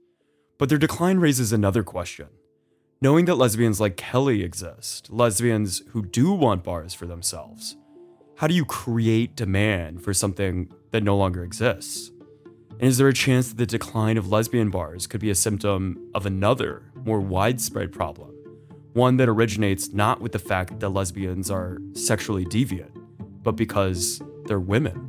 But 0.57 0.69
their 0.69 0.77
decline 0.77 1.19
raises 1.19 1.51
another 1.51 1.83
question. 1.83 2.27
Knowing 3.01 3.25
that 3.25 3.35
lesbians 3.35 3.79
like 3.79 3.97
Kelly 3.97 4.43
exist, 4.43 5.09
lesbians 5.09 5.83
who 5.89 6.01
do 6.01 6.31
want 6.31 6.63
bars 6.63 6.93
for 6.93 7.07
themselves, 7.07 7.75
how 8.37 8.47
do 8.47 8.53
you 8.53 8.65
create 8.65 9.35
demand 9.35 10.01
for 10.01 10.13
something 10.13 10.71
that 10.91 11.03
no 11.03 11.17
longer 11.17 11.43
exists? 11.43 12.11
And 12.79 12.87
is 12.87 12.97
there 12.97 13.09
a 13.09 13.13
chance 13.13 13.49
that 13.49 13.57
the 13.57 13.65
decline 13.65 14.17
of 14.17 14.31
lesbian 14.31 14.69
bars 14.69 15.05
could 15.05 15.19
be 15.19 15.29
a 15.29 15.35
symptom 15.35 16.09
of 16.15 16.25
another, 16.25 16.83
more 17.03 17.19
widespread 17.19 17.91
problem? 17.91 18.33
One 18.93 19.17
that 19.17 19.27
originates 19.27 19.91
not 19.91 20.21
with 20.21 20.31
the 20.31 20.39
fact 20.39 20.79
that 20.79 20.87
lesbians 20.87 21.51
are 21.51 21.79
sexually 21.91 22.45
deviant, 22.45 22.91
but 23.43 23.57
because 23.57 24.21
they're 24.45 24.61
women. 24.61 25.07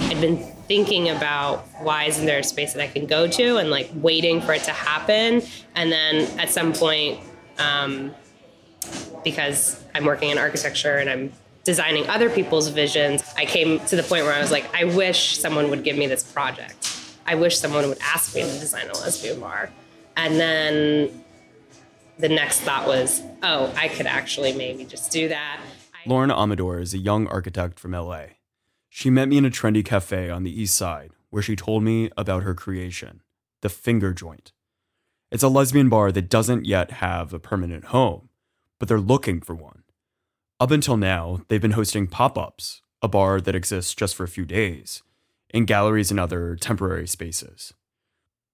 I'd 0.00 0.20
been 0.20 0.38
thinking 0.66 1.10
about 1.10 1.68
why 1.84 2.04
isn't 2.04 2.26
there 2.26 2.38
a 2.38 2.44
space 2.44 2.72
that 2.72 2.82
I 2.82 2.88
can 2.88 3.06
go 3.06 3.28
to 3.28 3.56
and 3.58 3.70
like 3.70 3.90
waiting 3.94 4.40
for 4.40 4.52
it 4.52 4.62
to 4.64 4.72
happen. 4.72 5.42
And 5.74 5.92
then 5.92 6.38
at 6.38 6.50
some 6.50 6.72
point, 6.72 7.20
um, 7.58 8.14
because 9.22 9.82
I'm 9.94 10.04
working 10.04 10.30
in 10.30 10.38
architecture 10.38 10.96
and 10.96 11.08
I'm 11.08 11.32
designing 11.64 12.08
other 12.08 12.28
people's 12.28 12.68
visions, 12.68 13.22
I 13.36 13.44
came 13.46 13.80
to 13.86 13.96
the 13.96 14.02
point 14.02 14.24
where 14.24 14.34
I 14.34 14.40
was 14.40 14.50
like, 14.50 14.66
I 14.74 14.84
wish 14.84 15.38
someone 15.38 15.70
would 15.70 15.84
give 15.84 15.96
me 15.96 16.06
this 16.06 16.22
project. 16.22 16.90
I 17.26 17.36
wish 17.36 17.58
someone 17.58 17.88
would 17.88 17.98
ask 18.02 18.34
me 18.34 18.42
to 18.42 18.48
design 18.48 18.88
a 18.88 18.98
lesbian 18.98 19.40
bar. 19.40 19.70
And 20.16 20.38
then 20.38 21.24
the 22.18 22.28
next 22.28 22.60
thought 22.60 22.86
was, 22.86 23.22
oh, 23.42 23.72
I 23.76 23.88
could 23.88 24.06
actually 24.06 24.52
maybe 24.52 24.84
just 24.84 25.10
do 25.10 25.28
that. 25.28 25.60
Lauren 26.06 26.30
Amador 26.30 26.80
is 26.80 26.92
a 26.92 26.98
young 26.98 27.26
architect 27.28 27.80
from 27.80 27.92
LA. 27.92 28.24
She 28.90 29.08
met 29.08 29.28
me 29.28 29.38
in 29.38 29.46
a 29.46 29.50
trendy 29.50 29.84
cafe 29.84 30.28
on 30.28 30.44
the 30.44 30.60
east 30.62 30.76
side 30.76 31.10
where 31.34 31.42
she 31.42 31.56
told 31.56 31.82
me 31.82 32.08
about 32.16 32.44
her 32.44 32.54
creation, 32.54 33.20
the 33.60 33.68
Finger 33.68 34.12
Joint. 34.12 34.52
It's 35.32 35.42
a 35.42 35.48
lesbian 35.48 35.88
bar 35.88 36.12
that 36.12 36.30
doesn't 36.30 36.64
yet 36.64 36.92
have 36.92 37.34
a 37.34 37.40
permanent 37.40 37.86
home, 37.86 38.28
but 38.78 38.86
they're 38.86 39.00
looking 39.00 39.40
for 39.40 39.52
one. 39.52 39.82
Up 40.60 40.70
until 40.70 40.96
now, 40.96 41.40
they've 41.48 41.60
been 41.60 41.72
hosting 41.72 42.06
pop 42.06 42.38
ups, 42.38 42.82
a 43.02 43.08
bar 43.08 43.40
that 43.40 43.56
exists 43.56 43.96
just 43.96 44.14
for 44.14 44.22
a 44.22 44.28
few 44.28 44.44
days, 44.44 45.02
in 45.50 45.64
galleries 45.64 46.12
and 46.12 46.20
other 46.20 46.54
temporary 46.54 47.08
spaces. 47.08 47.74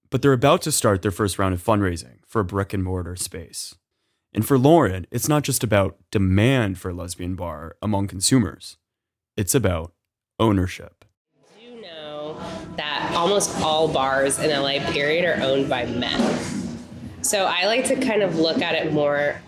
But 0.09 0.23
they're 0.23 0.33
about 0.33 0.63
to 0.63 0.71
start 0.71 1.03
their 1.03 1.11
first 1.11 1.37
round 1.37 1.53
of 1.53 1.63
fundraising 1.63 2.21
for 2.25 2.39
a 2.39 2.43
brick 2.43 2.73
and 2.73 2.83
mortar 2.83 3.15
space. 3.15 3.75
And 4.33 4.43
for 4.43 4.57
Lauren, 4.57 5.05
it's 5.11 5.29
not 5.29 5.43
just 5.43 5.63
about 5.63 5.99
demand 6.09 6.79
for 6.79 6.89
a 6.89 6.95
lesbian 6.95 7.35
bar 7.35 7.75
among 7.79 8.07
consumers, 8.07 8.77
it's 9.37 9.53
about 9.53 9.93
ownership. 10.39 11.00
Almost 13.15 13.59
all 13.61 13.87
bars 13.87 14.39
in 14.39 14.49
LA, 14.49 14.79
period, 14.91 15.25
are 15.25 15.43
owned 15.43 15.69
by 15.69 15.85
men. 15.85 16.39
So 17.21 17.45
I 17.45 17.65
like 17.65 17.85
to 17.85 17.95
kind 17.95 18.23
of 18.23 18.37
look 18.37 18.61
at 18.61 18.75
it 18.75 18.91
more 18.91 19.39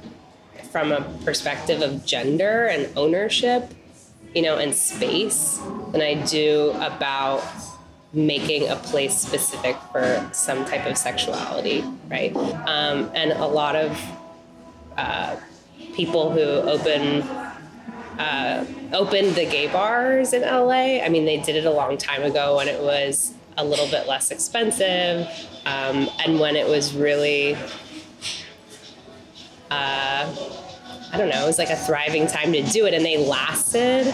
from 0.71 0.91
a 0.91 1.01
perspective 1.23 1.81
of 1.81 2.05
gender 2.05 2.65
and 2.65 2.89
ownership, 2.97 3.71
you 4.33 4.41
know, 4.41 4.57
and 4.57 4.73
space 4.73 5.59
than 5.91 6.01
I 6.01 6.15
do 6.25 6.71
about 6.77 7.43
making 8.13 8.69
a 8.69 8.75
place 8.75 9.17
specific 9.17 9.75
for 9.91 10.29
some 10.33 10.65
type 10.65 10.85
of 10.85 10.97
sexuality, 10.97 11.83
right? 12.09 12.35
Um, 12.35 13.11
and 13.15 13.31
a 13.31 13.45
lot 13.45 13.75
of 13.75 13.99
uh, 14.97 15.35
people 15.95 16.31
who 16.31 16.41
open 16.41 17.21
uh, 18.19 18.65
opened 18.93 19.33
the 19.35 19.45
gay 19.45 19.67
bars 19.67 20.33
in 20.33 20.43
LA. 20.43 21.03
I 21.03 21.09
mean, 21.09 21.25
they 21.25 21.37
did 21.37 21.55
it 21.55 21.65
a 21.65 21.71
long 21.71 21.97
time 21.97 22.21
ago 22.21 22.57
when 22.57 22.67
it 22.67 22.79
was 22.81 23.33
a 23.57 23.63
little 23.63 23.87
bit 23.87 24.07
less 24.07 24.31
expensive 24.31 25.27
um, 25.65 26.09
and 26.25 26.39
when 26.39 26.55
it 26.55 26.67
was 26.67 26.93
really, 26.93 27.55
uh, 29.71 30.35
I 31.11 31.17
don't 31.17 31.29
know, 31.29 31.43
it 31.43 31.47
was 31.47 31.57
like 31.57 31.69
a 31.69 31.75
thriving 31.75 32.27
time 32.27 32.51
to 32.53 32.61
do 32.63 32.85
it 32.85 32.93
and 32.93 33.05
they 33.05 33.17
lasted. 33.17 34.11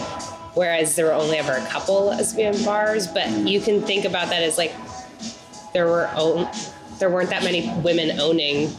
Whereas 0.54 0.96
there 0.96 1.06
were 1.06 1.12
only 1.12 1.38
ever 1.38 1.52
a 1.52 1.66
couple 1.66 2.06
lesbian 2.06 2.64
bars, 2.64 3.06
but 3.06 3.28
you 3.30 3.60
can 3.60 3.82
think 3.82 4.04
about 4.04 4.30
that 4.30 4.42
as 4.42 4.58
like 4.58 4.72
there 5.72 5.86
were 5.86 6.10
own, 6.16 6.48
there 6.98 7.08
weren't 7.08 7.30
that 7.30 7.44
many 7.44 7.72
women 7.82 8.20
owning 8.20 8.70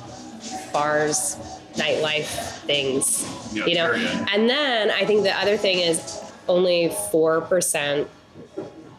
bars 0.73 1.37
nightlife 1.73 2.59
things, 2.65 3.25
yeah, 3.53 3.65
you 3.65 3.75
know. 3.75 3.93
And 4.33 4.49
then 4.49 4.91
I 4.91 5.05
think 5.05 5.23
the 5.23 5.31
other 5.31 5.55
thing 5.55 5.79
is 5.79 6.21
only 6.49 6.93
four 7.09 7.39
percent 7.41 8.09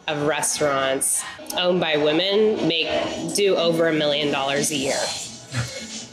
of 0.08 0.26
restaurants 0.26 1.24
owned 1.56 1.80
by 1.80 1.96
women 1.96 2.66
make 2.66 2.88
do 3.34 3.56
over 3.56 3.88
a 3.88 3.92
million 3.92 4.32
dollars 4.32 4.70
a 4.70 4.76
year. 4.76 5.00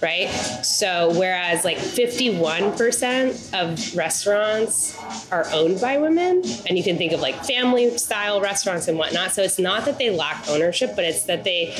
right? 0.01 0.29
So 0.63 1.11
whereas 1.17 1.65
like 1.65 1.77
51% 1.77 3.53
of 3.53 3.95
restaurants 3.95 4.97
are 5.31 5.45
owned 5.51 5.81
by 5.81 5.97
women, 5.97 6.43
and 6.67 6.77
you 6.77 6.83
can 6.83 6.97
think 6.97 7.11
of 7.11 7.19
like 7.19 7.43
family 7.45 7.97
style 7.97 8.39
restaurants 8.41 8.87
and 8.87 8.97
whatnot. 8.97 9.31
So 9.31 9.41
it's 9.41 9.59
not 9.59 9.85
that 9.85 9.97
they 9.97 10.09
lack 10.09 10.47
ownership, 10.47 10.91
but 10.95 11.03
it's 11.03 11.23
that 11.23 11.43
they 11.43 11.75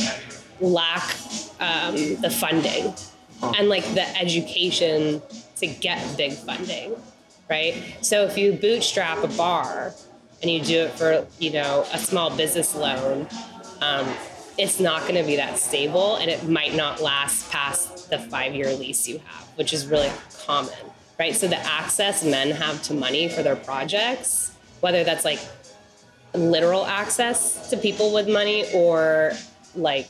lack 0.59 1.15
um, 1.59 1.95
the 2.21 2.29
funding 2.29 2.93
and 3.57 3.69
like 3.69 3.85
the 3.93 4.05
education 4.17 5.21
to 5.57 5.67
get 5.67 6.17
big 6.17 6.33
funding, 6.33 6.95
right? 7.49 7.95
So 8.01 8.25
if 8.25 8.37
you 8.37 8.53
bootstrap 8.53 9.23
a 9.23 9.27
bar 9.27 9.93
and 10.41 10.49
you 10.49 10.61
do 10.61 10.79
it 10.81 10.91
for 10.91 11.27
you 11.39 11.51
know 11.51 11.85
a 11.91 11.97
small 11.97 12.35
business 12.35 12.75
loan, 12.75 13.27
um, 13.81 14.07
it's 14.57 14.79
not 14.79 15.01
going 15.03 15.15
to 15.15 15.23
be 15.23 15.35
that 15.37 15.57
stable, 15.57 16.17
and 16.17 16.29
it 16.29 16.47
might 16.47 16.75
not 16.75 17.01
last 17.01 17.49
past 17.51 18.09
the 18.09 18.19
five-year 18.19 18.73
lease 18.75 19.07
you 19.07 19.19
have, 19.25 19.47
which 19.55 19.73
is 19.73 19.87
really 19.87 20.11
common, 20.45 20.73
right? 21.17 21.35
So 21.35 21.47
the 21.47 21.57
access 21.57 22.23
men 22.23 22.51
have 22.51 22.81
to 22.83 22.93
money 22.93 23.29
for 23.29 23.43
their 23.43 23.55
projects, 23.55 24.55
whether 24.81 25.03
that's 25.03 25.25
like 25.25 25.39
literal 26.33 26.85
access 26.85 27.69
to 27.69 27.77
people 27.77 28.13
with 28.13 28.27
money 28.27 28.65
or 28.73 29.33
like 29.75 30.09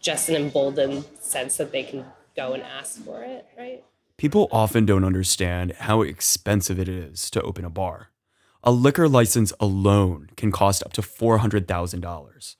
just 0.00 0.28
an 0.28 0.36
emboldened 0.36 1.04
sense 1.20 1.56
that 1.56 1.72
they 1.72 1.82
can 1.82 2.04
go 2.34 2.52
and 2.52 2.62
ask 2.62 3.02
for 3.04 3.22
it, 3.22 3.46
right? 3.58 3.84
People 4.16 4.48
often 4.50 4.86
don't 4.86 5.04
understand 5.04 5.72
how 5.72 6.02
expensive 6.02 6.78
it 6.78 6.88
is 6.88 7.30
to 7.30 7.42
open 7.42 7.64
a 7.64 7.70
bar. 7.70 8.08
A 8.68 8.72
liquor 8.72 9.08
license 9.08 9.52
alone 9.60 10.28
can 10.36 10.50
cost 10.50 10.82
up 10.82 10.92
to 10.94 11.00
$400,000. 11.00 12.56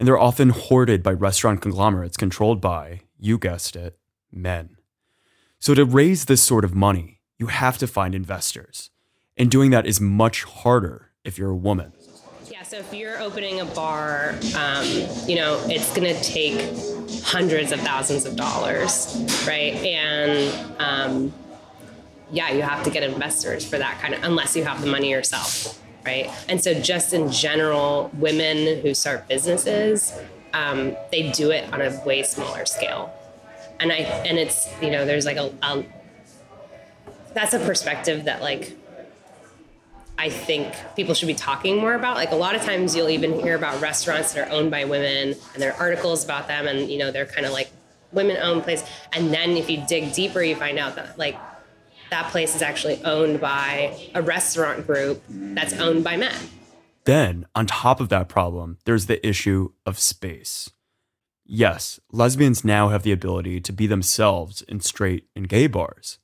And 0.00 0.08
they're 0.08 0.18
often 0.18 0.48
hoarded 0.48 1.02
by 1.02 1.12
restaurant 1.12 1.60
conglomerates 1.60 2.16
controlled 2.16 2.62
by, 2.62 3.02
you 3.18 3.36
guessed 3.36 3.76
it, 3.76 3.98
men. 4.32 4.78
So 5.58 5.74
to 5.74 5.84
raise 5.84 6.24
this 6.24 6.42
sort 6.42 6.64
of 6.64 6.74
money, 6.74 7.20
you 7.38 7.48
have 7.48 7.76
to 7.78 7.86
find 7.86 8.14
investors. 8.14 8.88
And 9.36 9.50
doing 9.50 9.70
that 9.72 9.84
is 9.84 10.00
much 10.00 10.44
harder 10.44 11.10
if 11.22 11.36
you're 11.36 11.50
a 11.50 11.54
woman. 11.54 11.92
Yeah, 12.50 12.62
so 12.62 12.78
if 12.78 12.94
you're 12.94 13.20
opening 13.20 13.60
a 13.60 13.66
bar, 13.66 14.34
um, 14.56 14.86
you 15.26 15.36
know, 15.36 15.62
it's 15.66 15.94
going 15.94 16.16
to 16.16 16.22
take 16.22 16.56
hundreds 17.24 17.72
of 17.72 17.80
thousands 17.80 18.24
of 18.24 18.36
dollars, 18.36 19.22
right? 19.46 19.74
And 19.74 20.80
um, 20.80 21.34
yeah, 22.32 22.50
you 22.50 22.62
have 22.62 22.82
to 22.84 22.90
get 22.90 23.02
investors 23.02 23.64
for 23.64 23.78
that 23.78 24.00
kind 24.00 24.14
of, 24.14 24.24
unless 24.24 24.56
you 24.56 24.64
have 24.64 24.80
the 24.80 24.86
money 24.86 25.10
yourself, 25.10 25.80
right? 26.04 26.30
And 26.48 26.62
so, 26.62 26.74
just 26.74 27.12
in 27.12 27.30
general, 27.30 28.10
women 28.14 28.80
who 28.80 28.94
start 28.94 29.28
businesses, 29.28 30.18
um, 30.54 30.96
they 31.10 31.30
do 31.30 31.50
it 31.50 31.72
on 31.72 31.82
a 31.82 32.02
way 32.04 32.22
smaller 32.22 32.64
scale. 32.64 33.14
And 33.78 33.92
I, 33.92 33.96
and 33.96 34.38
it's, 34.38 34.68
you 34.80 34.90
know, 34.90 35.04
there's 35.04 35.26
like 35.26 35.36
a, 35.36 35.52
a 35.62 35.84
that's 37.34 37.54
a 37.54 37.58
perspective 37.58 38.24
that 38.24 38.40
like 38.40 38.76
I 40.18 40.28
think 40.28 40.74
people 40.94 41.14
should 41.14 41.28
be 41.28 41.34
talking 41.34 41.78
more 41.78 41.94
about. 41.94 42.16
Like 42.16 42.30
a 42.30 42.36
lot 42.36 42.54
of 42.54 42.62
times 42.62 42.94
you'll 42.94 43.10
even 43.10 43.40
hear 43.40 43.56
about 43.56 43.80
restaurants 43.80 44.32
that 44.32 44.48
are 44.48 44.52
owned 44.52 44.70
by 44.70 44.84
women 44.84 45.34
and 45.54 45.62
there 45.62 45.72
are 45.72 45.80
articles 45.80 46.24
about 46.24 46.48
them 46.48 46.66
and 46.66 46.90
you 46.90 46.98
know 46.98 47.10
they're 47.10 47.26
kind 47.26 47.46
of 47.46 47.52
like 47.52 47.70
women 48.12 48.36
owned 48.36 48.62
place 48.62 48.84
and 49.12 49.32
then 49.32 49.50
if 49.56 49.70
you 49.70 49.82
dig 49.88 50.12
deeper 50.12 50.42
you 50.42 50.54
find 50.54 50.78
out 50.78 50.96
that 50.96 51.18
like 51.18 51.36
that 52.12 52.30
place 52.30 52.54
is 52.54 52.62
actually 52.62 53.02
owned 53.04 53.40
by 53.40 53.98
a 54.14 54.22
restaurant 54.22 54.86
group 54.86 55.22
that's 55.28 55.72
owned 55.80 56.04
by 56.04 56.16
men. 56.16 56.36
Then, 57.04 57.46
on 57.54 57.66
top 57.66 58.00
of 58.00 58.10
that 58.10 58.28
problem, 58.28 58.78
there's 58.84 59.06
the 59.06 59.26
issue 59.26 59.72
of 59.84 59.98
space. 59.98 60.70
Yes, 61.44 61.98
lesbians 62.12 62.64
now 62.64 62.90
have 62.90 63.02
the 63.02 63.12
ability 63.12 63.60
to 63.62 63.72
be 63.72 63.86
themselves 63.86 64.62
in 64.62 64.80
straight 64.80 65.26
and 65.34 65.48
gay 65.48 65.66
bars. 65.66 66.18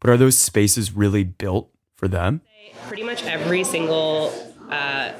But 0.00 0.10
are 0.10 0.16
those 0.16 0.38
spaces 0.38 0.92
really 0.92 1.24
built 1.24 1.70
for 1.96 2.08
them? 2.08 2.40
Pretty 2.86 3.02
much 3.02 3.24
every 3.24 3.64
single 3.64 4.32
uh, 4.70 5.12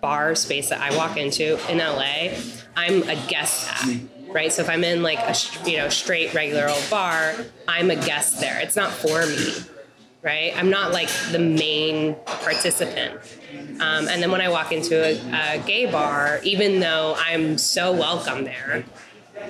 bar 0.00 0.34
space 0.34 0.68
that 0.68 0.80
I 0.80 0.96
walk 0.96 1.16
into 1.16 1.58
in 1.70 1.78
LA, 1.78 2.38
I'm 2.76 3.02
a 3.02 3.16
guest 3.26 3.68
at. 3.68 4.15
Right, 4.36 4.52
so 4.52 4.60
if 4.60 4.68
I'm 4.68 4.84
in 4.84 5.02
like 5.02 5.18
a 5.20 5.34
you 5.64 5.78
know 5.78 5.88
straight 5.88 6.34
regular 6.34 6.68
old 6.68 6.84
bar, 6.90 7.34
I'm 7.66 7.90
a 7.90 7.96
guest 7.96 8.38
there. 8.38 8.60
It's 8.60 8.76
not 8.76 8.92
for 8.92 9.24
me, 9.24 9.54
right? 10.20 10.52
I'm 10.54 10.68
not 10.68 10.92
like 10.92 11.08
the 11.32 11.38
main 11.38 12.16
participant. 12.26 13.18
Um, 13.80 14.08
and 14.08 14.22
then 14.22 14.30
when 14.30 14.42
I 14.42 14.50
walk 14.50 14.72
into 14.72 15.02
a, 15.02 15.54
a, 15.54 15.58
gay 15.60 15.90
bar, 15.90 16.40
even 16.42 16.80
though 16.80 17.16
I'm 17.16 17.56
so 17.56 17.92
welcome 17.92 18.44
there, 18.44 18.84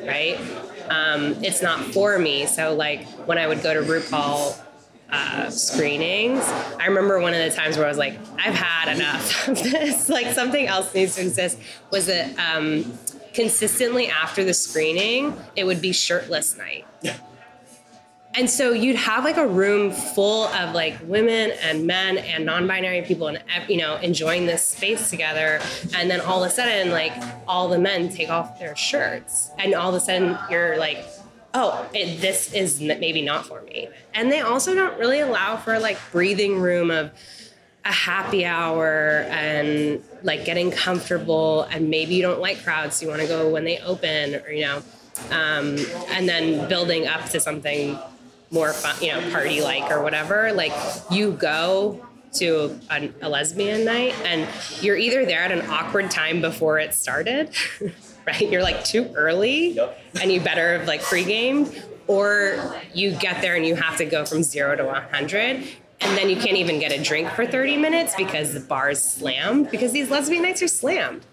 right? 0.05 0.38
Um, 0.88 1.42
it's 1.42 1.62
not 1.62 1.81
for 1.87 2.16
me. 2.20 2.46
So 2.46 2.72
like 2.72 3.09
when 3.27 3.38
I 3.38 3.49
would 3.49 3.64
go 3.64 3.75
to 3.75 3.81
RuPaul 3.81 4.57
uh, 5.11 5.51
screenings, 5.51 6.44
I 6.79 6.87
remember 6.87 7.18
one 7.18 7.35
of 7.35 7.40
the 7.40 7.51
times 7.51 7.77
where 7.77 7.87
I 7.87 7.88
was 7.88 7.99
like, 7.99 8.20
I've 8.38 8.55
had 8.55 8.94
enough 8.94 9.49
of 9.49 9.61
this. 9.61 10.09
like 10.09 10.29
something 10.29 10.64
else 10.64 10.94
needs 10.94 11.16
to 11.16 11.22
exist. 11.22 11.59
Was 11.90 12.07
that 12.07 12.38
um, 12.38 12.96
consistently 13.37 14.09
after 14.09 14.42
the 14.42 14.55
screening, 14.55 15.37
it 15.55 15.64
would 15.64 15.81
be 15.81 15.92
shirtless 15.92 16.57
night. 16.57 16.87
And 18.35 18.51
so 18.51 18.72
you'd 18.72 18.96
have 18.96 19.25
like 19.25 19.38
a 19.38 19.46
room 19.46 19.92
full 19.92 20.49
of 20.49 20.75
like 20.75 20.99
women 21.05 21.53
and 21.62 21.87
men 21.87 22.18
and 22.18 22.44
non-binary 22.44 23.03
people 23.03 23.29
and 23.29 23.42
you 23.66 23.79
know 23.79 23.96
enjoying 23.96 24.44
this 24.44 24.62
space 24.62 25.09
together. 25.09 25.61
And 25.94 26.11
then 26.11 26.20
all 26.20 26.44
of 26.44 26.51
a 26.51 26.55
sudden 26.55 26.90
like 26.90 27.12
all 27.49 27.68
the 27.68 27.79
men 27.79 28.11
take 28.11 28.29
off 28.29 28.59
their 28.59 28.77
shirts 28.77 29.51
and 29.59 29.75
all 29.75 29.88
of 29.88 29.94
a 29.94 30.01
sudden 30.01 30.37
you're 30.51 30.77
like 30.77 31.03
oh 31.55 31.88
it, 31.94 32.20
this 32.20 32.53
is 32.53 32.79
maybe 32.79 33.22
not 33.22 33.46
for 33.46 33.62
me. 33.62 33.88
And 34.12 34.31
they 34.31 34.40
also 34.40 34.75
don't 34.75 34.99
really 34.99 35.20
allow 35.20 35.57
for 35.57 35.79
like 35.79 35.99
breathing 36.12 36.61
room 36.61 36.90
of 36.90 37.12
a 37.87 37.92
happy 37.92 38.44
hour 38.44 39.25
and 39.31 40.03
like 40.22 40.44
getting 40.44 40.70
comfortable 40.70 41.62
and 41.70 41.88
maybe 41.88 42.14
you 42.16 42.22
don't 42.22 42.40
like 42.40 42.62
crowds 42.62 42.96
so 42.96 43.05
you 43.05 43.11
want 43.11 43.22
to 43.22 43.29
go 43.29 43.49
when 43.49 43.64
they 43.64 43.79
open 43.79 44.35
or 44.35 44.51
you 44.51 44.62
know 44.62 44.83
um, 45.31 45.77
and 46.11 46.29
then 46.29 46.68
building 46.68 47.07
up 47.07 47.25
to 47.31 47.40
something 47.40 47.99
more 48.51 48.72
fun, 48.72 48.96
you 49.03 49.12
know, 49.12 49.31
party 49.31 49.61
like 49.61 49.90
or 49.90 50.03
whatever. 50.03 50.53
Like 50.53 50.72
you 51.11 51.33
go 51.33 52.07
to 52.35 52.79
a, 52.90 53.11
a, 53.22 53.29
lesbian 53.29 53.85
night 53.85 54.14
and 54.25 54.46
you're 54.83 54.96
either 54.96 55.25
there 55.25 55.40
at 55.40 55.53
an 55.53 55.68
awkward 55.70 56.11
time 56.11 56.40
before 56.40 56.79
it 56.79 56.94
started, 56.94 57.51
right? 58.27 58.51
You're 58.51 58.62
like 58.62 58.85
too 58.85 59.11
early 59.14 59.70
yep. 59.70 59.99
and 60.20 60.31
you 60.31 60.40
better 60.40 60.79
have 60.79 60.87
like 60.87 61.03
pre-gamed, 61.03 61.83
or 62.07 62.81
you 62.92 63.16
get 63.16 63.40
there 63.40 63.57
and 63.57 63.66
you 63.66 63.75
have 63.75 63.96
to 63.96 64.05
go 64.05 64.25
from 64.25 64.42
zero 64.42 64.77
to 64.77 64.85
100 64.85 65.66
and 66.00 66.16
then 66.16 66.28
you 66.28 66.37
can't 66.37 66.56
even 66.56 66.78
get 66.78 66.92
a 66.92 67.02
drink 67.02 67.28
for 67.30 67.46
30 67.46 67.76
minutes 67.76 68.14
because 68.16 68.52
the 68.54 68.61
bar's 68.61 69.02
slammed 69.02 69.70
because 69.70 69.92
these 69.92 70.11
lesbian 70.11 70.42
nights 70.42 70.62
are 70.62 70.68
slammed. 70.68 71.24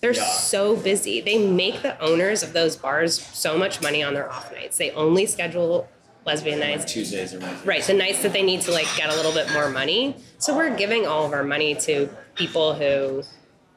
They're 0.00 0.12
yeah. 0.12 0.24
so 0.24 0.76
busy. 0.76 1.20
They 1.20 1.38
make 1.46 1.82
the 1.82 1.98
owners 2.00 2.42
of 2.42 2.52
those 2.52 2.76
bars 2.76 3.20
so 3.20 3.56
much 3.56 3.80
money 3.80 4.02
on 4.02 4.14
their 4.14 4.30
off 4.30 4.52
nights. 4.52 4.76
They 4.76 4.90
only 4.90 5.26
schedule 5.26 5.88
lesbian 6.26 6.58
nights. 6.58 6.92
Tuesdays 6.92 7.34
or 7.34 7.38
Wednesdays. 7.38 7.66
Right, 7.66 7.82
the 7.84 7.94
nights 7.94 8.22
that 8.22 8.32
they 8.32 8.42
need 8.42 8.62
to 8.62 8.72
like 8.72 8.88
get 8.96 9.10
a 9.10 9.14
little 9.14 9.32
bit 9.32 9.52
more 9.52 9.70
money. 9.70 10.16
So 10.38 10.56
we're 10.56 10.76
giving 10.76 11.06
all 11.06 11.24
of 11.24 11.32
our 11.32 11.44
money 11.44 11.76
to 11.76 12.08
people 12.34 12.74
who, 12.74 13.22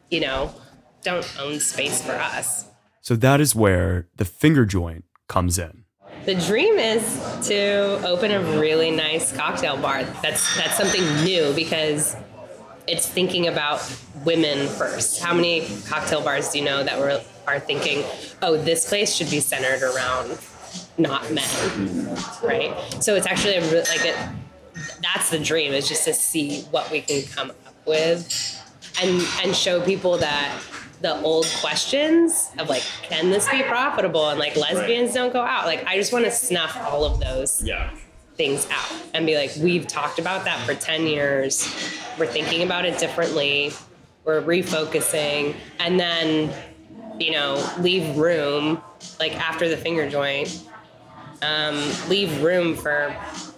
you 0.09 0.19
know, 0.19 0.51
don't 1.03 1.31
own 1.39 1.59
space 1.59 2.01
for 2.01 2.13
us. 2.13 2.65
So 3.01 3.15
that 3.17 3.39
is 3.39 3.55
where 3.55 4.07
the 4.15 4.25
finger 4.25 4.65
joint 4.65 5.05
comes 5.27 5.59
in. 5.59 5.84
The 6.25 6.33
dream 6.33 6.79
is 6.79 7.47
to 7.49 8.03
open 8.03 8.31
a 8.31 8.41
really 8.59 8.89
nice 8.89 9.31
cocktail 9.31 9.77
bar. 9.77 10.03
That's 10.23 10.57
that's 10.57 10.75
something 10.75 11.03
new 11.23 11.53
because 11.53 12.15
it's 12.87 13.07
thinking 13.07 13.47
about 13.47 13.81
women 14.25 14.67
first. 14.67 15.21
How 15.21 15.35
many 15.35 15.67
cocktail 15.87 16.23
bars 16.23 16.49
do 16.49 16.59
you 16.59 16.65
know 16.65 16.83
that 16.83 16.97
were 16.97 17.21
are 17.45 17.59
thinking, 17.59 18.03
oh, 18.41 18.57
this 18.57 18.89
place 18.89 19.15
should 19.15 19.29
be 19.29 19.39
centered 19.39 19.83
around 19.83 20.39
not 20.97 21.31
men, 21.31 22.17
right? 22.43 22.73
So 23.01 23.15
it's 23.15 23.27
actually 23.27 23.57
a, 23.57 23.61
like 23.83 24.05
it. 24.05 24.17
That's 25.03 25.29
the 25.29 25.39
dream 25.39 25.73
is 25.73 25.87
just 25.87 26.05
to 26.05 26.13
see 26.13 26.61
what 26.71 26.89
we 26.89 27.01
can 27.01 27.21
come 27.23 27.51
up 27.51 27.75
with, 27.85 28.63
and 28.99 29.21
and 29.43 29.55
show 29.55 29.79
people 29.79 30.17
that 30.17 30.59
the 31.05 31.21
old 31.21 31.45
questions 31.61 32.49
of 32.57 32.67
like, 32.67 32.81
can 33.03 33.29
this 33.29 33.47
be 33.49 33.61
profitable? 33.61 34.29
And 34.29 34.39
like 34.39 34.55
lesbians 34.55 35.13
don't 35.13 35.31
go 35.31 35.41
out. 35.41 35.67
Like 35.67 35.85
I 35.85 35.97
just 35.97 36.11
want 36.11 36.25
to 36.25 36.31
snuff 36.31 36.75
all 36.77 37.05
of 37.05 37.19
those 37.19 37.61
yeah. 37.63 37.91
things 38.37 38.67
out 38.71 38.91
and 39.13 39.23
be 39.23 39.35
like, 39.35 39.51
we've 39.59 39.85
talked 39.85 40.17
about 40.17 40.45
that 40.45 40.59
for 40.65 40.73
10 40.73 41.05
years. 41.05 41.63
We're 42.17 42.25
thinking 42.25 42.63
about 42.63 42.85
it 42.85 42.97
differently. 42.97 43.71
We're 44.23 44.41
refocusing. 44.41 45.53
And 45.77 45.99
then, 45.99 46.51
you 47.19 47.33
know, 47.33 47.63
leave 47.77 48.17
room 48.17 48.81
like 49.19 49.35
after 49.35 49.69
the 49.69 49.77
finger 49.77 50.09
joint 50.09 50.67
um, 51.43 51.79
leave 52.09 52.41
room 52.41 52.75
for 52.75 53.15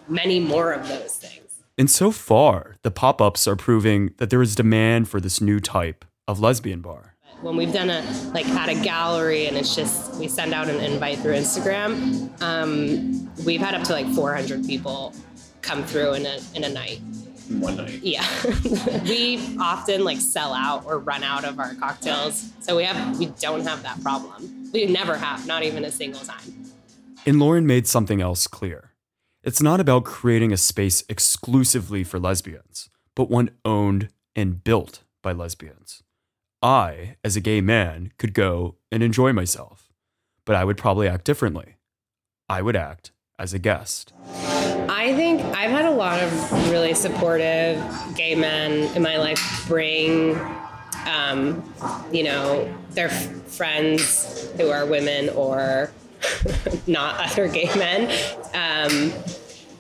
many 0.09 0.41
more 0.41 0.73
of 0.73 0.85
those 0.89 1.15
things. 1.15 1.63
And 1.77 1.89
so 1.89 2.11
far, 2.11 2.75
the 2.81 2.91
pop 2.91 3.21
ups 3.21 3.47
are 3.47 3.55
proving 3.55 4.13
that 4.17 4.29
there 4.29 4.41
is 4.41 4.53
demand 4.53 5.07
for 5.07 5.21
this 5.21 5.39
new 5.39 5.61
type 5.61 6.03
of 6.27 6.41
lesbian 6.41 6.81
bar. 6.81 7.06
When 7.41 7.55
we've 7.55 7.73
done 7.73 7.89
a 7.89 8.03
like 8.33 8.47
at 8.47 8.69
a 8.69 8.75
gallery 8.75 9.47
and 9.47 9.57
it's 9.57 9.75
just 9.75 10.15
we 10.15 10.27
send 10.27 10.53
out 10.53 10.69
an 10.69 10.79
invite 10.79 11.19
through 11.19 11.33
Instagram, 11.33 12.29
um, 12.41 13.31
we've 13.45 13.61
had 13.61 13.75
up 13.75 13.83
to 13.83 13.93
like 13.93 14.07
400 14.07 14.65
people 14.65 15.13
come 15.61 15.83
through 15.83 16.13
in 16.13 16.25
a 16.25 16.39
in 16.55 16.63
a 16.63 16.69
night. 16.69 17.01
One 17.49 17.77
night. 17.77 18.01
Yeah, 18.03 18.25
we 19.03 19.57
often 19.59 20.03
like 20.03 20.19
sell 20.19 20.53
out 20.53 20.85
or 20.85 20.99
run 20.99 21.23
out 21.23 21.45
of 21.45 21.59
our 21.59 21.75
cocktails, 21.75 22.51
so 22.59 22.75
we 22.75 22.83
have 22.83 23.17
we 23.19 23.27
don't 23.27 23.61
have 23.61 23.83
that 23.83 24.01
problem. 24.01 24.69
We 24.73 24.85
never 24.85 25.15
have, 25.15 25.47
not 25.47 25.63
even 25.63 25.85
a 25.85 25.91
single 25.91 26.19
time. 26.21 26.65
And 27.25 27.39
Lauren 27.39 27.65
made 27.65 27.87
something 27.87 28.21
else 28.21 28.47
clear. 28.47 28.91
It's 29.43 29.61
not 29.61 29.79
about 29.79 30.03
creating 30.03 30.51
a 30.51 30.57
space 30.57 31.05
exclusively 31.07 32.03
for 32.03 32.19
lesbians, 32.19 32.89
but 33.15 33.29
one 33.29 33.51
owned 33.63 34.09
and 34.35 34.61
built 34.61 35.03
by 35.21 35.31
lesbians. 35.31 36.03
I, 36.61 37.17
as 37.23 37.35
a 37.35 37.41
gay 37.41 37.61
man, 37.61 38.11
could 38.17 38.33
go 38.33 38.75
and 38.91 39.03
enjoy 39.03 39.31
myself, 39.31 39.91
but 40.45 40.55
I 40.55 40.63
would 40.63 40.77
probably 40.77 41.07
act 41.07 41.23
differently. 41.25 41.75
I 42.49 42.61
would 42.61 42.75
act 42.75 43.11
as 43.37 43.53
a 43.53 43.59
guest. 43.59 44.13
I 44.89 45.13
think 45.15 45.41
I've 45.55 45.69
had 45.69 45.85
a 45.85 45.91
lot 45.91 46.21
of 46.21 46.71
really 46.71 46.93
supportive 46.93 47.83
gay 48.15 48.33
men 48.35 48.71
in 48.95 49.03
my 49.03 49.17
life 49.17 49.65
bring, 49.67 50.39
um, 51.05 51.63
you 52.11 52.23
know, 52.23 52.73
their 52.91 53.09
f- 53.09 53.27
friends 53.43 54.49
who 54.57 54.69
are 54.69 54.85
women 54.85 55.29
or 55.29 55.91
not 56.87 57.19
other 57.19 57.47
gay 57.47 57.69
men 57.77 58.09
um, 58.55 59.13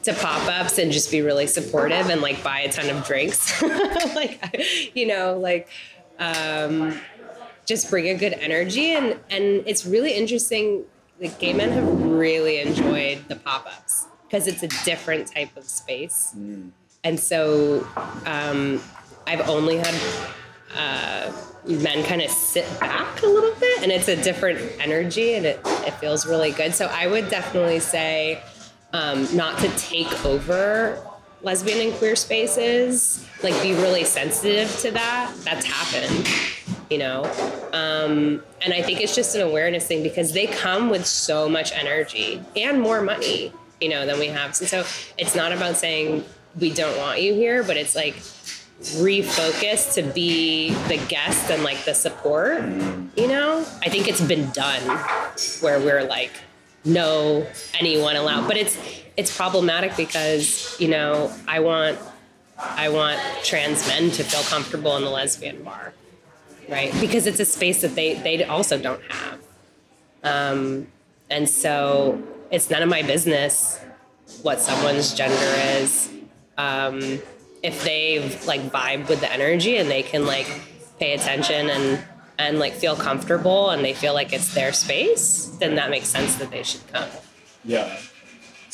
to 0.03 0.13
pop 0.13 0.47
ups 0.47 0.77
and 0.77 0.91
just 0.91 1.09
be 1.09 1.21
really 1.21 1.47
supportive 1.47 2.09
and 2.09 2.21
like 2.21 2.43
buy 2.43 2.59
a 2.59 2.71
ton 2.71 2.89
of 2.89 3.05
drinks. 3.05 3.61
like, 4.15 4.91
you 4.93 5.07
know, 5.07 5.37
like, 5.37 5.67
um, 6.19 6.99
just 7.65 7.89
bring 7.89 8.09
a 8.09 8.15
good 8.15 8.33
energy. 8.33 8.91
And 8.91 9.19
and 9.29 9.63
it's 9.65 9.85
really 9.85 10.13
interesting 10.13 10.85
the 11.19 11.27
gay 11.29 11.53
men 11.53 11.71
have 11.71 12.01
really 12.03 12.59
enjoyed 12.59 13.27
the 13.27 13.35
pop-ups 13.35 14.07
because 14.23 14.47
it's 14.47 14.63
a 14.63 14.67
different 14.85 15.31
type 15.33 15.55
of 15.57 15.63
space. 15.63 16.33
And 17.03 17.19
so 17.19 17.87
um, 18.25 18.81
i've 19.25 19.47
only 19.49 19.77
had 19.77 19.93
uh, 20.75 21.31
men 21.65 22.03
kind 22.03 22.21
of 22.21 22.29
sit 22.29 22.65
back 22.79 23.21
a 23.23 23.27
little 23.27 23.53
bit 23.59 23.83
and 23.83 23.91
it's 23.91 24.07
a 24.07 24.21
different 24.21 24.59
energy 24.79 25.33
and 25.33 25.45
it, 25.45 25.59
it 25.65 25.93
feels 25.95 26.25
really 26.25 26.51
good. 26.51 26.73
So 26.73 26.87
i 26.87 27.07
would 27.07 27.29
definitely 27.29 27.79
say 27.79 28.41
um, 28.93 29.27
not 29.35 29.57
to 29.59 29.69
take 29.77 30.25
over 30.25 31.01
lesbian 31.47 31.79
and 31.87 31.93
queer 31.97 32.13
spaces 32.13 33.25
like 33.41 33.53
be 33.63 33.71
really 33.75 34.03
sensitive 34.03 34.69
to 34.79 34.91
that 34.91 35.33
that's 35.45 35.65
happened 35.65 36.27
you 36.89 36.97
know? 36.97 37.23
Um, 37.73 38.41
and 38.61 38.73
i 38.73 38.81
think 38.81 38.99
it's 38.99 39.15
just 39.15 39.33
an 39.35 39.41
awareness 39.41 39.87
thing 39.87 40.03
because 40.03 40.33
they 40.33 40.45
come 40.45 40.89
with 40.89 41.05
so 41.05 41.47
much 41.47 41.71
energy 41.71 42.41
and 42.57 42.81
more 42.81 43.01
money 43.01 43.53
you 43.79 43.89
know 43.89 44.05
than 44.05 44.19
we 44.19 44.27
have. 44.27 44.55
So 44.55 44.83
it's 45.17 45.35
not 45.35 45.53
about 45.53 45.77
saying 45.77 46.25
we 46.59 46.73
don't 46.73 46.97
want 46.97 47.21
you 47.21 47.33
here 47.33 47.63
but 47.63 47.77
it's 47.77 47.95
like 47.95 48.15
refocus 49.05 49.93
to 49.95 50.03
be 50.03 50.73
the 50.87 50.97
guest 51.07 51.49
and 51.49 51.63
like 51.63 51.85
the 51.85 51.93
support 51.93 52.61
you 53.15 53.27
know? 53.27 53.65
I 53.81 53.89
think 53.89 54.09
it's 54.09 54.21
been 54.21 54.49
done 54.51 54.83
where 55.61 55.79
we're 55.79 56.03
like 56.03 56.33
no 56.83 57.45
anyone 57.79 58.15
allowed. 58.15 58.47
But 58.47 58.57
it's 58.57 58.77
it's 59.17 59.35
problematic 59.35 59.97
because 59.97 60.79
you 60.79 60.87
know 60.87 61.31
i 61.47 61.59
want 61.59 61.97
i 62.59 62.87
want 62.87 63.19
trans 63.43 63.85
men 63.87 64.09
to 64.11 64.23
feel 64.23 64.43
comfortable 64.43 64.95
in 64.95 65.03
the 65.03 65.09
lesbian 65.09 65.61
bar 65.63 65.93
right? 66.69 66.93
Because 66.99 67.27
it's 67.27 67.39
a 67.39 67.45
space 67.45 67.81
that 67.81 67.95
they 67.95 68.15
they 68.15 68.43
also 68.43 68.77
don't 68.77 69.01
have. 69.09 69.39
Um, 70.23 70.87
and 71.29 71.49
so 71.49 72.21
it's 72.51 72.69
none 72.69 72.83
of 72.83 72.89
my 72.89 73.01
business 73.01 73.79
what 74.41 74.59
someone's 74.59 75.13
gender 75.13 75.53
is. 75.79 76.11
Um, 76.57 76.99
if 77.63 77.83
they've 77.83 78.45
like 78.45 78.61
vibe 78.71 79.09
with 79.09 79.19
the 79.19 79.31
energy 79.31 79.77
and 79.77 79.89
they 79.89 80.03
can 80.03 80.25
like 80.25 80.47
pay 80.99 81.13
attention 81.13 81.69
and 81.69 82.03
and 82.37 82.59
like 82.59 82.73
feel 82.73 82.95
comfortable 82.95 83.71
and 83.71 83.83
they 83.83 83.93
feel 83.93 84.13
like 84.13 84.31
it's 84.31 84.53
their 84.53 84.71
space 84.71 85.45
then 85.59 85.75
that 85.75 85.89
makes 85.89 86.07
sense 86.07 86.35
that 86.35 86.51
they 86.51 86.63
should 86.63 86.85
come. 86.91 87.09
Yeah. 87.63 87.97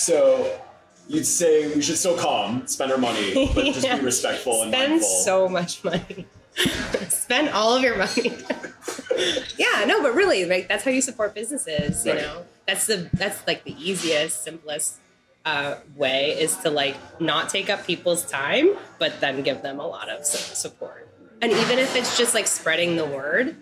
So 0.03 0.59
you'd 1.07 1.25
say 1.25 1.73
we 1.73 1.81
should 1.81 1.97
still 1.97 2.17
come, 2.17 2.67
spend 2.67 2.91
our 2.91 2.97
money, 2.97 3.33
but 3.55 3.63
just 3.65 3.83
Yeah. 3.85 3.97
be 3.99 4.03
respectful 4.05 4.61
and 4.63 4.73
spend 4.73 4.91
mindful. 4.91 5.09
so 5.09 5.47
much 5.49 5.83
money 5.83 6.27
spend 7.09 7.49
all 7.49 7.75
of 7.75 7.81
your 7.83 7.97
money 7.97 8.31
yeah 9.57 9.85
no 9.87 10.03
but 10.03 10.13
really 10.13 10.45
like 10.45 10.67
that's 10.67 10.83
how 10.83 10.91
you 10.91 11.01
support 11.01 11.33
businesses 11.33 12.05
you 12.05 12.11
Right. 12.11 12.21
know 12.21 12.45
that's 12.67 12.85
the 12.85 13.09
that's 13.13 13.45
like 13.47 13.63
the 13.63 13.75
easiest 13.79 14.43
simplest 14.43 14.97
uh, 15.45 15.75
way 15.95 16.31
is 16.39 16.55
to 16.57 16.69
like 16.69 16.95
not 17.19 17.49
take 17.49 17.71
up 17.71 17.87
people's 17.87 18.23
time 18.25 18.75
but 18.99 19.19
then 19.19 19.41
give 19.41 19.61
them 19.63 19.79
a 19.79 19.87
lot 19.87 20.09
of 20.09 20.23
support 20.25 21.09
and 21.41 21.51
even 21.51 21.79
if 21.79 21.95
it's 21.95 22.17
just 22.19 22.33
like 22.35 22.45
spreading 22.45 22.95
the 22.97 23.05
word 23.05 23.55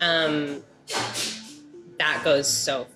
um 0.00 0.62
that 1.98 2.20
goes 2.24 2.46
so 2.48 2.86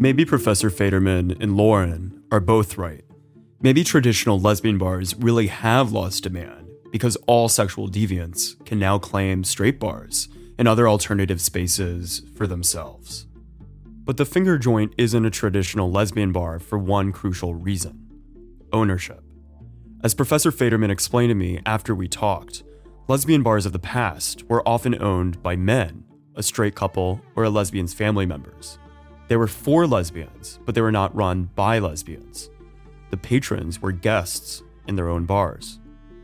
Maybe 0.00 0.24
Professor 0.24 0.70
Faderman 0.70 1.36
and 1.42 1.56
Lauren 1.56 2.22
are 2.30 2.38
both 2.38 2.78
right. 2.78 3.04
Maybe 3.60 3.82
traditional 3.82 4.38
lesbian 4.38 4.78
bars 4.78 5.16
really 5.16 5.48
have 5.48 5.90
lost 5.90 6.22
demand 6.22 6.68
because 6.92 7.16
all 7.26 7.48
sexual 7.48 7.88
deviants 7.88 8.64
can 8.64 8.78
now 8.78 9.00
claim 9.00 9.42
straight 9.42 9.80
bars 9.80 10.28
and 10.56 10.68
other 10.68 10.88
alternative 10.88 11.40
spaces 11.40 12.22
for 12.36 12.46
themselves. 12.46 13.26
But 14.04 14.18
the 14.18 14.24
finger 14.24 14.56
joint 14.56 14.94
isn't 14.96 15.26
a 15.26 15.30
traditional 15.30 15.90
lesbian 15.90 16.30
bar 16.30 16.60
for 16.60 16.78
one 16.78 17.10
crucial 17.10 17.56
reason 17.56 18.08
ownership. 18.72 19.24
As 20.04 20.14
Professor 20.14 20.52
Faderman 20.52 20.90
explained 20.90 21.30
to 21.30 21.34
me 21.34 21.60
after 21.66 21.92
we 21.92 22.06
talked, 22.06 22.62
lesbian 23.08 23.42
bars 23.42 23.66
of 23.66 23.72
the 23.72 23.80
past 23.80 24.48
were 24.48 24.62
often 24.64 25.02
owned 25.02 25.42
by 25.42 25.56
men, 25.56 26.04
a 26.36 26.42
straight 26.44 26.76
couple, 26.76 27.20
or 27.34 27.42
a 27.42 27.50
lesbian's 27.50 27.94
family 27.94 28.26
members. 28.26 28.78
They 29.28 29.36
were 29.36 29.46
for 29.46 29.86
lesbians, 29.86 30.58
but 30.64 30.74
they 30.74 30.80
were 30.80 30.92
not 30.92 31.14
run 31.14 31.50
by 31.54 31.78
lesbians. 31.78 32.50
The 33.10 33.16
patrons 33.16 33.80
were 33.80 33.92
guests 33.92 34.62
in 34.86 34.96
their 34.96 35.08
own 35.08 35.26
bars. 35.26 35.78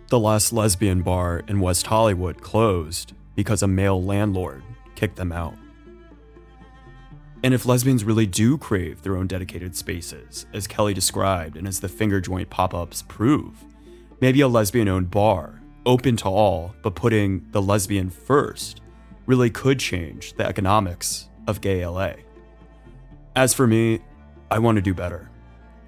The 0.08 0.18
last 0.18 0.52
lesbian 0.52 1.02
bar 1.02 1.42
in 1.46 1.60
West 1.60 1.86
Hollywood 1.86 2.40
closed 2.40 3.12
because 3.34 3.62
a 3.62 3.68
male 3.68 4.02
landlord 4.02 4.62
kicked 4.94 5.16
them 5.16 5.32
out. 5.32 5.54
And 7.42 7.52
if 7.52 7.66
lesbians 7.66 8.04
really 8.04 8.26
do 8.26 8.56
crave 8.56 9.02
their 9.02 9.16
own 9.16 9.26
dedicated 9.26 9.76
spaces, 9.76 10.46
as 10.54 10.66
Kelly 10.66 10.94
described 10.94 11.58
and 11.58 11.68
as 11.68 11.80
the 11.80 11.88
finger 11.90 12.20
joint 12.20 12.48
pop 12.48 12.72
ups 12.72 13.02
prove, 13.02 13.64
maybe 14.22 14.40
a 14.40 14.48
lesbian 14.48 14.88
owned 14.88 15.10
bar, 15.10 15.60
open 15.84 16.16
to 16.16 16.28
all, 16.28 16.74
but 16.82 16.94
putting 16.94 17.46
the 17.50 17.60
lesbian 17.60 18.08
first, 18.08 18.80
really 19.26 19.50
could 19.50 19.78
change 19.78 20.32
the 20.34 20.46
economics 20.46 21.28
of 21.46 21.60
gay 21.60 21.84
LA. 21.84 22.14
As 23.36 23.52
for 23.52 23.66
me, 23.66 23.98
I 24.48 24.60
want 24.60 24.76
to 24.76 24.82
do 24.82 24.94
better. 24.94 25.28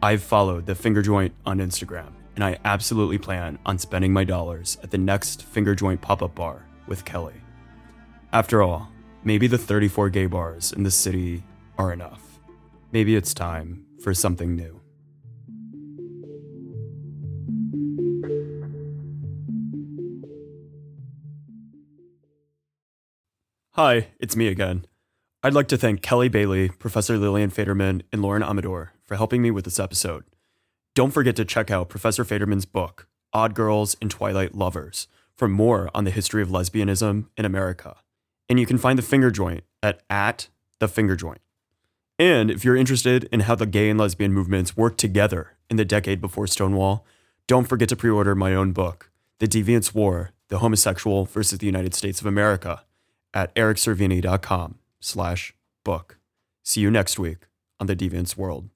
I've 0.03 0.22
followed 0.22 0.66
the 0.66 0.74
finger 0.74 1.01
joint 1.01 1.32
on 1.44 1.59
Instagram, 1.59 2.12
and 2.34 2.42
I 2.42 2.59
absolutely 2.64 3.18
plan 3.18 3.57
on 3.64 3.78
spending 3.78 4.12
my 4.12 4.24
dollars 4.24 4.78
at 4.82 4.90
the 4.90 4.99
next 4.99 5.44
finger 5.44 5.72
joint 5.72 6.01
pop 6.01 6.22
up 6.22 6.34
bar 6.34 6.66
with 6.88 7.05
Kelly. 7.05 7.40
After 8.32 8.62
all, 8.62 8.90
maybe 9.22 9.47
the 9.47 9.59
34 9.59 10.11
gay 10.11 10.26
bars 10.26 10.72
in 10.72 10.82
the 10.82 10.90
city 10.90 11.44
are 11.78 11.92
enough. 11.92 12.40
Maybe 12.90 13.14
it's 13.14 13.32
time 13.32 13.86
for 14.03 14.12
something 14.12 14.57
new. 14.57 14.80
Hi, 23.74 24.09
it's 24.18 24.34
me 24.34 24.49
again. 24.49 24.86
I'd 25.47 25.55
like 25.55 25.68
to 25.68 25.76
thank 25.78 26.03
Kelly 26.03 26.28
Bailey, 26.28 26.70
Professor 26.70 27.16
Lillian 27.16 27.53
Faderman, 27.53 28.03
and 28.11 28.20
Lauren 28.20 28.42
Amador 28.42 28.94
for 29.05 29.14
helping 29.14 29.42
me 29.42 29.53
with 29.53 29.64
this 29.64 29.78
episode. 29.78 30.24
Don't 30.97 31.12
forget 31.12 31.36
to 31.36 31.44
check 31.44 31.70
out 31.70 31.88
Professor 31.88 32.24
Faderman's 32.24 32.64
book, 32.64 33.07
Odd 33.32 33.55
Girls 33.55 33.97
and 34.03 34.11
Twilight 34.11 34.57
Lovers, 34.57 35.07
for 35.36 35.47
more 35.47 35.88
on 35.94 36.03
the 36.03 36.11
history 36.11 36.42
of 36.42 36.49
lesbianism 36.49 37.26
in 37.36 37.44
America. 37.44 37.99
And 38.49 38.59
you 38.59 38.66
can 38.66 38.76
find 38.76 38.99
the 38.99 39.05
finger 39.05 39.30
joint 39.30 39.62
at, 39.84 40.03
at 40.11 40.49
the 40.80 40.88
finger 40.88 41.14
joint. 41.14 41.40
And 42.18 42.51
if 42.51 42.64
you're 42.64 42.74
interested 42.74 43.28
in 43.30 43.38
how 43.38 43.55
the 43.55 43.66
gay 43.66 43.88
and 43.88 44.01
lesbian 44.01 44.32
movements 44.32 44.76
worked 44.76 44.99
together 44.99 45.53
in 45.70 45.76
the 45.76 45.84
decade 45.84 46.20
before 46.20 46.49
Stonewall, 46.49 47.07
don't 47.47 47.68
forget 47.68 47.88
to 47.90 47.94
pre-order 47.94 48.34
my 48.34 48.53
own 48.53 48.72
book, 48.72 49.12
The 49.38 49.47
Deviants 49.47 49.94
War, 49.94 50.32
The 50.49 50.59
Homosexual 50.59 51.26
versus 51.26 51.61
the 51.61 51.66
United 51.66 51.94
States 51.94 52.20
of 52.20 52.26
America, 52.26 52.82
at 53.32 53.55
ericcervini.com 53.55 54.80
slash 55.07 55.54
book. 55.84 56.18
See 56.64 56.80
you 56.80 56.90
next 56.90 57.18
week 57.18 57.46
on 57.78 57.86
The 57.86 57.94
Deviants 57.94 58.36
World. 58.36 58.68